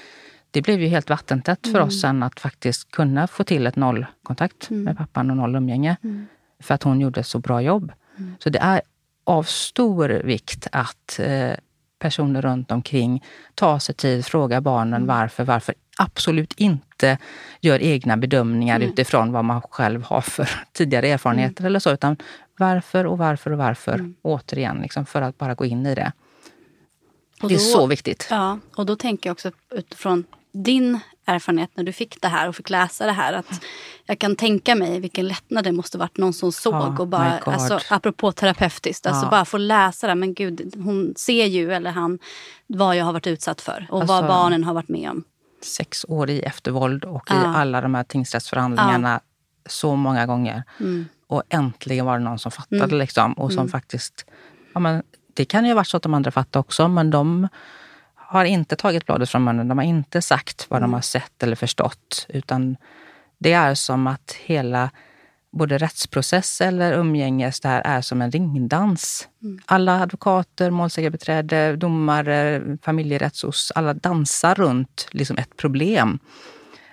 det 0.52 0.62
blev 0.62 0.82
ju 0.82 0.88
helt 0.88 1.10
vattentätt 1.10 1.60
för 1.62 1.76
mm. 1.76 1.88
oss 1.88 2.02
sen 2.02 2.24
att 2.24 2.40
faktiskt 2.40 2.92
kunna 2.92 3.28
få 3.28 3.44
till 3.44 3.68
ett 3.68 3.76
nollkontakt 3.76 4.70
mm. 4.70 4.84
med 4.84 4.98
pappan 4.98 5.30
och 5.32 5.38
noll 5.38 5.56
umgänge. 5.56 5.98
Mm. 6.04 6.28
För 6.60 6.76
att 6.76 6.84
hon 6.84 7.02
gjorde 7.02 7.20
ett 7.20 7.28
så 7.28 7.40
bra 7.40 7.62
jobb. 7.62 7.92
Mm. 8.18 8.36
Så 8.40 8.50
det 8.50 8.60
är 8.60 8.82
av 9.24 9.44
stor 9.44 10.10
vikt 10.10 10.68
att 10.72 11.20
eh, 11.20 11.52
personer 12.00 12.42
runt 12.42 12.72
omkring 12.72 13.24
tar 13.56 13.80
sig 13.80 13.96
tid, 13.96 14.26
frågar 14.26 14.62
barnen 14.62 15.04
mm. 15.04 15.08
varför, 15.08 15.44
varför. 15.44 15.76
Absolut 16.00 16.54
inte 16.54 17.18
gör 17.62 17.80
egna 17.80 18.18
bedömningar 18.18 18.76
mm. 18.76 18.90
utifrån 18.90 19.32
vad 19.32 19.46
man 19.46 19.62
själv 19.62 20.04
har 20.04 20.22
för 20.22 20.50
tidigare 20.72 21.08
erfarenheter 21.08 21.66
eller 21.66 21.80
så. 21.80 21.92
Utan 21.92 22.18
varför 22.58 23.06
och 23.06 23.18
varför 23.18 23.52
och 23.52 23.58
varför. 23.58 24.14
Återigen, 24.22 24.78
liksom, 24.82 25.06
för 25.06 25.22
att 25.22 25.38
bara 25.38 25.56
gå 25.56 25.66
in 25.66 25.86
i 25.86 25.96
det. 25.96 26.12
Och 27.42 27.50
det 27.50 27.56
är 27.56 27.60
så 27.60 27.88
viktigt. 27.88 28.28
Ja, 28.30 28.60
och 28.76 28.86
då 28.86 28.96
tänker 28.96 29.30
jag 29.30 29.34
också 29.34 29.52
utifrån 29.72 30.24
din 30.52 31.00
erfarenhet 31.26 31.70
när 31.74 31.84
du 31.84 31.92
fick 31.92 32.22
det 32.22 32.28
här 32.28 32.50
och 32.50 32.56
fick 32.56 32.70
läsa 32.70 33.06
det 33.06 33.12
här. 33.12 33.34
Att 33.34 33.64
jag 34.06 34.20
kan 34.20 34.36
tänka 34.36 34.76
mig 34.76 35.00
vilken 35.00 35.28
lättnad 35.28 35.64
det 35.64 35.72
måste 35.72 35.98
varit 35.98 36.18
någon 36.18 36.34
som 36.34 36.52
såg. 36.52 36.74
Oh, 36.74 37.02
och 37.02 37.08
bara, 37.08 37.40
alltså, 37.40 37.80
apropå 37.90 38.32
terapeutiskt, 38.32 39.06
alltså 39.06 39.30
bara 39.30 39.46
få 39.46 39.58
läsa 39.58 40.08
det. 40.08 40.16
Men 40.16 40.34
gud, 40.34 40.74
hon 40.78 41.14
ser 41.18 41.46
ju, 41.46 41.74
eller 41.74 41.92
han, 41.92 42.20
vad 42.68 42.96
jag 42.96 43.06
har 43.06 43.14
varit 43.14 43.28
utsatt 43.28 43.62
för 43.62 43.88
och 43.90 44.02
alltså, 44.02 44.14
vad 44.14 44.28
barnen 44.28 44.64
har 44.64 44.74
varit 44.74 44.90
med 44.90 45.10
om. 45.10 45.24
Sex 45.64 46.06
år 46.08 46.30
i 46.30 46.40
eftervåld 46.40 47.06
och 47.06 47.24
ja. 47.30 47.36
i 47.36 47.46
alla 47.46 47.82
de 47.82 47.96
här 47.96 48.04
tingsrättsförhandlingarna 48.04 49.20
så 49.66 49.96
många 49.96 50.26
gånger. 50.26 50.64
Mm. 50.80 51.06
Och 51.28 51.44
äntligen 51.50 52.06
var 52.06 52.18
det 52.18 52.24
någon 52.24 52.40
som 52.40 52.52
fattade 52.52 52.84
mm. 52.84 52.98
liksom, 52.98 53.34
och 53.34 53.52
som 53.52 53.60
mm. 53.60 53.72
faktiskt... 53.72 54.26
Ja, 54.74 54.80
men, 54.80 55.04
det 55.34 55.46
kan 55.46 55.66
ju 55.66 55.72
ha 55.72 55.76
varit 55.76 55.88
så 55.88 55.98
att 55.98 56.04
de 56.04 56.14
andra 56.14 56.32
fattade 56.32 56.60
också, 56.60 56.88
men 56.88 57.12
de 57.12 57.48
har 58.16 58.46
inte 58.46 58.76
tagit 58.76 59.06
bladet 59.06 59.30
från 59.30 59.44
munnen. 59.44 59.68
De 59.68 59.78
har 59.78 59.86
inte 59.86 60.22
sagt 60.22 60.66
vad 60.70 60.78
mm. 60.78 60.90
de 60.90 60.94
har 60.94 61.02
sett 61.02 61.44
eller 61.44 61.56
förstått. 61.56 62.26
Utan 62.30 62.78
det 63.38 63.54
är 63.54 63.76
som 63.76 64.08
att 64.08 64.36
hela 64.46 64.90
både 65.52 65.78
rättsprocess 65.78 66.62
eller 66.62 66.94
umgänges 66.94 67.60
där 67.60 67.82
är 67.86 68.02
som 68.02 68.22
en 68.22 68.32
ringdans. 68.32 69.28
Mm. 69.44 69.60
Alla 69.66 70.02
advokater, 70.02 70.72
målsägarbiträde, 70.72 71.76
domare, 71.76 72.62
familjerättsos, 72.82 73.72
alla 73.76 73.94
dansar 73.94 74.56
runt 74.56 75.08
liksom 75.12 75.38
ett 75.38 75.58
problem. 75.58 76.20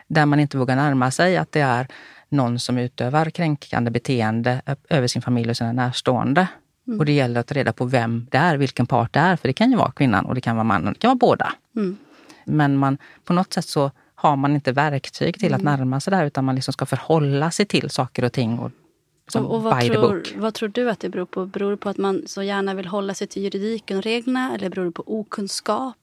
Där 0.09 0.27
man 0.27 0.41
inte 0.41 0.59
vågar 0.59 0.77
närma 0.77 1.11
sig 1.11 1.37
att 1.37 1.53
det 1.53 1.61
är 1.61 1.89
någon 2.35 2.59
som 2.59 2.79
utövar 2.79 3.31
kränkande 3.31 3.91
beteende 3.91 4.63
över 4.89 5.07
sin 5.07 5.23
familj 5.23 5.51
och 5.51 5.57
sina 5.57 5.73
närstående. 5.73 6.49
Mm. 6.87 6.99
Och 6.99 7.07
det 7.07 7.13
gäller 7.13 7.41
att 7.41 7.47
ta 7.47 7.55
reda 7.55 7.73
på 7.73 7.85
vem 7.85 8.27
det 8.31 8.39
är, 8.39 8.57
vilken 8.57 8.87
part 8.87 9.13
det 9.13 9.21
är. 9.21 9.37
För 9.37 9.49
det 9.49 9.53
kan 9.53 9.71
ju 9.71 9.77
vara 9.77 9.93
kvinnan 9.93 10.27
och 10.27 10.35
det 10.35 10.41
kan 10.41 10.57
vara 10.57 10.65
mannen, 10.65 10.93
det 10.93 10.99
kan 10.99 11.09
vara 11.09 11.19
båda. 11.19 11.53
Mm. 11.77 11.97
Men 12.45 12.77
man, 12.77 12.99
på 13.25 13.33
något 13.33 13.53
sätt 13.53 13.65
så 13.65 13.91
har 14.15 14.37
man 14.37 14.55
inte 14.55 14.73
verktyg 14.73 15.39
till 15.39 15.55
att 15.55 15.61
mm. 15.61 15.79
närma 15.79 16.01
sig 16.01 16.11
det 16.11 16.17
här 16.17 16.27
utan 16.27 16.45
man 16.45 16.55
liksom 16.55 16.73
ska 16.73 16.87
förhålla 16.87 17.51
sig 17.51 17.67
till 17.67 17.91
saker 17.91 18.25
och 18.25 18.33
ting. 18.33 18.59
Och, 18.59 18.71
och, 19.35 19.55
och 19.55 19.63
vad, 19.63 19.81
tror, 19.81 20.23
vad 20.37 20.55
tror 20.55 20.69
du 20.69 20.91
att 20.91 21.01
det 21.01 21.09
beror 21.09 21.27
på? 21.27 21.47
Beror 21.47 21.71
det 21.71 21.77
på 21.77 21.89
att 21.89 21.99
man 21.99 22.23
så 22.27 22.43
gärna 22.43 22.75
vill 22.75 22.87
hålla 22.87 23.15
sig 23.15 23.27
till 23.27 23.43
juridiken 23.43 23.97
och 23.97 24.03
reglerna 24.03 24.55
eller 24.55 24.69
beror 24.71 24.85
det 24.85 24.93
på 24.93 25.05
okunskap? 25.07 25.97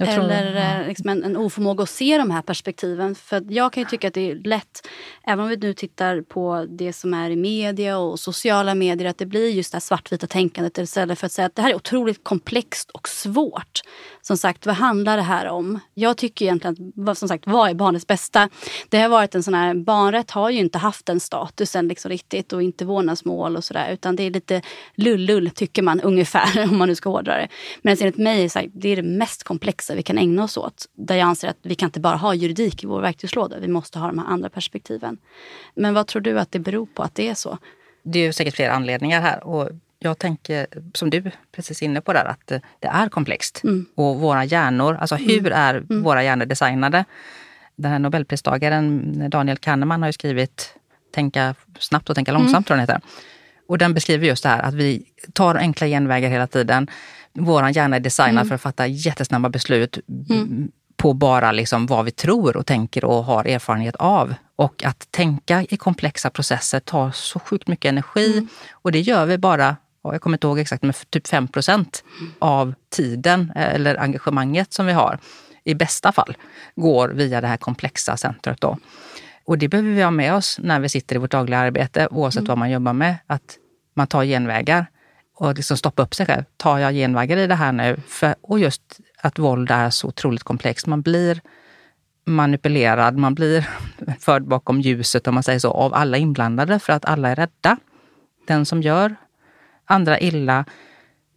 Eller 0.00 0.54
ja. 0.54 0.80
Eh, 0.80 0.86
liksom 0.88 1.08
en, 1.08 1.24
en 1.24 1.36
oförmåga 1.36 1.82
att 1.82 1.90
se 1.90 2.18
de 2.18 2.30
här 2.30 2.42
perspektiven. 2.42 3.14
För 3.14 3.44
jag 3.48 3.72
kan 3.72 3.82
ju 3.82 3.88
tycka 3.88 4.08
att 4.08 4.14
det 4.14 4.30
är 4.30 4.34
lätt, 4.34 4.88
även 5.26 5.40
om 5.44 5.48
vi 5.48 5.56
nu 5.56 5.74
tittar 5.74 6.20
på 6.20 6.66
det 6.68 6.92
som 6.92 7.14
är 7.14 7.30
i 7.30 7.36
media 7.36 7.98
och 7.98 8.20
sociala 8.20 8.74
medier, 8.74 9.08
att 9.08 9.18
det 9.18 9.26
blir 9.26 9.50
just 9.50 9.72
det 9.72 9.76
här 9.76 9.80
svartvita 9.80 10.26
tänkandet 10.26 10.78
istället 10.78 11.18
för 11.18 11.26
att 11.26 11.32
säga 11.32 11.46
att 11.46 11.54
det 11.54 11.62
här 11.62 11.70
är 11.70 11.74
otroligt 11.74 12.24
komplext 12.24 12.90
och 12.90 13.08
svårt. 13.08 13.80
Som 14.22 14.36
sagt, 14.36 14.66
vad 14.66 14.74
handlar 14.74 15.16
det 15.16 15.22
här 15.22 15.48
om? 15.48 15.80
Jag 15.94 16.16
tycker 16.16 16.44
egentligen 16.44 16.92
att, 17.08 17.18
som 17.18 17.28
sagt, 17.28 17.46
vad 17.46 17.70
är 17.70 17.74
barnets 17.74 18.06
bästa? 18.06 18.48
Det 18.88 18.98
har 18.98 19.08
varit 19.08 19.34
en 19.34 19.42
sån 19.42 19.54
här, 19.54 19.74
barnrätt 19.74 20.30
har 20.30 20.50
ju 20.50 20.58
inte 20.58 20.78
haft 20.78 21.06
den 21.06 21.20
statusen 21.20 21.88
liksom 21.88 22.08
riktigt 22.08 22.52
och 22.52 22.62
inte 22.62 22.84
vårdnadsmål 22.84 23.56
och 23.56 23.64
sådär. 23.64 23.92
Utan 23.92 24.16
det 24.16 24.22
är 24.22 24.30
lite 24.30 24.62
lullull 24.94 25.50
tycker 25.50 25.82
man 25.82 26.00
ungefär, 26.00 26.62
om 26.70 26.78
man 26.78 26.88
nu 26.88 26.94
ska 26.94 27.10
hårdra 27.10 27.36
det. 27.36 27.48
Men 27.82 27.96
enligt 28.00 28.16
mig 28.16 28.44
är 28.44 28.68
det, 28.72 28.88
är 28.88 28.96
det 28.96 29.02
mest 29.02 29.27
komplexa 29.36 29.94
vi 29.94 30.02
kan 30.02 30.18
ägna 30.18 30.44
oss 30.44 30.56
åt. 30.56 30.86
Där 30.94 31.16
jag 31.16 31.26
anser 31.26 31.48
att 31.48 31.56
vi 31.62 31.74
kan 31.74 31.86
inte 31.86 32.00
bara 32.00 32.16
ha 32.16 32.34
juridik 32.34 32.84
i 32.84 32.86
vår 32.86 33.00
verktygslåda. 33.00 33.58
Vi 33.58 33.68
måste 33.68 33.98
ha 33.98 34.06
de 34.06 34.18
här 34.18 34.26
andra 34.26 34.48
perspektiven. 34.48 35.18
Men 35.74 35.94
vad 35.94 36.06
tror 36.06 36.22
du 36.22 36.40
att 36.40 36.52
det 36.52 36.58
beror 36.58 36.86
på 36.86 37.02
att 37.02 37.14
det 37.14 37.28
är 37.28 37.34
så? 37.34 37.58
Det 38.02 38.18
är 38.18 38.32
säkert 38.32 38.54
flera 38.54 38.72
anledningar 38.72 39.20
här. 39.20 39.44
Och 39.44 39.70
jag 39.98 40.18
tänker, 40.18 40.66
som 40.94 41.10
du 41.10 41.30
precis 41.52 41.82
inne 41.82 42.00
på 42.00 42.12
där, 42.12 42.24
att 42.24 42.46
det 42.80 42.88
är 42.88 43.08
komplext. 43.08 43.60
Mm. 43.64 43.86
Och 43.94 44.16
våra 44.16 44.44
hjärnor, 44.44 44.96
alltså 45.00 45.14
mm. 45.14 45.28
hur 45.28 45.52
är 45.52 45.74
mm. 45.74 46.02
våra 46.02 46.22
hjärnor 46.22 46.46
designade? 46.46 47.04
Den 47.76 47.90
här 47.90 47.98
nobelpristagaren 47.98 49.30
Daniel 49.30 49.56
Kahneman 49.56 50.02
har 50.02 50.08
ju 50.08 50.12
skrivit 50.12 50.74
Tänka 51.10 51.54
snabbt 51.78 52.10
och 52.10 52.14
tänka 52.16 52.32
långsamt, 52.32 52.52
mm. 52.52 52.62
tror 52.62 52.78
jag 52.78 52.88
den 52.88 52.94
heter. 52.94 53.08
Och 53.66 53.78
den 53.78 53.94
beskriver 53.94 54.26
just 54.26 54.42
det 54.42 54.48
här 54.48 54.62
att 54.62 54.74
vi 54.74 55.04
tar 55.32 55.54
enkla 55.54 55.86
genvägar 55.86 56.30
hela 56.30 56.46
tiden. 56.46 56.90
Vår 57.38 57.68
hjärna 57.68 57.96
är 57.96 58.00
designad 58.00 58.32
mm. 58.32 58.48
för 58.48 58.54
att 58.54 58.60
fatta 58.60 58.86
jättesnabba 58.86 59.48
beslut 59.48 59.98
mm. 60.30 60.70
på 60.96 61.12
bara 61.14 61.52
liksom 61.52 61.86
vad 61.86 62.04
vi 62.04 62.10
tror 62.10 62.56
och 62.56 62.66
tänker 62.66 63.04
och 63.04 63.24
har 63.24 63.44
erfarenhet 63.44 63.96
av. 63.96 64.34
Och 64.56 64.84
att 64.84 65.08
tänka 65.10 65.64
i 65.68 65.76
komplexa 65.76 66.30
processer 66.30 66.80
tar 66.80 67.10
så 67.10 67.38
sjukt 67.38 67.68
mycket 67.68 67.88
energi. 67.88 68.32
Mm. 68.32 68.48
Och 68.72 68.92
det 68.92 69.00
gör 69.00 69.26
vi 69.26 69.38
bara, 69.38 69.76
jag 70.02 70.20
kommer 70.20 70.36
inte 70.36 70.46
ihåg 70.46 70.58
exakt, 70.58 70.82
men 70.82 70.92
typ 71.10 71.26
5 71.26 71.48
procent 71.48 72.04
av 72.38 72.74
tiden 72.96 73.52
eh, 73.56 73.74
eller 73.74 74.00
engagemanget 74.00 74.72
som 74.72 74.86
vi 74.86 74.92
har. 74.92 75.18
I 75.64 75.74
bästa 75.74 76.12
fall 76.12 76.36
går 76.76 77.08
via 77.08 77.40
det 77.40 77.46
här 77.46 77.56
komplexa 77.56 78.16
centret. 78.16 78.60
Då. 78.60 78.78
Och 79.44 79.58
det 79.58 79.68
behöver 79.68 79.90
vi 79.90 80.02
ha 80.02 80.10
med 80.10 80.34
oss 80.34 80.58
när 80.62 80.80
vi 80.80 80.88
sitter 80.88 81.16
i 81.16 81.18
vårt 81.18 81.30
dagliga 81.30 81.58
arbete, 81.58 82.08
oavsett 82.10 82.40
mm. 82.40 82.48
vad 82.48 82.58
man 82.58 82.70
jobbar 82.70 82.92
med. 82.92 83.16
Att 83.26 83.56
man 83.94 84.06
tar 84.06 84.24
genvägar 84.24 84.86
och 85.38 85.54
liksom 85.54 85.76
stoppa 85.76 86.02
upp 86.02 86.14
sig 86.14 86.26
själv. 86.26 86.44
Tar 86.56 86.78
jag 86.78 86.94
genvägar 86.94 87.36
i 87.36 87.46
det 87.46 87.54
här 87.54 87.72
nu? 87.72 87.96
För, 88.08 88.34
och 88.40 88.58
just 88.58 88.82
att 89.22 89.38
våld 89.38 89.70
är 89.70 89.90
så 89.90 90.08
otroligt 90.08 90.42
komplext. 90.42 90.86
Man 90.86 91.02
blir 91.02 91.40
manipulerad, 92.24 93.16
man 93.16 93.34
blir 93.34 93.68
förd 94.20 94.44
bakom 94.44 94.80
ljuset 94.80 95.26
om 95.26 95.34
man 95.34 95.42
säger 95.42 95.58
så, 95.58 95.70
av 95.70 95.94
alla 95.94 96.16
inblandade 96.16 96.78
för 96.78 96.92
att 96.92 97.04
alla 97.04 97.28
är 97.28 97.36
rädda. 97.36 97.76
Den 98.46 98.66
som 98.66 98.82
gör 98.82 99.16
andra 99.84 100.20
illa 100.20 100.64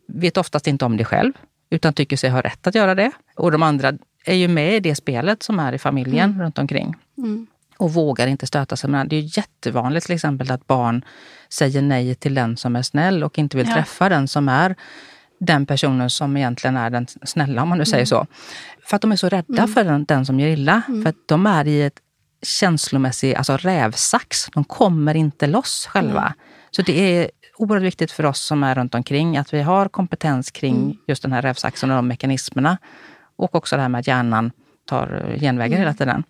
vet 0.08 0.38
oftast 0.38 0.68
inte 0.68 0.86
om 0.86 0.98
det 0.98 1.06
själv. 1.06 1.34
utan 1.70 1.94
tycker 1.94 2.18
sig 2.18 2.30
ha 2.30 2.42
rätt 2.42 2.68
att 2.68 2.76
göra 2.76 2.96
det. 2.96 3.12
Och 3.36 3.52
de 3.52 3.64
andra 3.64 3.94
är 4.26 4.36
ju 4.36 4.48
med 4.48 4.76
i 4.76 4.80
det 4.80 4.96
spelet 4.96 5.44
som 5.44 5.60
är 5.60 5.74
i 5.74 5.78
familjen 5.78 6.30
mm. 6.30 6.42
runt 6.42 6.58
omkring. 6.58 6.96
Mm. 7.18 7.48
Och 7.82 7.94
vågar 7.94 8.28
inte 8.28 8.48
stöta 8.48 8.76
sig 8.76 8.90
med 8.90 9.00
den. 9.00 9.08
Det 9.08 9.16
är 9.16 9.38
jättevanligt 9.38 10.06
till 10.06 10.16
exempel 10.16 10.52
att 10.52 10.68
barn 10.68 11.06
säger 11.50 11.82
nej 11.82 12.16
till 12.16 12.36
den 12.36 12.58
som 12.58 12.76
är 12.76 12.82
snäll 12.82 13.24
och 13.24 13.40
inte 13.40 13.58
vill 13.58 13.68
ja. 13.68 13.74
träffa 13.74 14.10
den 14.10 14.28
som 14.28 14.50
är 14.50 14.76
den 15.40 15.66
personen 15.66 16.10
som 16.10 16.38
egentligen 16.38 16.78
är 16.78 16.90
den 16.90 17.08
snälla, 17.24 17.62
om 17.62 17.70
man 17.70 17.78
nu 17.78 17.86
säger 17.86 17.98
mm. 17.98 18.06
så. 18.06 18.28
För 18.86 18.96
att 18.96 19.02
de 19.02 19.12
är 19.12 19.16
så 19.16 19.30
rädda 19.30 19.64
mm. 19.64 19.68
för 19.68 19.84
den, 19.84 20.06
den, 20.06 20.26
som 20.26 20.40
gör 20.40 20.48
illa. 20.48 20.82
Mm. 20.88 21.02
För 21.04 21.10
att 21.10 21.16
de 21.26 21.46
är 21.46 21.68
i 21.68 21.82
ett 21.82 22.00
känslomässigt 22.42 23.38
alltså 23.38 23.58
rävsax. 23.58 24.50
De 24.54 24.64
kommer 24.64 25.16
inte 25.16 25.48
loss 25.48 25.88
själva. 25.92 26.22
Mm. 26.22 26.34
Så 26.72 26.82
det 26.82 27.00
är 27.00 27.32
oerhört 27.58 27.84
viktigt 27.84 28.12
för 28.12 28.26
oss 28.26 28.42
som 28.42 28.64
är 28.64 28.76
runt 28.76 28.96
omkring 28.96 29.38
att 29.38 29.54
vi 29.54 29.62
har 29.62 29.88
kompetens 29.88 30.52
kring 30.52 30.76
mm. 30.76 30.98
just 31.08 31.22
den 31.22 31.32
här 31.32 31.42
rävsaxen 31.42 31.92
och 31.92 31.96
de 31.96 32.08
mekanismerna. 32.08 32.78
Och 33.36 33.56
också 33.56 33.76
det 33.76 33.82
här 33.82 33.90
med 33.90 34.00
att 34.00 34.08
hjärnan 34.08 34.52
tar 34.86 35.38
genvägar 35.40 35.78
hela 35.78 35.94
tiden. 35.94 36.24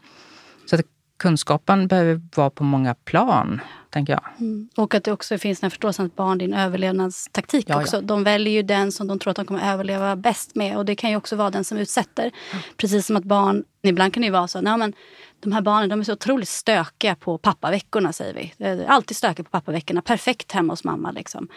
Så 0.70 0.78
kunskapen 1.22 1.88
behöver 1.88 2.22
vara 2.36 2.50
på 2.50 2.64
många 2.64 2.94
plan, 2.94 3.62
tänker 3.90 4.14
jag. 4.14 4.24
Mm. 4.40 4.70
Och 4.78 4.96
att 4.96 5.04
det 5.04 5.12
också 5.12 5.38
finns 5.38 5.60
den 5.60 5.66
här 5.66 5.70
förståelsen 5.70 6.06
att 6.06 6.16
barn 6.16 6.38
din 6.38 6.54
överlevnadstaktik 6.54 7.66
ja, 7.70 7.82
också. 7.82 7.98
Ja. 7.98 8.02
De 8.02 8.24
väljer 8.24 8.54
ju 8.54 8.62
den 8.62 8.92
som 8.92 9.08
de 9.08 9.20
tror 9.20 9.32
att 9.32 9.36
de 9.36 9.46
kommer 9.46 9.74
överleva 9.74 10.16
bäst 10.16 10.56
med. 10.56 10.78
Och 10.78 10.86
det 10.86 10.96
kan 10.96 11.10
ju 11.10 11.16
också 11.16 11.36
vara 11.36 11.50
den 11.50 11.64
som 11.64 11.78
utsätter. 11.78 12.24
Mm. 12.24 12.64
Precis 12.78 13.06
som 13.06 13.16
att 13.16 13.24
barn, 13.24 13.64
ibland 13.84 14.14
kan 14.14 14.22
det 14.22 14.26
ju 14.26 14.32
vara 14.32 14.48
så, 14.48 14.62
nej 14.62 14.78
men 14.78 14.94
de 15.40 15.52
här 15.52 15.62
barnen 15.62 15.90
de 15.90 16.00
är 16.00 16.04
så 16.04 16.14
otroligt 16.14 16.50
stökiga 16.50 17.16
på 17.16 17.38
pappaveckorna 17.38 18.14
säger 18.14 18.34
vi. 18.34 18.86
Alltid 18.88 19.18
stökiga 19.18 19.44
på 19.44 19.50
pappaveckorna, 19.50 20.02
perfekt 20.02 20.52
hemma 20.52 20.74
hos 20.74 20.84
mamma. 20.84 21.12
Liksom. 21.12 21.48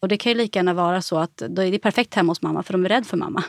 Och 0.00 0.08
det 0.08 0.16
kan 0.16 0.32
ju 0.32 0.38
lika 0.38 0.58
gärna 0.58 0.74
vara 0.74 1.02
så 1.02 1.18
att 1.18 1.36
då 1.36 1.62
är 1.62 1.70
det 1.70 1.78
perfekt 1.78 2.14
hemma 2.14 2.30
hos 2.30 2.42
mamma 2.42 2.62
för 2.62 2.72
de 2.72 2.84
är 2.84 2.88
rädda 2.88 3.04
för 3.04 3.16
mamma. 3.16 3.44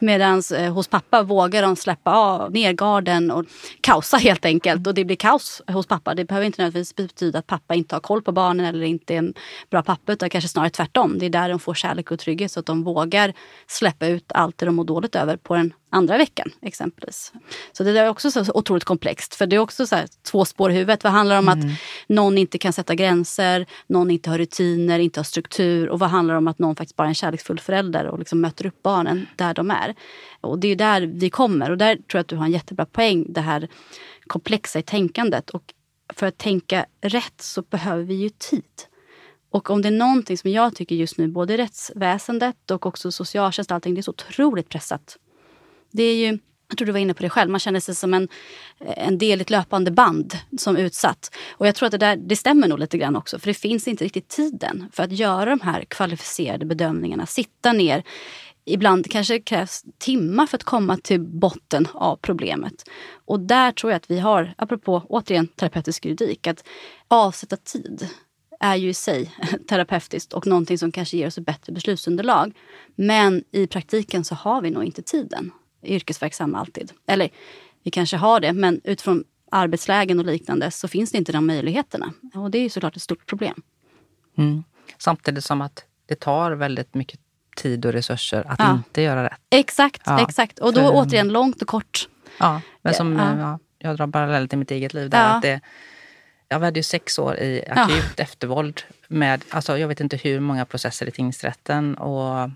Medan 0.00 0.42
eh, 0.56 0.72
hos 0.72 0.88
pappa 0.88 1.22
vågar 1.22 1.62
de 1.62 1.76
släppa 1.76 2.10
av 2.10 2.52
ner 2.52 2.72
garden 2.72 3.30
och 3.30 3.44
kaosa 3.80 4.16
helt 4.16 4.44
enkelt. 4.44 4.86
Och 4.86 4.94
det 4.94 5.04
blir 5.04 5.16
kaos 5.16 5.62
hos 5.66 5.86
pappa. 5.86 6.14
Det 6.14 6.24
behöver 6.24 6.46
inte 6.46 6.62
nödvändigtvis 6.62 6.96
betyda 6.96 7.38
att 7.38 7.46
pappa 7.46 7.74
inte 7.74 7.94
har 7.94 8.00
koll 8.00 8.22
på 8.22 8.32
barnen 8.32 8.66
eller 8.66 8.82
inte 8.82 9.14
är 9.14 9.18
en 9.18 9.34
bra 9.70 9.82
pappa. 9.82 10.12
Utan 10.12 10.30
kanske 10.30 10.48
snarare 10.48 10.70
tvärtom. 10.70 11.18
Det 11.18 11.26
är 11.26 11.30
där 11.30 11.48
de 11.48 11.58
får 11.58 11.74
kärlek 11.74 12.10
och 12.10 12.18
trygghet 12.18 12.52
så 12.52 12.60
att 12.60 12.66
de 12.66 12.84
vågar 12.84 13.32
släppa 13.66 14.06
ut 14.06 14.32
allt 14.34 14.58
det 14.58 14.66
de 14.66 14.74
mår 14.74 14.84
dåligt 14.84 15.16
över 15.16 15.36
på 15.36 15.54
den 15.54 15.72
andra 15.92 16.18
veckan 16.18 16.50
exempelvis. 16.62 17.32
Så 17.72 17.84
det 17.84 18.00
är 18.00 18.08
också 18.08 18.30
så 18.30 18.44
otroligt 18.54 18.84
komplext. 18.84 19.34
För 19.34 19.46
det 19.46 19.56
är 19.56 19.60
också 19.60 19.86
så 19.86 19.96
här, 19.96 20.08
två 20.30 20.44
spår 20.44 20.70
i 20.70 20.74
huvudet. 20.74 21.04
Vad 21.04 21.12
handlar 21.12 21.38
om 21.38 21.48
mm. 21.48 21.58
att 21.58 21.78
någon 22.06 22.38
inte 22.38 22.58
kan 22.58 22.72
sätta 22.72 22.94
gränser, 22.94 23.66
någon 23.86 24.10
inte 24.10 24.30
har 24.30 24.38
rutiner, 24.38 24.98
inte 24.98 25.20
har 25.20 25.24
struktur. 25.24 25.91
Och 25.92 25.98
vad 25.98 26.10
handlar 26.10 26.34
om 26.34 26.48
att 26.48 26.58
någon 26.58 26.76
faktiskt 26.76 26.96
bara 26.96 27.04
är 27.04 27.08
en 27.08 27.14
kärleksfull 27.14 27.60
förälder 27.60 28.06
och 28.06 28.18
liksom 28.18 28.40
möter 28.40 28.66
upp 28.66 28.82
barnen 28.82 29.26
där 29.36 29.54
de 29.54 29.70
är. 29.70 29.94
Och 30.40 30.58
det 30.58 30.68
är 30.68 30.76
där 30.76 31.00
vi 31.00 31.30
kommer. 31.30 31.70
Och 31.70 31.78
där 31.78 31.94
tror 31.94 32.04
jag 32.12 32.20
att 32.20 32.28
du 32.28 32.36
har 32.36 32.44
en 32.44 32.52
jättebra 32.52 32.86
poäng. 32.86 33.26
Det 33.28 33.40
här 33.40 33.68
komplexa 34.26 34.78
i 34.78 34.82
tänkandet. 34.82 35.50
Och 35.50 35.74
för 36.14 36.26
att 36.26 36.38
tänka 36.38 36.86
rätt 37.00 37.40
så 37.40 37.62
behöver 37.62 38.02
vi 38.02 38.14
ju 38.14 38.28
tid. 38.28 38.64
Och 39.50 39.70
om 39.70 39.82
det 39.82 39.88
är 39.88 39.92
någonting 39.92 40.38
som 40.38 40.50
jag 40.50 40.74
tycker 40.74 40.94
just 40.94 41.18
nu, 41.18 41.28
både 41.28 41.56
rättsväsendet 41.56 42.70
och 42.70 42.86
också 42.86 43.12
socialtjänst, 43.12 43.72
allting, 43.72 43.94
det 43.94 44.00
är 44.00 44.02
så 44.02 44.10
otroligt 44.10 44.68
pressat. 44.68 45.16
Det 45.90 46.02
är 46.02 46.14
ju, 46.14 46.38
jag 46.72 46.78
tror 46.78 46.86
du 46.86 46.92
var 46.92 46.98
inne 46.98 47.14
på 47.14 47.22
det 47.22 47.30
själv, 47.30 47.50
man 47.50 47.60
känner 47.60 47.80
sig 47.80 47.94
som 47.94 48.14
en, 48.14 48.28
en 48.80 49.18
del 49.18 49.38
i 49.38 49.42
ett 49.42 49.50
löpande 49.50 49.90
band 49.90 50.38
som 50.58 50.76
utsatt. 50.76 51.34
Och 51.50 51.66
jag 51.66 51.74
tror 51.74 51.86
att 51.86 51.92
det, 51.92 51.98
där, 51.98 52.16
det 52.16 52.36
stämmer 52.36 52.68
nog 52.68 52.78
lite 52.78 52.98
grann 52.98 53.16
också. 53.16 53.38
För 53.38 53.46
det 53.46 53.54
finns 53.54 53.88
inte 53.88 54.04
riktigt 54.04 54.28
tiden 54.28 54.88
för 54.92 55.02
att 55.02 55.12
göra 55.12 55.50
de 55.50 55.60
här 55.60 55.84
kvalificerade 55.84 56.66
bedömningarna. 56.66 57.26
Sitta 57.26 57.72
ner. 57.72 58.02
Ibland 58.64 59.10
kanske 59.10 59.34
det 59.34 59.40
krävs 59.40 59.84
timmar 59.98 60.46
för 60.46 60.56
att 60.56 60.64
komma 60.64 60.96
till 60.96 61.20
botten 61.20 61.88
av 61.94 62.16
problemet. 62.16 62.88
Och 63.24 63.40
där 63.40 63.72
tror 63.72 63.92
jag 63.92 63.96
att 63.96 64.10
vi 64.10 64.18
har, 64.18 64.54
apropå 64.58 65.02
återigen 65.08 65.46
terapeutisk 65.46 66.04
juridik, 66.04 66.46
att 66.46 66.64
avsätta 67.08 67.56
tid 67.56 68.08
är 68.60 68.76
ju 68.76 68.88
i 68.88 68.94
sig 68.94 69.30
terapeutiskt 69.68 70.32
och 70.32 70.46
någonting 70.46 70.78
som 70.78 70.92
kanske 70.92 71.16
ger 71.16 71.26
oss 71.26 71.38
ett 71.38 71.46
bättre 71.46 71.72
beslutsunderlag. 71.72 72.52
Men 72.94 73.44
i 73.52 73.66
praktiken 73.66 74.24
så 74.24 74.34
har 74.34 74.62
vi 74.62 74.70
nog 74.70 74.84
inte 74.84 75.02
tiden 75.02 75.50
yrkesverksamma 75.82 76.58
alltid. 76.58 76.92
Eller 77.06 77.30
vi 77.82 77.90
kanske 77.90 78.16
har 78.16 78.40
det, 78.40 78.52
men 78.52 78.80
utifrån 78.84 79.24
arbetslägen 79.50 80.18
och 80.18 80.24
liknande 80.24 80.70
så 80.70 80.88
finns 80.88 81.12
det 81.12 81.18
inte 81.18 81.32
de 81.32 81.46
möjligheterna. 81.46 82.12
Och 82.34 82.50
det 82.50 82.58
är 82.58 82.62
ju 82.62 82.68
såklart 82.68 82.96
ett 82.96 83.02
stort 83.02 83.26
problem. 83.26 83.62
Mm. 84.38 84.64
Samtidigt 84.98 85.44
som 85.44 85.60
att 85.60 85.84
det 86.06 86.20
tar 86.20 86.52
väldigt 86.52 86.94
mycket 86.94 87.20
tid 87.56 87.86
och 87.86 87.92
resurser 87.92 88.44
att 88.46 88.58
ja. 88.58 88.72
inte 88.72 89.02
göra 89.02 89.24
rätt. 89.24 89.40
Exakt, 89.50 90.02
ja. 90.04 90.22
exakt. 90.22 90.58
Och 90.58 90.74
då 90.74 90.80
För, 90.80 90.90
återigen 90.94 91.28
långt 91.28 91.62
och 91.62 91.68
kort. 91.68 92.08
Ja, 92.38 92.60
men 92.82 92.94
som 92.94 93.16
ja. 93.16 93.58
jag 93.78 93.96
drar 93.96 94.06
parallell 94.06 94.48
till 94.48 94.58
mitt 94.58 94.70
eget 94.70 94.94
liv. 94.94 95.10
Där, 95.10 95.36
att 95.36 95.42
det, 95.42 95.60
jag 96.48 96.60
hade 96.60 96.78
ju 96.78 96.82
sex 96.82 97.18
år 97.18 97.36
i 97.36 97.64
akut 97.68 98.20
eftervåld 98.20 98.82
med, 99.08 99.44
alltså 99.50 99.78
jag 99.78 99.88
vet 99.88 100.00
inte 100.00 100.16
hur 100.16 100.40
många 100.40 100.64
processer 100.64 101.06
i 101.06 101.10
tingsrätten. 101.10 101.94
Och 101.94 102.50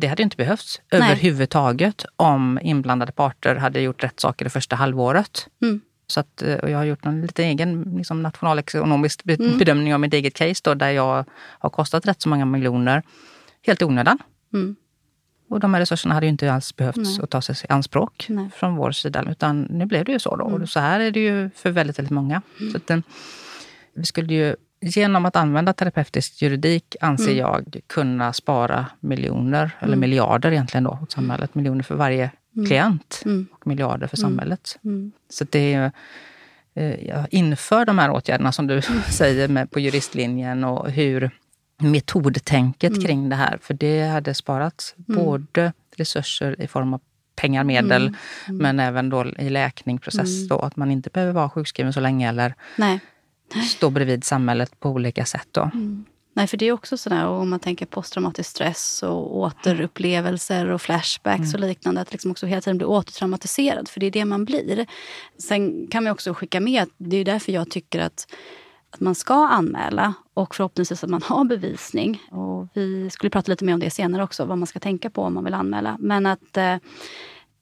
det 0.00 0.06
hade 0.06 0.22
inte 0.22 0.36
behövts 0.36 0.80
Nej. 0.92 1.02
överhuvudtaget 1.02 2.04
om 2.16 2.58
inblandade 2.62 3.12
parter 3.12 3.56
hade 3.56 3.80
gjort 3.80 4.04
rätt 4.04 4.20
saker 4.20 4.44
det 4.44 4.50
första 4.50 4.76
halvåret. 4.76 5.48
Mm. 5.62 5.80
Så 6.06 6.20
att, 6.20 6.42
eh, 6.42 6.54
och 6.54 6.70
jag 6.70 6.78
har 6.78 6.84
gjort 6.84 7.06
en 7.06 7.22
lite 7.22 7.44
egen 7.44 7.94
liksom, 7.96 8.22
nationalekonomisk 8.22 9.22
mm. 9.26 9.58
bedömning 9.58 9.94
av 9.94 10.00
mitt 10.00 10.14
eget 10.14 10.34
case 10.34 10.60
då, 10.64 10.74
där 10.74 10.90
jag 10.90 11.24
har 11.34 11.70
kostat 11.70 12.06
rätt 12.06 12.22
så 12.22 12.28
många 12.28 12.44
miljoner 12.44 13.02
helt 13.66 13.82
i 13.82 13.84
onödan. 13.84 14.18
Mm. 14.54 14.76
Och 15.50 15.60
de 15.60 15.74
här 15.74 15.80
resurserna 15.80 16.14
hade 16.14 16.26
ju 16.26 16.30
inte 16.30 16.52
alls 16.52 16.76
behövts 16.76 17.18
Nej. 17.18 17.20
att 17.22 17.30
tas 17.30 17.64
i 17.64 17.66
anspråk 17.68 18.26
Nej. 18.28 18.50
från 18.54 18.76
vår 18.76 18.92
sida. 18.92 19.24
Utan 19.30 19.62
nu 19.62 19.86
blev 19.86 20.04
det 20.04 20.12
ju 20.12 20.18
så. 20.18 20.36
Då. 20.36 20.48
Mm. 20.48 20.62
Och 20.62 20.68
så 20.68 20.80
här 20.80 21.00
är 21.00 21.10
det 21.10 21.20
ju 21.20 21.50
för 21.50 21.70
väldigt, 21.70 21.98
väldigt 21.98 22.12
många. 22.12 22.42
Mm. 22.60 22.72
Så 22.72 22.76
att, 22.76 22.90
eh, 22.90 22.98
vi 23.94 24.04
skulle 24.04 24.34
ju 24.34 24.56
genom 24.80 25.26
att 25.26 25.36
använda 25.36 25.72
terapeutisk 25.72 26.42
juridik 26.42 26.96
anser 27.00 27.32
mm. 27.32 27.38
jag 27.38 27.76
kunna 27.86 28.32
spara 28.32 28.86
miljoner, 29.00 29.62
mm. 29.62 29.72
eller 29.80 29.96
miljarder 29.96 30.52
egentligen 30.52 30.84
då, 30.84 30.98
åt 31.02 31.12
samhället. 31.12 31.54
Miljoner 31.54 31.82
för 31.82 31.94
varje 31.94 32.30
mm. 32.56 32.66
klient 32.66 33.22
mm. 33.24 33.46
och 33.52 33.66
miljarder 33.66 34.06
för 34.06 34.18
mm. 34.18 34.30
samhället. 34.30 34.78
Mm. 34.84 35.12
Så 35.28 35.46
det 35.50 35.74
är 35.74 35.92
eh, 36.74 37.26
inför 37.30 37.84
de 37.84 37.98
här 37.98 38.10
åtgärderna 38.10 38.52
som 38.52 38.66
du 38.66 38.82
säger 39.10 39.48
med, 39.48 39.70
på 39.70 39.80
juristlinjen 39.80 40.64
och 40.64 40.90
hur 40.90 41.30
metodtänket 41.78 43.06
kring 43.06 43.28
det 43.28 43.36
här. 43.36 43.58
För 43.62 43.74
det 43.74 44.02
hade 44.02 44.34
sparats 44.34 44.94
både 44.96 45.72
resurser 45.96 46.62
i 46.62 46.66
form 46.66 46.94
av 46.94 47.00
pengar, 47.36 47.64
medel, 47.64 48.16
men 48.48 48.80
även 48.80 49.10
då 49.10 49.26
i 49.38 49.50
läkningsprocess. 49.50 50.48
Då, 50.48 50.58
att 50.58 50.76
man 50.76 50.90
inte 50.90 51.10
behöver 51.10 51.32
vara 51.32 51.50
sjukskriven 51.50 51.92
så 51.92 52.00
länge 52.00 52.28
eller 52.28 52.54
Nej 52.76 53.00
stå 53.70 53.90
bredvid 53.90 54.24
samhället 54.24 54.80
på 54.80 54.90
olika 54.90 55.24
sätt. 55.24 55.48
Då. 55.52 55.70
Mm. 55.74 56.04
Nej, 56.36 56.46
för 56.46 56.56
det 56.56 56.66
är 56.66 56.72
också 56.72 56.96
sådär 56.96 57.26
om 57.26 57.50
man 57.50 57.60
tänker 57.60 57.86
posttraumatisk 57.86 58.50
stress 58.50 59.02
och 59.02 59.36
återupplevelser 59.36 60.66
och 60.66 60.82
flashbacks 60.82 61.40
mm. 61.40 61.54
och 61.54 61.60
liknande. 61.68 62.00
Att 62.00 62.12
liksom 62.12 62.30
också 62.30 62.46
hela 62.46 62.60
tiden 62.60 62.78
bli 62.78 62.86
återtraumatiserad, 62.86 63.88
för 63.88 64.00
det 64.00 64.06
är 64.06 64.10
det 64.10 64.24
man 64.24 64.44
blir. 64.44 64.86
Sen 65.38 65.86
kan 65.86 66.04
man 66.04 66.12
också 66.12 66.34
skicka 66.34 66.60
med 66.60 66.82
att 66.82 66.88
det 66.96 67.16
är 67.16 67.24
därför 67.24 67.52
jag 67.52 67.70
tycker 67.70 68.00
att, 68.00 68.26
att 68.90 69.00
man 69.00 69.14
ska 69.14 69.48
anmäla 69.48 70.14
och 70.34 70.54
förhoppningsvis 70.54 71.04
att 71.04 71.10
man 71.10 71.22
har 71.22 71.44
bevisning. 71.44 72.22
Och 72.30 72.68
vi 72.74 73.10
skulle 73.10 73.30
prata 73.30 73.52
lite 73.52 73.64
mer 73.64 73.74
om 73.74 73.80
det 73.80 73.90
senare 73.90 74.22
också, 74.22 74.44
vad 74.44 74.58
man 74.58 74.66
ska 74.66 74.78
tänka 74.78 75.10
på 75.10 75.22
om 75.22 75.34
man 75.34 75.44
vill 75.44 75.54
anmäla. 75.54 75.96
Men 76.00 76.26
att 76.26 76.56
eh, 76.56 76.76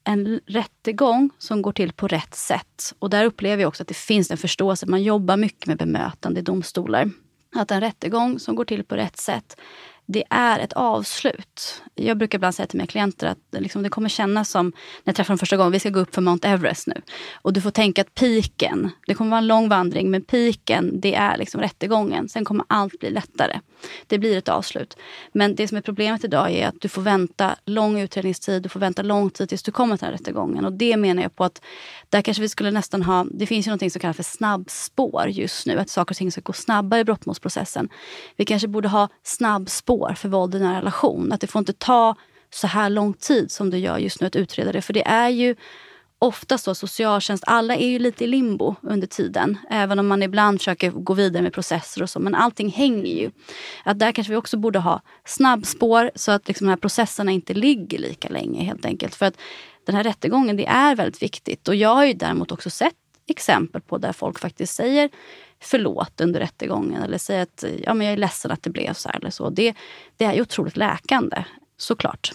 en 0.05 0.39
rättegång 0.45 1.29
som 1.37 1.61
går 1.61 1.71
till 1.71 1.93
på 1.93 2.07
rätt 2.07 2.35
sätt. 2.35 2.93
Och 2.99 3.09
där 3.09 3.25
upplever 3.25 3.63
jag 3.63 3.67
också 3.67 3.83
att 3.83 3.87
det 3.87 3.97
finns 3.97 4.31
en 4.31 4.37
förståelse. 4.37 4.85
Man 4.85 5.03
jobbar 5.03 5.37
mycket 5.37 5.65
med 5.67 5.77
bemötande 5.77 6.39
i 6.39 6.43
domstolar. 6.43 7.11
Att 7.55 7.71
en 7.71 7.81
rättegång 7.81 8.39
som 8.39 8.55
går 8.55 8.65
till 8.65 8.83
på 8.83 8.95
rätt 8.95 9.17
sätt 9.17 9.57
det 10.05 10.23
är 10.29 10.59
ett 10.59 10.73
avslut. 10.73 11.81
Jag 11.95 12.17
brukar 12.17 12.37
ibland 12.37 12.55
säga 12.55 12.67
till 12.67 12.77
mina 12.77 12.87
klienter 12.87 13.27
att 13.27 13.37
liksom 13.51 13.83
det 13.83 13.89
kommer 13.89 14.09
kännas 14.09 14.49
som, 14.49 14.65
när 14.65 14.73
jag 15.03 15.15
träffar 15.15 15.33
dem 15.33 15.37
första 15.37 15.57
gången, 15.57 15.71
vi 15.71 15.79
ska 15.79 15.89
gå 15.89 15.99
upp 15.99 16.15
för 16.15 16.21
Mount 16.21 16.47
Everest 16.47 16.87
nu. 16.87 17.01
Och 17.41 17.53
du 17.53 17.61
får 17.61 17.71
tänka 17.71 18.01
att 18.01 18.15
piken, 18.15 18.91
det 19.07 19.13
kommer 19.13 19.29
vara 19.29 19.37
en 19.37 19.47
lång 19.47 19.69
vandring, 19.69 20.11
men 20.11 20.21
piken 20.21 21.01
det 21.01 21.15
är 21.15 21.37
liksom 21.37 21.61
rättegången. 21.61 22.29
Sen 22.29 22.45
kommer 22.45 22.65
allt 22.69 22.99
bli 22.99 23.09
lättare. 23.09 23.59
Det 24.07 24.17
blir 24.17 24.37
ett 24.37 24.49
avslut. 24.49 24.97
Men 25.33 25.55
det 25.55 25.67
som 25.67 25.77
är 25.77 25.81
problemet 25.81 26.23
idag 26.23 26.51
är 26.51 26.67
att 26.67 26.81
du 26.81 26.89
får 26.89 27.01
vänta 27.01 27.55
lång 27.65 27.99
utredningstid, 27.99 28.63
du 28.63 28.69
får 28.69 28.79
vänta 28.79 29.01
lång 29.01 29.29
tid 29.29 29.49
tills 29.49 29.63
du 29.63 29.71
kommer 29.71 29.97
till 29.97 30.05
den 30.05 30.13
här 30.13 30.17
rättegången. 30.17 30.65
Och 30.65 30.73
det 30.73 30.97
menar 30.97 31.23
jag 31.23 31.35
på 31.35 31.43
att 31.43 31.61
där 32.09 32.21
kanske 32.21 32.41
vi 32.41 32.49
skulle 32.49 32.71
nästan 32.71 33.03
ha, 33.03 33.25
det 33.31 33.45
finns 33.45 33.67
ju 33.67 33.69
någonting 33.69 33.91
som 33.91 34.01
kallas 34.01 34.15
för 34.15 34.23
snabbspår 34.23 35.27
just 35.27 35.65
nu, 35.65 35.79
att 35.79 35.89
saker 35.89 36.13
och 36.13 36.17
ting 36.17 36.31
ska 36.31 36.41
gå 36.41 36.53
snabbare 36.53 36.99
i 36.99 37.03
brottmålsprocessen. 37.03 37.89
Vi 38.35 38.45
kanske 38.45 38.67
borde 38.67 38.87
ha 38.87 39.09
snabbspår 39.23 39.94
för 40.15 40.29
våld 40.29 40.55
i 40.55 40.59
nära 40.59 40.77
relation. 40.77 41.31
Att 41.31 41.41
det 41.41 41.47
får 41.47 41.59
inte 41.59 41.73
ta 41.73 42.15
så 42.53 42.67
här 42.67 42.89
lång 42.89 43.13
tid 43.13 43.51
som 43.51 43.69
det 43.69 43.79
gör 43.79 43.97
just 43.97 44.21
nu 44.21 44.27
att 44.27 44.35
utreda 44.35 44.71
det. 44.71 44.81
För 44.81 44.93
det 44.93 45.07
är 45.07 45.29
ju 45.29 45.55
ofta 46.19 46.57
så 46.57 46.75
socialtjänst, 46.75 47.43
alla 47.47 47.75
är 47.75 47.87
ju 47.87 47.99
lite 47.99 48.23
i 48.23 48.27
limbo 48.27 48.75
under 48.81 49.07
tiden. 49.07 49.57
Även 49.69 49.99
om 49.99 50.07
man 50.07 50.23
ibland 50.23 50.59
försöker 50.59 50.89
gå 50.89 51.13
vidare 51.13 51.43
med 51.43 51.53
processer 51.53 52.03
och 52.03 52.09
så. 52.09 52.19
Men 52.19 52.35
allting 52.35 52.69
hänger 52.69 53.21
ju. 53.21 53.31
Att 53.83 53.99
där 53.99 54.11
kanske 54.11 54.31
vi 54.31 54.37
också 54.37 54.57
borde 54.57 54.79
ha 54.79 55.01
snabbspår 55.25 56.11
så 56.15 56.31
att 56.31 56.47
liksom 56.47 56.67
de 56.67 56.69
här 56.69 56.77
processerna 56.77 57.31
inte 57.31 57.53
ligger 57.53 57.99
lika 57.99 58.29
länge 58.29 58.63
helt 58.63 58.85
enkelt. 58.85 59.15
För 59.15 59.25
att 59.25 59.37
den 59.85 59.95
här 59.95 60.03
rättegången, 60.03 60.57
det 60.57 60.65
är 60.65 60.95
väldigt 60.95 61.21
viktigt. 61.21 61.67
Och 61.67 61.75
jag 61.75 61.95
har 61.95 62.05
ju 62.05 62.13
däremot 62.13 62.51
också 62.51 62.69
sett 62.69 62.93
exempel 63.27 63.81
på 63.81 63.97
där 63.97 64.13
folk 64.13 64.39
faktiskt 64.39 64.75
säger 64.75 65.09
förlåt 65.61 66.21
under 66.21 66.39
rättegången 66.39 67.03
eller 67.03 67.17
säger 67.17 67.43
att 67.43 67.63
ja, 67.83 67.93
men 67.93 68.07
jag 68.07 68.13
är 68.13 68.17
ledsen 68.17 68.51
att 68.51 68.63
det 68.63 68.69
blev 68.69 68.93
så 68.93 69.09
här 69.09 69.15
eller 69.15 69.29
så. 69.29 69.49
Det, 69.49 69.75
det 70.17 70.25
är 70.25 70.33
ju 70.33 70.41
otroligt 70.41 70.77
läkande, 70.77 71.43
såklart. 71.77 72.31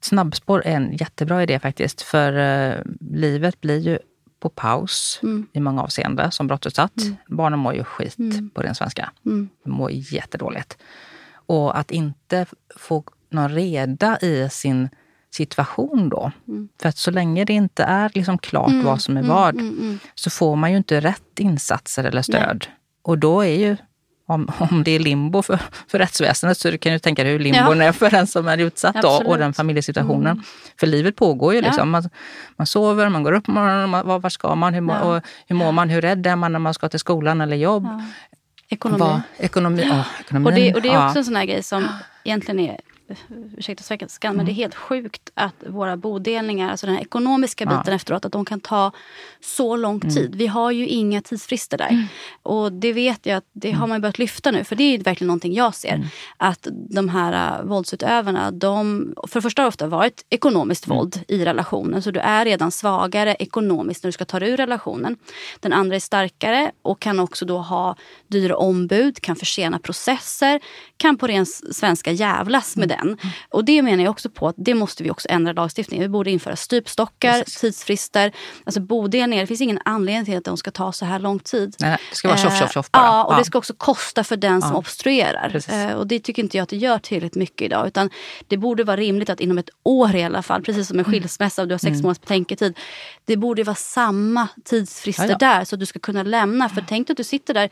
Snabbspår 0.00 0.62
är 0.66 0.76
en 0.76 0.96
jättebra 0.96 1.42
idé 1.42 1.58
faktiskt. 1.58 2.02
För 2.02 2.32
eh, 2.32 2.82
livet 3.00 3.60
blir 3.60 3.78
ju 3.78 3.98
på 4.40 4.48
paus 4.48 5.20
mm. 5.22 5.46
i 5.52 5.60
många 5.60 5.82
avseenden 5.82 6.32
som 6.32 6.46
brottsutsatt. 6.46 7.00
Mm. 7.00 7.16
Barnen 7.28 7.58
mår 7.58 7.74
ju 7.74 7.84
skit 7.84 8.18
mm. 8.18 8.50
på 8.50 8.62
ren 8.62 8.74
svenska. 8.74 9.12
Mm. 9.26 9.48
De 9.64 9.70
mår 9.70 9.90
jättedåligt. 9.90 10.78
Och 11.32 11.78
att 11.78 11.90
inte 11.90 12.46
få 12.76 13.04
någon 13.30 13.48
reda 13.48 14.18
i 14.18 14.48
sin 14.50 14.88
situation 15.30 16.08
då. 16.08 16.32
Mm. 16.48 16.68
För 16.82 16.88
att 16.88 16.96
så 16.96 17.10
länge 17.10 17.44
det 17.44 17.52
inte 17.52 17.84
är 17.84 18.10
liksom 18.14 18.38
klart 18.38 18.70
mm. 18.70 18.84
vad 18.84 19.00
som 19.00 19.16
är 19.16 19.20
mm, 19.20 19.34
vad 19.34 19.54
mm, 19.54 19.98
så 20.14 20.30
får 20.30 20.56
man 20.56 20.70
ju 20.70 20.76
inte 20.76 21.00
rätt 21.00 21.38
insatser 21.38 22.04
eller 22.04 22.22
stöd. 22.22 22.64
Nej. 22.66 22.76
Och 23.02 23.18
då 23.18 23.40
är 23.40 23.58
ju 23.58 23.76
om, 24.26 24.48
om 24.70 24.84
det 24.84 24.90
är 24.90 24.98
limbo 24.98 25.42
för, 25.42 25.58
för 25.88 25.98
rättsväsendet 25.98 26.58
så 26.58 26.78
kan 26.78 26.92
du 26.92 26.98
tänka 26.98 27.24
dig 27.24 27.32
hur 27.32 27.38
limbon 27.38 27.78
ja. 27.78 27.84
är 27.84 27.92
för 27.92 28.10
den 28.10 28.26
som 28.26 28.48
är 28.48 28.58
utsatt 28.58 29.02
då, 29.02 29.22
och 29.26 29.38
den 29.38 29.52
familjesituationen. 29.52 30.32
Mm. 30.32 30.44
För 30.80 30.86
livet 30.86 31.16
pågår 31.16 31.54
ju. 31.54 31.60
Liksom. 31.60 31.78
Ja. 31.78 31.84
Man, 31.84 32.10
man 32.56 32.66
sover, 32.66 33.08
man 33.08 33.22
går 33.22 33.32
upp 33.32 33.44
på 33.44 33.52
morgonen, 33.52 33.90
man, 33.90 34.06
var, 34.06 34.18
var 34.18 34.30
ska 34.30 34.54
man? 34.54 34.74
Hur, 34.74 34.88
ja. 34.88 35.00
och, 35.00 35.22
hur 35.46 35.56
mår 35.56 35.72
man? 35.72 35.88
Hur 35.88 36.00
rädd 36.00 36.26
är 36.26 36.36
man 36.36 36.52
när 36.52 36.58
man 36.58 36.74
ska 36.74 36.88
till 36.88 37.00
skolan 37.00 37.40
eller 37.40 37.56
jobb? 37.56 37.88
Ekonomi. 38.68 38.98
Vad, 39.00 39.20
ekonomi, 39.38 39.86
ja. 39.88 40.04
ekonomin. 40.20 40.46
Och, 40.46 40.52
det, 40.52 40.74
och 40.74 40.82
det 40.82 40.88
är 40.88 41.06
också 41.06 41.18
en 41.18 41.24
sån 41.24 41.36
här 41.36 41.44
grej 41.44 41.62
som 41.62 41.88
egentligen 42.24 42.60
är 42.60 42.80
ursäkta 43.56 43.84
svenskan, 43.84 44.28
mm. 44.28 44.36
men 44.36 44.46
det 44.46 44.52
är 44.52 44.54
helt 44.54 44.74
sjukt 44.74 45.30
att 45.34 45.54
våra 45.66 45.96
bodelningar, 45.96 46.70
alltså 46.70 46.86
den 46.86 46.98
ekonomiska 46.98 47.66
biten 47.66 47.82
ja. 47.86 47.92
efteråt, 47.92 48.24
att 48.24 48.32
de 48.32 48.44
kan 48.44 48.60
ta 48.60 48.92
så 49.40 49.76
lång 49.76 50.00
mm. 50.02 50.14
tid. 50.14 50.34
Vi 50.34 50.46
har 50.46 50.70
ju 50.70 50.86
inga 50.86 51.22
tidsfrister 51.22 51.78
där. 51.78 51.88
Mm. 51.88 52.04
Och 52.42 52.72
det 52.72 52.92
vet 52.92 53.26
jag 53.26 53.36
att 53.36 53.44
det 53.52 53.70
har 53.70 53.76
mm. 53.76 53.88
man 53.88 54.00
börjat 54.00 54.18
lyfta 54.18 54.50
nu, 54.50 54.64
för 54.64 54.76
det 54.76 54.94
är 54.94 54.98
verkligen 54.98 55.26
någonting 55.26 55.54
jag 55.54 55.74
ser. 55.74 55.94
Mm. 55.94 56.06
Att 56.36 56.68
de 56.72 57.08
här 57.08 57.60
uh, 57.60 57.66
våldsutövarna, 57.66 58.50
de, 58.50 59.14
för 59.28 59.40
det 59.40 59.42
första 59.42 59.62
har 59.62 59.64
det 59.64 59.68
ofta 59.68 59.86
varit 59.86 60.24
ekonomiskt 60.30 60.86
mm. 60.86 60.98
våld 60.98 61.24
i 61.28 61.44
relationen, 61.44 62.02
så 62.02 62.10
du 62.10 62.20
är 62.20 62.44
redan 62.44 62.70
svagare 62.70 63.36
ekonomiskt 63.38 64.04
när 64.04 64.08
du 64.08 64.12
ska 64.12 64.24
ta 64.24 64.40
dig 64.40 64.50
ur 64.50 64.56
relationen. 64.56 65.16
Den 65.60 65.72
andra 65.72 65.96
är 65.96 66.00
starkare 66.00 66.72
och 66.82 67.00
kan 67.00 67.20
också 67.20 67.44
då 67.44 67.58
ha 67.58 67.96
dyra 68.28 68.56
ombud, 68.56 69.20
kan 69.20 69.36
försena 69.36 69.78
processer, 69.78 70.60
kan 70.96 71.16
på 71.16 71.26
ren 71.26 71.46
svenska 71.46 72.12
jävlas 72.12 72.76
med 72.76 72.88
den. 73.00 73.16
Och 73.48 73.64
det 73.64 73.82
menar 73.82 74.04
jag 74.04 74.10
också 74.10 74.30
på 74.30 74.48
att 74.48 74.54
det 74.58 74.74
måste 74.74 75.02
vi 75.02 75.10
också 75.10 75.28
ändra 75.30 75.52
lagstiftningen. 75.52 76.02
Vi 76.02 76.08
borde 76.08 76.30
införa 76.30 76.56
stupstockar, 76.56 77.38
Precis. 77.38 77.60
tidsfrister. 77.60 78.32
Alltså 78.64 78.80
bodelningar, 78.80 79.42
det 79.42 79.46
finns 79.46 79.60
ingen 79.60 79.80
anledning 79.84 80.24
till 80.24 80.36
att 80.36 80.44
de 80.44 80.56
ska 80.56 80.70
ta 80.70 80.92
så 80.92 81.04
här 81.04 81.18
lång 81.18 81.38
tid. 81.38 81.76
Nej, 81.78 81.98
det 82.10 82.16
ska 82.16 82.28
vara 82.28 82.38
tjoff, 82.38 82.58
tjoff, 82.58 82.72
tjoff 82.72 82.90
bara. 82.90 83.04
Ja, 83.04 83.24
och 83.24 83.32
ja. 83.32 83.38
det 83.38 83.44
ska 83.44 83.58
också 83.58 83.74
kosta 83.76 84.24
för 84.24 84.36
den 84.36 84.60
som 84.60 84.70
ja. 84.70 84.76
obstruerar. 84.78 85.62
Eh, 85.68 85.92
och 85.92 86.06
det 86.06 86.20
tycker 86.20 86.42
inte 86.42 86.56
jag 86.56 86.62
att 86.62 86.68
det 86.68 86.76
gör 86.76 86.98
tillräckligt 86.98 87.34
mycket 87.34 87.64
idag. 87.64 87.86
Utan 87.86 88.10
det 88.48 88.56
borde 88.56 88.84
vara 88.84 88.96
rimligt 88.96 89.30
att 89.30 89.40
inom 89.40 89.58
ett 89.58 89.70
år 89.82 90.14
i 90.14 90.24
alla 90.24 90.42
fall, 90.42 90.62
precis 90.62 90.88
som 90.88 90.98
en 90.98 91.04
mm. 91.04 91.20
skilsmässa 91.20 91.66
du 91.66 91.74
har 91.74 91.78
sex 91.78 91.90
mm. 91.90 92.02
månaders 92.02 92.20
betänketid. 92.20 92.78
Det 93.24 93.36
borde 93.36 93.64
vara 93.64 93.76
samma 93.76 94.48
tidsfrister 94.64 95.28
ja, 95.28 95.36
där 95.36 95.64
så 95.64 95.76
att 95.76 95.80
du 95.80 95.86
ska 95.86 95.98
kunna 95.98 96.22
lämna. 96.22 96.68
För 96.68 96.84
tänk 96.88 97.10
att 97.10 97.16
du 97.16 97.24
sitter 97.24 97.54
där 97.54 97.70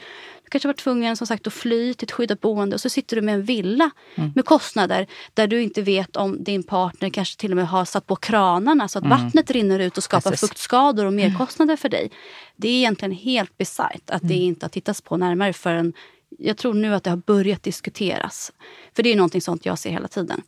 du 0.48 0.50
kanske 0.50 0.68
var 0.68 0.74
tvungen 0.74 1.16
som 1.16 1.26
sagt 1.26 1.46
att 1.46 1.52
fly 1.52 1.94
till 1.94 2.06
ett 2.06 2.12
skyddat 2.12 2.40
boende 2.40 2.76
och 2.76 2.80
så 2.80 2.88
sitter 2.88 3.16
du 3.16 3.22
med 3.22 3.34
en 3.34 3.42
villa 3.42 3.90
mm. 4.14 4.32
med 4.34 4.44
kostnader 4.44 5.06
där 5.34 5.46
du 5.46 5.62
inte 5.62 5.82
vet 5.82 6.16
om 6.16 6.44
din 6.44 6.62
partner 6.62 7.10
kanske 7.10 7.40
till 7.40 7.50
och 7.50 7.56
med 7.56 7.68
har 7.68 7.84
satt 7.84 8.06
på 8.06 8.16
kranarna 8.16 8.88
så 8.88 8.98
att 8.98 9.04
mm. 9.04 9.18
vattnet 9.18 9.50
rinner 9.50 9.78
ut 9.78 9.96
och 9.96 10.04
skapar 10.04 10.30
Precis. 10.30 10.48
fuktskador 10.48 11.06
och 11.06 11.12
merkostnader 11.12 11.76
för 11.76 11.88
dig. 11.88 12.10
Det 12.56 12.68
är 12.68 12.72
egentligen 12.72 13.12
helt 13.12 13.58
bisarrt 13.58 14.10
att 14.10 14.22
mm. 14.22 14.28
det 14.28 14.34
inte 14.34 14.66
har 14.66 14.70
tittats 14.70 15.00
på 15.00 15.16
närmare 15.16 15.52
förrän 15.52 15.92
jag 16.38 16.56
tror 16.56 16.74
nu 16.74 16.94
att 16.94 17.04
det 17.04 17.10
har 17.10 17.16
börjat 17.16 17.62
diskuteras. 17.62 18.52
För 18.96 19.02
det 19.02 19.12
är 19.12 19.16
någonting 19.16 19.40
sånt 19.40 19.66
jag 19.66 19.78
ser 19.78 19.90
hela 19.90 20.08
tiden 20.08 20.42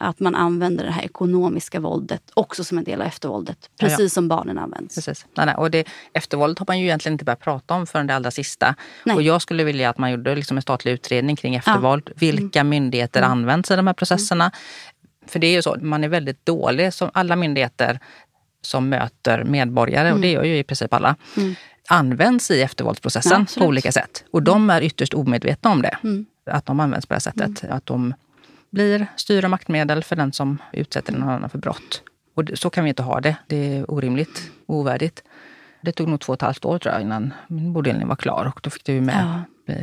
att 0.00 0.20
man 0.20 0.34
använder 0.34 0.84
det 0.84 0.90
här 0.90 1.02
ekonomiska 1.02 1.80
våldet 1.80 2.22
också 2.34 2.64
som 2.64 2.78
en 2.78 2.84
del 2.84 3.00
av 3.00 3.06
eftervåldet. 3.06 3.70
Precis 3.80 3.98
ja, 3.98 4.04
ja. 4.04 4.08
som 4.08 4.28
barnen 4.28 4.58
används. 4.58 4.94
Precis. 4.94 5.26
Nej, 5.36 5.46
nej. 5.46 5.54
Och 5.54 5.70
det, 5.70 5.88
eftervåldet 6.12 6.58
har 6.58 6.66
man 6.68 6.78
ju 6.78 6.84
egentligen 6.84 7.14
inte 7.14 7.24
börjat 7.24 7.40
prata 7.40 7.74
om 7.74 7.86
förrän 7.86 8.06
det 8.06 8.14
allra 8.14 8.30
sista. 8.30 8.74
Nej. 9.04 9.16
Och 9.16 9.22
jag 9.22 9.42
skulle 9.42 9.64
vilja 9.64 9.90
att 9.90 9.98
man 9.98 10.10
gjorde 10.10 10.34
liksom 10.34 10.56
en 10.56 10.62
statlig 10.62 10.92
utredning 10.92 11.36
kring 11.36 11.54
eftervåld. 11.54 12.02
Ja. 12.06 12.12
Vilka 12.16 12.60
mm. 12.60 12.70
myndigheter 12.70 13.20
mm. 13.20 13.32
används 13.32 13.70
i 13.70 13.76
de 13.76 13.86
här 13.86 13.94
processerna? 13.94 14.44
Mm. 14.44 14.54
För 15.26 15.38
det 15.38 15.46
är 15.46 15.52
ju 15.52 15.62
så, 15.62 15.76
man 15.80 16.04
är 16.04 16.08
väldigt 16.08 16.46
dålig 16.46 16.94
som 16.94 17.10
alla 17.14 17.36
myndigheter 17.36 18.00
som 18.62 18.88
möter 18.88 19.44
medborgare, 19.44 20.08
mm. 20.08 20.14
och 20.14 20.20
det 20.20 20.28
mm. 20.28 20.34
gör 20.34 20.52
ju 20.52 20.58
i 20.58 20.64
princip 20.64 20.94
alla 20.94 21.16
mm. 21.36 21.54
används 21.88 22.50
i 22.50 22.62
eftervåldsprocessen 22.62 23.46
på 23.58 23.64
olika 23.64 23.92
sätt. 23.92 24.24
Och 24.30 24.42
de 24.42 24.70
är 24.70 24.82
ytterst 24.82 25.14
omedvetna 25.14 25.70
om 25.70 25.82
det. 25.82 25.96
Att 26.50 26.66
de 26.66 26.80
används 26.80 27.06
på 27.06 27.14
det 27.14 27.16
här 27.16 27.20
sättet. 27.20 27.70
Att 27.70 27.86
de 27.86 28.14
blir 28.70 29.06
styra 29.16 29.48
maktmedel 29.48 30.04
för 30.04 30.16
den 30.16 30.32
som 30.32 30.58
utsätter 30.72 31.12
någon 31.12 31.28
annan 31.28 31.50
för 31.50 31.58
brott. 31.58 32.02
Och 32.34 32.44
så 32.54 32.70
kan 32.70 32.84
vi 32.84 32.88
inte 32.88 33.02
ha 33.02 33.20
det. 33.20 33.36
Det 33.46 33.76
är 33.76 33.90
orimligt 33.90 34.50
och 34.66 34.74
ovärdigt. 34.74 35.22
Det 35.82 35.92
tog 35.92 36.08
nog 36.08 36.20
två 36.20 36.32
och 36.32 36.36
ett 36.36 36.42
halvt 36.42 36.64
år 36.64 36.78
tror 36.78 36.94
jag, 36.94 37.02
innan 37.02 37.34
min 37.48 37.72
bodelning 37.72 38.08
var 38.08 38.16
klar 38.16 38.44
och 38.44 38.60
då 38.62 38.70
fick 38.70 38.84
det 38.84 38.92
ju 38.92 39.00
med 39.00 39.44
ja. 39.66 39.74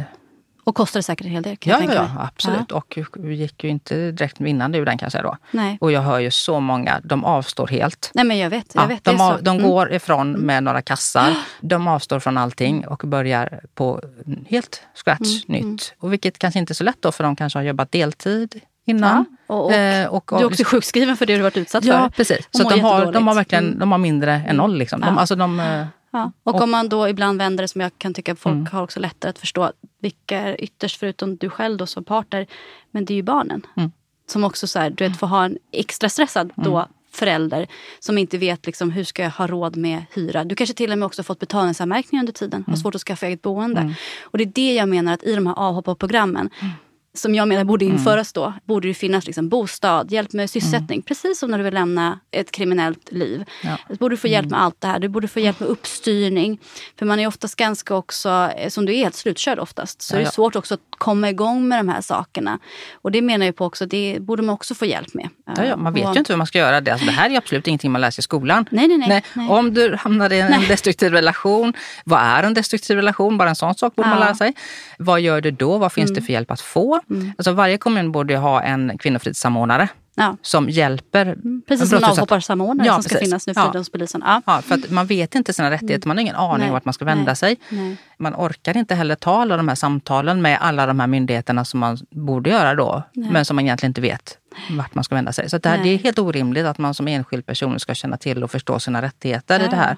Och 0.67 0.75
kostade 0.75 1.03
säkert 1.03 1.25
en 1.25 1.31
hel 1.31 1.43
del 1.43 1.57
kan 1.57 1.71
ja, 1.71 1.79
jag 1.79 1.87
tänka 1.87 2.09
Ja, 2.15 2.27
absolut. 2.33 2.65
Ja. 2.69 2.75
Och 2.75 2.97
vi 3.13 3.35
gick 3.35 3.63
ju 3.63 3.69
inte 3.69 4.11
direkt 4.11 4.41
vinnande 4.41 4.77
ur 4.77 4.85
den 4.85 4.97
kan 4.97 5.05
jag 5.05 5.11
säga 5.11 5.23
då. 5.23 5.37
Nej. 5.51 5.77
Och 5.81 5.91
jag 5.91 6.01
hör 6.01 6.19
ju 6.19 6.31
så 6.31 6.59
många, 6.59 7.01
de 7.03 7.25
avstår 7.25 7.67
helt. 7.67 8.11
Nej 8.13 8.25
men 8.25 8.37
jag 8.37 8.49
vet. 8.49 8.75
Jag 8.75 8.83
ja, 8.83 8.87
vet 8.87 9.03
de, 9.03 9.21
av, 9.21 9.43
de 9.43 9.57
mm. 9.57 9.69
går 9.69 9.93
ifrån 9.93 10.29
mm. 10.29 10.41
med 10.41 10.63
några 10.63 10.81
kassar. 10.81 11.37
De 11.61 11.87
avstår 11.87 12.19
från 12.19 12.37
allting 12.37 12.87
och 12.87 13.03
börjar 13.05 13.61
på 13.73 14.01
helt 14.47 14.81
scratch 14.95 15.45
mm. 15.47 15.61
mm. 15.61 15.71
nytt. 15.71 15.93
Och 15.99 16.13
vilket 16.13 16.39
kanske 16.39 16.59
inte 16.59 16.71
är 16.71 16.75
så 16.75 16.83
lätt 16.83 17.01
då 17.01 17.11
för 17.11 17.23
de 17.23 17.35
kanske 17.35 17.59
har 17.59 17.63
jobbat 17.63 17.91
deltid 17.91 18.61
innan. 18.87 19.25
Ja, 19.47 19.55
och, 19.55 19.65
och, 19.65 19.73
eh, 19.73 20.07
och, 20.07 20.33
och, 20.33 20.39
du 20.39 20.45
är 20.45 20.49
också 20.49 20.63
sjukskriven 20.63 21.17
för 21.17 21.25
det 21.25 21.35
du 21.35 21.41
varit 21.41 21.57
utsatt 21.57 21.85
ja, 21.85 21.93
för. 21.93 21.99
Ja, 22.03 22.09
precis. 22.09 22.47
Så 22.51 22.69
de 22.69 22.79
har, 22.79 23.11
de 23.11 23.27
har 23.27 23.35
verkligen 23.35 23.65
mm. 23.65 23.79
de 23.79 23.91
har 23.91 23.99
mindre 23.99 24.33
än 24.47 24.55
noll. 24.55 24.77
Liksom. 24.77 25.01
De, 25.01 25.17
alltså 25.17 25.35
de, 25.35 25.59
eh, 25.59 25.85
ja. 26.11 26.31
Och, 26.43 26.61
om 26.61 26.71
man 26.71 26.89
då 26.89 27.09
ibland 27.09 27.37
vänder 27.37 27.63
det 27.63 27.67
som 27.67 27.81
jag 27.81 27.91
kan 27.97 28.13
tycka 28.13 28.35
folk 28.35 28.53
mm. 28.53 28.67
har 28.71 28.83
också 28.83 28.99
lättare 28.99 29.29
att 29.29 29.39
förstå. 29.39 29.71
Vilka 30.01 30.39
är 30.39 30.61
ytterst, 30.63 30.99
förutom 30.99 31.37
du 31.37 31.49
själv 31.49 31.77
då 31.77 31.85
som 31.85 32.03
partner, 32.03 32.47
men 32.91 33.05
det 33.05 33.13
är 33.13 33.15
ju 33.15 33.23
barnen. 33.23 33.61
Mm. 33.77 33.91
Som 34.27 34.43
också 34.43 34.67
så 34.67 34.79
här, 34.79 34.89
du 34.89 35.07
vet, 35.07 35.19
får 35.19 35.27
ha 35.27 35.45
en 35.45 35.57
extra 35.71 36.09
stressad 36.09 36.51
då 36.55 36.77
mm. 36.77 36.89
förälder 37.11 37.67
som 37.99 38.17
inte 38.17 38.37
vet 38.37 38.65
liksom, 38.65 38.91
hur 38.91 39.03
ska 39.03 39.23
jag 39.23 39.31
ha 39.31 39.47
råd 39.47 39.77
med 39.77 40.03
hyra. 40.13 40.43
Du 40.43 40.55
kanske 40.55 40.75
till 40.75 40.91
och 40.91 40.97
med 40.97 41.05
också 41.05 41.23
fått 41.23 41.39
betalningsanmärkningar 41.39 42.21
under 42.21 42.33
tiden. 42.33 42.63
Har 42.67 42.73
mm. 42.73 42.77
svårt 42.77 42.95
att 42.95 43.01
skaffa 43.01 43.25
eget 43.25 43.41
boende. 43.41 43.81
Mm. 43.81 43.93
Och 44.21 44.37
det 44.37 44.43
är 44.43 44.51
det 44.55 44.73
jag 44.73 44.89
menar 44.89 45.13
att 45.13 45.23
i 45.23 45.35
de 45.35 45.47
här 45.47 45.53
avhopparprogrammen 45.57 46.49
mm 46.59 46.73
som 47.19 47.35
jag 47.35 47.47
menar 47.47 47.63
borde 47.63 47.85
mm. 47.85 47.97
införas 47.97 48.33
då, 48.33 48.53
borde 48.65 48.87
det 48.87 48.93
finnas 48.93 49.27
liksom 49.27 49.49
bostad, 49.49 50.11
hjälp 50.11 50.33
med 50.33 50.49
sysselsättning. 50.49 50.97
Mm. 50.97 51.03
Precis 51.03 51.39
som 51.39 51.51
när 51.51 51.57
du 51.57 51.63
vill 51.63 51.73
lämna 51.73 52.19
ett 52.31 52.51
kriminellt 52.51 53.11
liv. 53.11 53.45
Ja. 53.63 53.77
Du 53.89 53.95
borde 53.95 54.17
få 54.17 54.27
hjälp 54.27 54.45
mm. 54.45 54.51
med 54.51 54.61
allt 54.61 54.81
det 54.81 54.87
här. 54.87 54.99
Du 54.99 55.07
borde 55.07 55.27
få 55.27 55.39
hjälp 55.39 55.59
med 55.59 55.69
uppstyrning. 55.69 56.59
För 56.99 57.05
man 57.05 57.19
är 57.19 57.27
oftast 57.27 57.55
ganska 57.55 57.95
också, 57.95 58.51
eh, 58.57 58.69
som 58.69 58.85
du 58.85 58.93
är 58.93 58.97
helt 58.97 59.15
slutkörd 59.15 59.59
oftast, 59.59 60.01
så 60.01 60.15
ja, 60.15 60.17
ja. 60.17 60.21
är 60.21 60.25
det 60.25 60.31
svårt 60.31 60.55
också 60.55 60.73
att 60.73 60.81
komma 60.89 61.29
igång 61.29 61.67
med 61.67 61.79
de 61.79 61.89
här 61.89 62.01
sakerna. 62.01 62.59
Och 62.93 63.11
det 63.11 63.21
menar 63.21 63.45
jag 63.45 63.55
på 63.55 63.65
också, 63.65 63.85
det 63.85 64.17
borde 64.19 64.43
man 64.43 64.53
också 64.53 64.75
få 64.75 64.85
hjälp 64.85 65.13
med. 65.13 65.29
Ja, 65.45 65.65
ja 65.65 65.77
man 65.77 65.93
vet 65.93 66.05
och, 66.05 66.13
ju 66.13 66.19
inte 66.19 66.33
hur 66.33 66.37
man 66.37 66.47
ska 66.47 66.57
göra 66.59 66.81
det. 66.81 66.91
Alltså, 66.91 67.05
det 67.05 67.11
här 67.11 67.29
är 67.29 67.37
absolut 67.37 67.67
ingenting 67.67 67.91
man 67.91 68.01
lär 68.01 68.11
sig 68.11 68.21
i 68.21 68.23
skolan. 68.23 68.65
Nej, 68.71 68.87
nej, 68.87 68.97
nej. 68.97 69.23
nej. 69.33 69.49
Om 69.49 69.73
du 69.73 69.95
hamnar 69.95 70.33
i 70.33 70.39
en 70.39 70.51
nej. 70.51 70.67
destruktiv 70.67 71.11
relation, 71.11 71.73
vad 72.05 72.19
är 72.19 72.43
en 72.43 72.53
destruktiv 72.53 72.97
relation? 72.97 73.37
Bara 73.37 73.49
en 73.49 73.55
sån 73.55 73.75
sak 73.75 73.95
borde 73.95 74.09
man 74.09 74.19
lära 74.19 74.35
sig. 74.35 74.53
Vad 74.97 75.21
gör 75.21 75.41
du 75.41 75.51
då? 75.51 75.77
Vad 75.77 75.91
finns 75.91 76.09
mm. 76.09 76.15
det 76.15 76.25
för 76.25 76.33
hjälp 76.33 76.51
att 76.51 76.61
få? 76.61 77.01
Mm. 77.09 77.31
Alltså, 77.37 77.51
varje 77.51 77.77
kommun 77.77 78.11
borde 78.11 78.37
ha 78.37 78.61
en 78.61 78.97
kvinnofridssamordnare 78.97 79.89
ja. 80.17 80.37
som 80.41 80.69
hjälper. 80.69 81.37
Precis 81.67 81.89
som 81.89 81.97
en 81.97 82.03
avhopparsamordnare 82.03 82.87
ja, 82.87 82.93
som 82.93 83.03
ska 83.03 83.17
finnas 83.17 83.47
nu 83.47 83.53
för 83.53 83.71
ja. 83.73 83.83
polisen. 83.91 84.23
Ja. 84.25 84.41
ja. 84.45 84.61
för 84.61 84.75
att 84.75 84.89
man 84.89 85.05
vet 85.05 85.35
inte 85.35 85.53
sina 85.53 85.71
rättigheter, 85.71 86.07
man 86.07 86.17
har 86.17 86.21
ingen 86.21 86.35
aning 86.35 86.67
om 86.67 86.73
vart 86.73 86.85
man 86.85 86.93
ska 86.93 87.05
vända 87.05 87.25
Nej. 87.25 87.35
sig. 87.35 87.57
Nej. 87.69 87.97
Man 88.17 88.35
orkar 88.35 88.77
inte 88.77 88.95
heller 88.95 89.15
ta 89.15 89.41
alla 89.41 89.57
de 89.57 89.67
här 89.67 89.75
samtalen 89.75 90.41
med 90.41 90.57
alla 90.61 90.85
de 90.85 90.99
här 90.99 91.07
myndigheterna 91.07 91.65
som 91.65 91.79
man 91.79 91.97
borde 92.09 92.49
göra 92.49 92.75
då, 92.75 93.03
Nej. 93.13 93.31
men 93.31 93.45
som 93.45 93.55
man 93.55 93.65
egentligen 93.65 93.89
inte 93.89 94.01
vet 94.01 94.37
vart 94.69 94.95
man 94.95 95.03
ska 95.03 95.15
vända 95.15 95.33
sig. 95.33 95.49
Så 95.49 95.57
det, 95.57 95.69
här, 95.69 95.83
det 95.83 95.89
är 95.89 95.97
helt 95.97 96.19
orimligt 96.19 96.65
att 96.65 96.77
man 96.77 96.93
som 96.93 97.07
enskild 97.07 97.45
person 97.45 97.79
ska 97.79 97.93
känna 97.93 98.17
till 98.17 98.43
och 98.43 98.51
förstå 98.51 98.79
sina 98.79 99.01
rättigheter 99.01 99.59
i 99.59 99.67
det 99.67 99.75
här. 99.75 99.97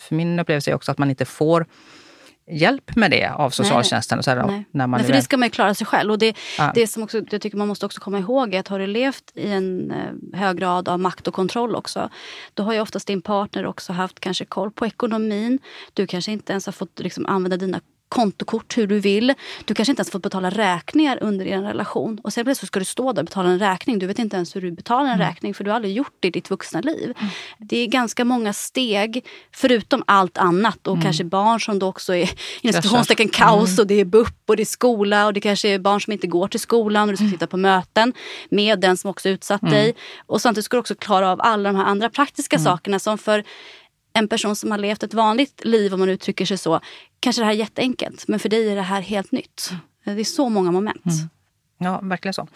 För 0.00 0.14
min 0.14 0.38
upplevelse 0.38 0.70
är 0.70 0.74
också 0.74 0.92
att 0.92 0.98
man 0.98 1.10
inte 1.10 1.24
får 1.24 1.66
hjälp 2.50 2.96
med 2.96 3.10
det 3.10 3.26
av 3.28 3.50
socialtjänsten? 3.50 4.22
Så 4.22 4.30
här, 4.30 4.46
Nej. 4.46 4.64
när 4.70 4.86
man 4.86 4.98
Nej, 4.98 5.06
för 5.06 5.14
det 5.14 5.22
ska 5.22 5.36
man 5.36 5.46
ju 5.46 5.50
klara 5.50 5.74
sig 5.74 5.86
själv. 5.86 6.10
Och 6.10 6.18
det, 6.18 6.36
Ja. 6.58 6.72
det 6.74 6.86
som 6.86 7.02
också, 7.02 7.22
jag 7.30 7.40
tycker 7.40 7.56
man 7.56 7.68
måste 7.68 7.86
också 7.86 8.00
komma 8.00 8.18
ihåg 8.18 8.54
är 8.54 8.60
att 8.60 8.68
har 8.68 8.78
du 8.78 8.86
levt 8.86 9.32
i 9.34 9.52
en 9.52 9.90
eh, 9.90 10.38
hög 10.38 10.56
grad 10.56 10.88
av 10.88 11.00
makt 11.00 11.28
och 11.28 11.34
kontroll 11.34 11.76
också, 11.76 12.10
då 12.54 12.62
har 12.62 12.72
ju 12.72 12.80
oftast 12.80 13.06
din 13.06 13.22
partner 13.22 13.66
också 13.66 13.92
haft 13.92 14.20
kanske 14.20 14.44
koll 14.44 14.70
på 14.70 14.86
ekonomin. 14.86 15.58
Du 15.94 16.06
kanske 16.06 16.32
inte 16.32 16.52
ens 16.52 16.66
har 16.66 16.72
fått 16.72 16.98
liksom, 17.00 17.26
använda 17.26 17.56
dina 17.56 17.80
kontokort 18.08 18.78
hur 18.78 18.86
du 18.86 19.00
vill. 19.00 19.34
Du 19.64 19.74
kanske 19.74 19.92
inte 19.92 20.00
ens 20.00 20.10
fått 20.10 20.22
betala 20.22 20.50
räkningar 20.50 21.18
under 21.22 21.46
er 21.46 21.62
relation. 21.62 22.20
Och 22.24 22.32
sen 22.32 22.44
plötsligt 22.44 22.66
ska 22.66 22.78
du 22.78 22.84
stå 22.84 23.12
där 23.12 23.22
och 23.22 23.26
betala 23.26 23.48
en 23.48 23.58
räkning. 23.58 23.98
Du 23.98 24.06
vet 24.06 24.18
inte 24.18 24.36
ens 24.36 24.56
hur 24.56 24.60
du 24.60 24.70
betalar 24.70 25.10
en 25.10 25.18
räkning 25.18 25.54
för 25.54 25.64
du 25.64 25.70
har 25.70 25.76
aldrig 25.76 25.94
gjort 25.94 26.14
det 26.20 26.28
i 26.28 26.30
ditt 26.30 26.50
vuxna 26.50 26.80
liv. 26.80 27.14
Det 27.58 27.76
är 27.78 27.86
ganska 27.86 28.24
många 28.24 28.52
steg, 28.52 29.26
förutom 29.52 30.02
allt 30.06 30.38
annat. 30.38 30.86
Och 30.86 31.02
kanske 31.02 31.24
barn 31.24 31.60
som 31.60 31.78
då 31.78 31.86
också 31.86 32.14
är 32.14 32.30
inom 32.60 32.82
citationstecken 32.82 33.28
kaos. 33.28 33.78
Och 33.78 33.86
det 33.86 34.00
är 34.00 34.04
BUP 34.04 34.34
och 34.46 34.56
det 34.56 34.62
är 34.62 34.64
skola. 34.64 35.26
Och 35.26 35.32
det 35.32 35.40
kanske 35.40 35.68
är 35.68 35.78
barn 35.78 36.00
som 36.00 36.12
inte 36.12 36.26
går 36.26 36.48
till 36.48 36.60
skolan. 36.60 37.08
Och 37.08 37.12
du 37.12 37.16
ska 37.16 37.28
sitta 37.30 37.46
på 37.46 37.56
möten 37.56 38.12
med 38.50 38.80
den 38.80 38.96
som 38.96 39.10
också 39.10 39.28
utsatt 39.28 39.70
dig. 39.70 39.94
Och 40.26 40.40
samtidigt 40.42 40.64
ska 40.64 40.76
du 40.76 40.80
också 40.80 40.94
klara 40.94 41.32
av 41.32 41.40
alla 41.40 41.72
de 41.72 41.76
här 41.76 41.84
andra 41.84 42.10
praktiska 42.10 42.58
sakerna 42.58 42.98
som 42.98 43.18
för 43.18 43.44
en 44.18 44.28
person 44.28 44.56
som 44.56 44.70
har 44.70 44.78
levt 44.78 45.02
ett 45.02 45.14
vanligt 45.14 45.64
liv, 45.64 45.94
om 45.94 46.00
man 46.00 46.08
uttrycker 46.08 46.44
sig 46.46 46.58
så, 46.58 46.80
kanske 47.20 47.42
det 47.42 47.46
här 47.46 47.52
är 47.52 47.56
jätteenkelt. 47.56 48.28
Men 48.28 48.38
för 48.38 48.48
dig 48.48 48.68
är 48.72 48.76
det 48.76 48.82
här 48.82 49.00
helt 49.00 49.32
nytt. 49.32 49.70
Det 50.04 50.10
är 50.20 50.24
så 50.24 50.48
många 50.48 50.70
moment. 50.70 51.02
Ja, 51.78 52.00
verkligen 52.02 52.34
så. 52.34 52.48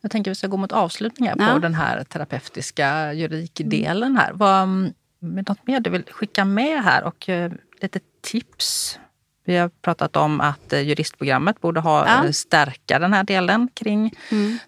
Jag 0.00 0.10
tänker 0.10 0.30
att 0.30 0.34
vi 0.34 0.38
ska 0.38 0.46
gå 0.46 0.56
mot 0.56 0.72
avslutning 0.72 1.28
här 1.28 1.36
Ja. 1.38 1.52
på 1.52 1.58
den 1.58 1.74
här 1.74 2.04
terapeutiska 2.04 3.12
juridikdelen 3.12 4.16
här. 4.16 4.32
Vad, 4.32 4.62
mm, 4.62 4.92
är 5.22 5.44
något 5.48 5.66
mer 5.66 5.80
du 5.80 5.90
vill 5.90 6.04
skicka 6.10 6.44
med 6.44 6.84
här 6.84 7.04
och 7.04 7.28
eh, 7.28 7.52
lite 7.82 8.00
tips? 8.20 8.98
Vi 9.44 9.56
har 9.56 9.68
pratat 9.68 10.16
om 10.16 10.40
att 10.40 10.72
eh, 10.72 10.80
juristprogrammet 10.80 11.60
borde 11.60 11.80
ha, 11.80 12.06
Ja. 12.06 12.24
eh, 12.24 12.30
stärka 12.30 12.98
den 12.98 13.12
här 13.12 13.24
delen 13.24 13.68
kring 13.74 14.14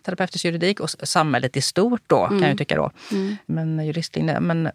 terapeutisk 0.03 0.45
juridik 0.45 0.81
och 0.81 0.91
samhället 0.91 1.57
i 1.57 1.61
stort 1.61 2.03
då, 2.07 2.27
kan 2.27 2.43
jag 2.43 2.59
tycka 2.59 2.77
då. 2.77 2.91
Men 3.47 3.87
juristlinjen, 3.87 4.45
men 4.45 4.71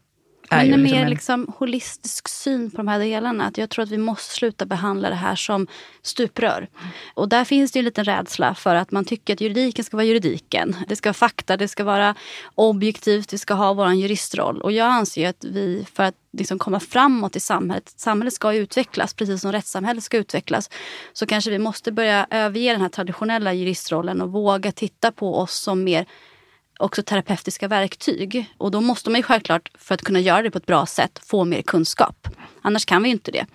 är 0.50 0.66
Men 0.66 0.74
en 0.74 0.82
liksom 0.82 0.98
mer 0.98 1.04
en, 1.04 1.10
liksom 1.10 1.54
holistisk 1.58 2.28
syn 2.28 2.72
på 2.72 2.78
de 2.78 2.88
här 2.88 3.00
delarna. 3.00 3.46
Att 3.46 3.58
jag 3.58 3.70
tror 3.70 3.84
att 3.84 3.92
vi 3.92 3.98
måste 3.98 4.36
sluta 4.36 4.66
behandla 4.66 5.10
det 5.10 5.16
här 5.16 5.36
som 5.36 5.68
stuprör. 6.02 6.68
Och 7.14 7.30
där 7.30 7.46
finns 7.46 7.72
det 7.72 7.78
ju 7.78 7.82
en 7.82 7.86
liten 7.86 8.06
rädsla 8.06 8.56
för 8.56 8.76
att 8.76 8.92
man 8.92 9.06
tycker 9.06 9.34
att 9.34 9.42
juridiken 9.42 9.86
ska 9.86 9.98
vara 9.98 10.06
juridiken. 10.06 10.76
Det 10.88 10.96
ska 10.96 11.10
vara 11.10 11.14
fakta, 11.14 11.58
det 11.58 11.68
ska 11.68 11.84
vara 11.84 12.16
objektivt, 12.56 13.34
vi 13.34 13.38
ska 13.38 13.54
ha 13.54 13.74
vår 13.74 13.94
juristroll. 13.94 14.62
Och 14.62 14.72
jag 14.72 14.88
anser 14.88 15.30
att 15.30 15.44
vi, 15.44 15.86
för 15.94 16.04
att 16.04 16.16
liksom 16.38 16.60
komma 16.60 16.80
framåt 16.80 17.36
i 17.36 17.40
samhället, 17.40 17.94
samhället 17.98 18.34
ska 18.34 18.54
utvecklas 18.54 19.14
precis 19.14 19.42
som 19.42 19.52
rättssamhället 19.52 20.04
ska 20.04 20.18
utvecklas. 20.18 20.70
Så 21.14 21.26
kanske 21.26 21.52
vi 21.52 21.60
måste 21.60 21.92
börja 21.92 22.28
överge 22.30 22.72
den 22.72 22.82
här 22.82 22.90
traditionella 22.90 23.54
juristrollen 23.54 24.22
och 24.22 24.32
våga 24.32 24.72
titta 24.72 25.12
på 25.12 25.40
oss 25.40 25.54
som 25.60 25.84
mer 25.84 26.06
också 26.80 27.04
terapeutiska 27.04 27.68
verktyg. 27.68 28.46
Och 28.58 28.72
då 28.72 28.82
måste 28.82 29.10
man 29.10 29.20
ju 29.20 29.24
självklart, 29.24 29.72
för 29.78 29.96
att 29.96 30.02
kunna 30.02 30.20
göra 30.20 30.42
det 30.42 30.52
på 30.52 30.58
ett 30.58 30.66
bra 30.66 30.86
sätt, 30.86 31.22
få 31.26 31.46
mer 31.46 31.62
kunskap. 31.62 32.28
Annars 32.62 32.86
kan 32.86 33.04
vi 33.04 33.10
ju 33.10 33.14
inte 33.14 33.32
det. 33.32 33.46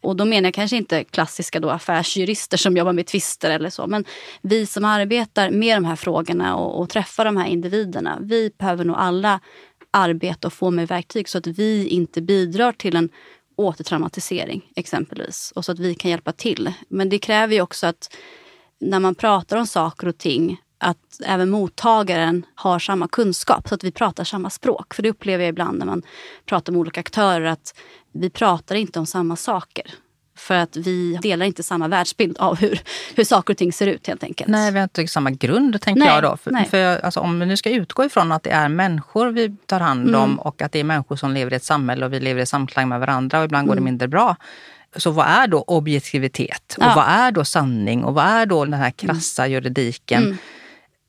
Och 0.00 0.16
då 0.16 0.24
menar 0.24 0.46
jag 0.46 0.54
kanske 0.54 0.76
inte 0.76 1.04
klassiska 1.04 1.60
då 1.60 1.70
affärsjurister 1.70 2.56
som 2.56 2.76
jobbar 2.76 2.92
med 2.92 3.06
tvister 3.06 3.50
eller 3.50 3.70
så. 3.70 3.86
Men 3.86 4.04
vi 4.42 4.66
som 4.66 4.84
arbetar 4.84 5.50
med 5.50 5.76
de 5.76 5.84
här 5.84 5.96
frågorna 5.96 6.56
och, 6.56 6.80
och 6.80 6.88
träffar 6.88 7.24
de 7.24 7.36
här 7.36 7.46
individerna. 7.46 8.18
Vi 8.20 8.52
behöver 8.58 8.84
nog 8.84 8.96
alla 8.96 9.40
arbeta 9.90 10.48
och 10.48 10.52
få 10.52 10.70
mer 10.70 10.86
verktyg 10.86 11.28
så 11.28 11.38
att 11.38 11.46
vi 11.46 11.88
inte 11.88 12.22
bidrar 12.22 12.72
till 12.72 12.96
en 12.96 13.08
återtraumatisering 13.56 14.62
exempelvis. 14.76 15.52
Och 15.54 15.64
så 15.64 15.72
att 15.72 15.78
vi 15.78 15.94
kan 15.94 16.10
hjälpa 16.10 16.32
till. 16.32 16.72
Men 16.88 17.08
det 17.08 17.18
kräver 17.18 17.54
ju 17.54 17.60
också 17.60 17.86
att 17.86 18.16
när 18.80 19.00
man 19.00 19.14
pratar 19.14 19.56
om 19.56 19.66
saker 19.66 20.08
och 20.08 20.18
ting 20.18 20.60
att 20.80 21.20
även 21.26 21.50
mottagaren 21.50 22.46
har 22.54 22.78
samma 22.78 23.08
kunskap 23.08 23.68
så 23.68 23.74
att 23.74 23.84
vi 23.84 23.92
pratar 23.92 24.24
samma 24.24 24.50
språk. 24.50 24.94
För 24.94 25.02
det 25.02 25.10
upplever 25.10 25.44
jag 25.44 25.48
ibland 25.48 25.78
när 25.78 25.86
man 25.86 26.02
pratar 26.46 26.72
med 26.72 26.80
olika 26.80 27.00
aktörer 27.00 27.44
att 27.44 27.74
vi 28.12 28.30
pratar 28.30 28.74
inte 28.74 28.98
om 28.98 29.06
samma 29.06 29.36
saker. 29.36 29.84
För 30.36 30.54
att 30.54 30.76
vi 30.76 31.18
delar 31.22 31.46
inte 31.46 31.62
samma 31.62 31.88
världsbild 31.88 32.38
av 32.38 32.56
hur, 32.56 32.80
hur 33.14 33.24
saker 33.24 33.54
och 33.54 33.58
ting 33.58 33.72
ser 33.72 33.86
ut 33.86 34.06
helt 34.06 34.24
enkelt. 34.24 34.50
Nej, 34.50 34.72
vi 34.72 34.78
har 34.78 34.82
inte 34.84 35.06
samma 35.06 35.30
grund, 35.30 35.80
tänker 35.80 36.00
Nej, 36.00 36.08
jag 36.08 36.22
då. 36.22 36.36
För, 36.36 36.64
för 36.70 37.04
alltså, 37.04 37.20
om 37.20 37.40
vi 37.40 37.46
nu 37.46 37.56
ska 37.56 37.70
utgå 37.70 38.04
ifrån 38.04 38.32
att 38.32 38.42
det 38.42 38.50
är 38.50 38.68
människor 38.68 39.28
vi 39.28 39.56
tar 39.66 39.80
hand 39.80 40.08
Mm. 40.08 40.20
om 40.20 40.38
och 40.38 40.62
att 40.62 40.72
det 40.72 40.78
är 40.80 40.84
människor 40.84 41.16
som 41.16 41.32
lever 41.34 41.52
i 41.52 41.56
ett 41.56 41.64
samhälle 41.64 42.06
och 42.06 42.12
vi 42.12 42.20
lever 42.20 42.42
i 42.42 42.46
samklang 42.46 42.88
med 42.88 43.00
varandra 43.00 43.38
och 43.38 43.44
ibland 43.44 43.66
går 43.66 43.74
Mm. 43.74 43.84
det 43.84 43.90
mindre 43.90 44.08
bra. 44.08 44.36
Så 44.96 45.10
vad 45.10 45.26
är 45.26 45.46
då 45.46 45.62
objektivitet? 45.62 46.74
Och 46.78 46.84
Ja. 46.84 46.92
vad 46.96 47.04
är 47.08 47.30
då 47.32 47.44
sanning? 47.44 48.04
Och 48.04 48.14
vad 48.14 48.24
är 48.24 48.46
då 48.46 48.64
den 48.64 48.74
här 48.74 48.90
krassa 48.90 49.46
juridiken? 49.46 50.38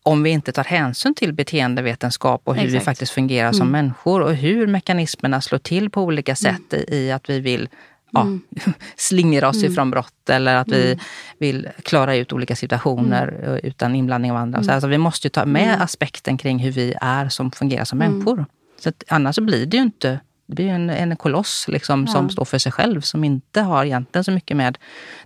Mm. 0.06 0.14
Om 0.18 0.24
vi 0.24 0.30
inte 0.30 0.52
tar 0.52 0.64
hänsyn 0.64 1.16
till 1.16 1.34
beteendevetenskap 1.34 2.42
och 2.44 2.56
hur 2.56 2.62
vi 2.62 2.68
Exakt. 2.68 2.82
Mm. 2.82 2.86
faktiskt 2.86 3.12
fungerar 3.12 3.52
som 3.52 3.72
människor 3.72 4.22
och 4.22 4.34
hur 4.36 4.68
mekanismerna 4.68 5.42
slår 5.42 5.60
till 5.60 5.90
på 5.90 6.02
olika 6.04 6.36
sätt 6.36 6.74
i, 6.74 6.96
i 6.96 7.12
att 7.12 7.30
vi 7.30 7.40
vill 7.40 7.70
ja, 8.12 8.22
Mm. 8.22 8.42
slingra 8.96 9.50
oss 9.50 9.64
ifrån 9.64 9.92
brott 9.92 10.30
eller 10.30 10.56
att 10.56 10.68
vi 10.68 11.00
vill 11.40 11.70
klara 11.84 12.16
ut 12.16 12.34
olika 12.34 12.56
situationer 12.56 13.28
Mm. 13.28 13.60
utan 13.64 13.96
inblandning 13.96 14.32
av 14.32 14.38
andra. 14.38 14.64
Så 14.64 14.72
alltså, 14.72 14.88
vi 14.88 14.98
måste 14.98 15.28
ju 15.28 15.30
ta 15.30 15.46
med 15.46 15.82
aspekten 15.82 16.38
kring 16.38 16.60
hur 16.60 16.72
vi 16.72 16.94
är 17.02 17.30
som 17.30 17.52
fungerar 17.52 17.86
som 17.86 18.02
Mm. 18.02 18.12
människor. 18.14 18.46
Så 18.80 18.90
att, 18.90 19.04
annars 19.08 19.40
blir 19.40 19.66
det 19.66 19.78
ju 19.78 19.84
inte 19.84 20.20
det 20.48 20.56
blir 20.56 20.68
en, 20.70 20.90
en 20.90 21.16
koloss 21.16 21.66
liksom, 21.68 22.08
som 22.08 22.26
Ja. 22.26 22.30
står 22.30 22.46
för 22.46 22.58
sig 22.58 22.72
själv 22.72 23.02
som 23.02 23.24
inte 23.24 23.62
har 23.62 23.86
egentligen 23.86 24.24
så 24.24 24.32
mycket 24.32 24.58
med 24.58 24.78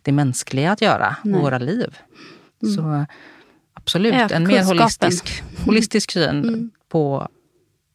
det 0.01 0.11
mänskliga 0.11 0.71
att 0.71 0.81
göra, 0.81 1.15
Nej. 1.23 1.41
våra 1.41 1.57
liv. 1.57 1.97
Så 2.75 3.05
absolut, 3.85 4.13
Öka 4.13 4.35
en 4.35 4.47
mer 4.47 4.63
holistisk, 4.63 5.43
holistisk 5.65 6.11
syn 6.11 6.29
Mm. 6.43 6.71
på 6.89 7.27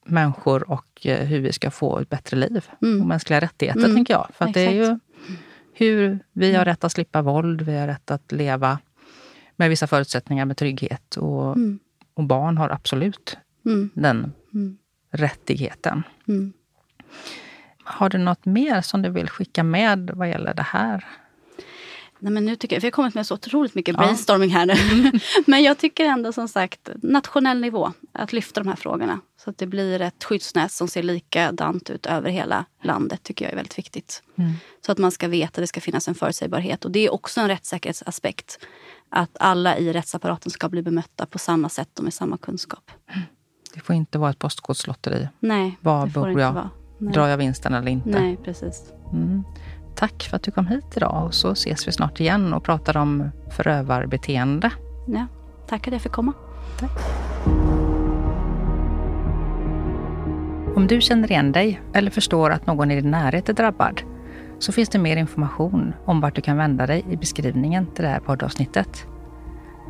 människor 0.07 0.71
och 0.71 1.07
eh, 1.07 1.27
hur 1.27 1.41
vi 1.41 1.53
ska 1.53 1.71
få 1.71 1.99
ett 1.99 2.09
bättre 2.09 2.37
liv. 2.37 2.65
Mm. 2.83 3.01
Och 3.01 3.07
mänskliga 3.07 3.41
rättigheter, 3.41 3.81
Mm. 3.85 3.95
tänker 3.95 4.15
jag. 4.15 4.29
För 4.35 4.47
det 4.53 4.61
är 4.67 4.71
ju 4.73 4.99
hur 5.73 6.19
vi 6.33 6.55
har 6.55 6.65
rätt 6.65 6.85
att 6.85 6.93
slippa 6.93 7.23
våld, 7.23 7.63
vi 7.63 7.79
har 7.79 7.87
rätt 7.87 8.11
att 8.11 8.33
leva 8.33 8.79
med 9.57 9.71
vissa 9.71 9.87
förutsättningar 9.87 10.45
med 10.45 10.57
trygghet. 10.57 11.17
Och, 11.17 11.57
Mm. 11.57 11.79
och 12.15 12.25
barn 12.25 12.59
har 12.59 12.69
absolut 12.71 13.37
Mm. 13.67 13.91
den 13.95 14.33
Mm. 14.55 14.79
rättigheten. 15.11 16.03
Mm. 16.29 16.53
Har 17.85 18.09
du 18.09 18.19
något 18.19 18.47
mer 18.47 18.81
som 18.81 19.03
du 19.03 19.09
vill 19.11 19.29
skicka 19.29 19.63
med 19.65 20.11
vad 20.15 20.29
gäller 20.29 20.55
det 20.55 20.63
här? 20.63 21.05
Nej, 22.21 22.33
men 22.33 22.45
nu 22.47 22.57
tycker 22.57 22.77
jag, 22.77 22.81
vi 22.81 22.87
har 22.87 22.93
kommit 22.93 23.15
med 23.15 23.27
så 23.27 23.35
otroligt 23.35 23.75
mycket 23.75 23.93
Ja. 23.93 23.99
brainstorming 24.03 24.51
här 24.51 24.67
nu. 24.67 24.75
men 25.47 25.63
jag 25.63 25.79
tycker 25.79 26.05
ändå 26.05 26.33
som 26.33 26.49
sagt 26.49 26.89
nationell 27.03 27.61
nivå 27.61 27.93
att 28.13 28.33
lyfta 28.33 28.61
de 28.61 28.69
här 28.69 28.77
frågorna. 28.77 29.21
Så 29.45 29.51
att 29.51 29.59
det 29.59 29.67
blir 29.67 30.01
ett 30.01 30.25
skyddsnät 30.25 30.73
som 30.73 30.89
ser 30.89 31.03
likadant 31.03 31.91
ut 31.91 32.07
över 32.07 32.31
hela 32.31 32.65
landet 32.83 33.23
tycker 33.23 33.45
jag 33.45 33.53
är 33.53 33.57
väldigt 33.57 33.79
viktigt. 33.79 34.23
Mm. 34.39 34.53
Så 34.87 34.93
att 34.93 34.99
man 34.99 35.11
ska 35.13 35.29
veta 35.29 35.47
att 35.49 35.55
det 35.55 35.67
ska 35.67 35.81
finnas 35.81 36.09
en 36.09 36.15
förutsägbarhet. 36.15 36.85
Och 36.85 36.91
det 36.91 37.07
är 37.07 37.13
också 37.13 37.41
en 37.41 37.49
rättssäkerhetsaspekt. 37.49 38.59
Att 39.09 39.31
alla 39.41 39.79
i 39.79 39.93
rättsapparaten 39.93 40.51
ska 40.51 40.69
bli 40.69 40.83
bemötta 40.83 41.27
på 41.27 41.39
samma 41.39 41.69
sätt 41.69 41.99
och 41.99 42.05
med 42.05 42.15
samma 42.15 42.37
kunskap. 42.39 42.91
Det 43.75 43.81
får 43.81 43.95
inte 43.97 44.19
vara 44.19 44.31
ett 44.31 44.39
postkodslotteri. 44.39 45.29
Nej, 45.41 45.79
Var 45.81 46.07
det 46.07 46.13
får 46.13 46.27
det 46.27 46.31
inte 46.33 46.43
jag? 46.43 46.53
vara. 46.53 46.71
Nej. 46.99 47.13
Drar 47.15 47.29
jag 47.29 47.37
vinsten 47.39 47.75
eller 47.75 47.91
inte? 47.91 48.09
Nej, 48.09 48.37
precis. 48.45 48.83
Mm. 49.13 49.45
Tack 50.01 50.23
för 50.23 50.37
att 50.37 50.43
du 50.43 50.51
kom 50.51 50.67
hit 50.67 50.97
idag 50.97 51.25
och 51.25 51.35
så 51.35 51.53
ses 51.53 51.89
vi 51.89 51.93
snart 51.93 52.21
igen 52.21 52.53
och 52.53 52.65
pratar 52.65 52.97
om 52.97 53.31
förövarbeteende. 53.51 54.71
Ja, 55.07 55.27
tack 55.69 55.87
att 55.87 55.93
jag 55.93 56.03
fick 56.03 56.13
komma. 56.13 56.33
Om 60.77 60.87
du 60.87 61.01
känner 61.01 61.31
igen 61.31 61.53
dig 61.53 61.81
eller 61.93 62.11
förstår 62.11 62.51
att 62.51 62.67
någon 62.67 62.91
i 62.91 63.01
din 63.01 63.11
närhet 63.11 63.49
är 63.49 63.53
drabbad 63.53 64.03
så 64.59 64.73
finns 64.73 64.89
det 64.89 64.99
mer 64.99 65.17
information 65.17 65.95
om 66.05 66.21
vart 66.21 66.35
du 66.35 66.43
kan 66.43 66.57
vända 66.57 66.87
dig 66.87 67.05
i 67.11 67.17
beskrivningen 67.17 67.87
till 67.87 68.05
det 68.05 68.11
här 68.11 68.21
poddavsnittet. 68.21 69.07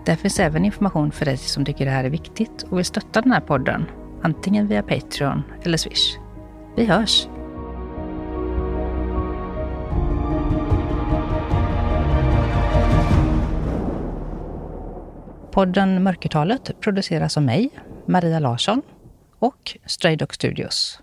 Där 0.04 0.16
finns 0.16 0.40
även 0.40 0.64
information 0.64 1.12
för 1.12 1.24
dig 1.24 1.36
som 1.36 1.64
tycker 1.64 1.84
det 1.84 1.90
här 1.90 2.04
är 2.04 2.11
viktigt 2.11 2.62
och 2.62 2.78
vill 2.78 2.84
stötta 2.84 3.20
den 3.20 3.32
här 3.32 3.40
podden, 3.40 3.84
antingen 4.22 4.66
via 4.66 4.82
Patreon 4.82 5.42
eller 5.62 5.78
Swish. 5.78 6.18
Vi 6.76 6.86
hörs! 6.86 7.28
Podden 15.61 16.02
Mörkertalet 16.02 16.80
produceras 16.80 17.36
av 17.36 17.42
mig, 17.42 17.70
Maria 18.06 18.38
Larsson 18.38 18.82
och 19.38 19.78
Stray 19.86 20.16
Dog 20.16 20.34
Studios. 20.34 21.00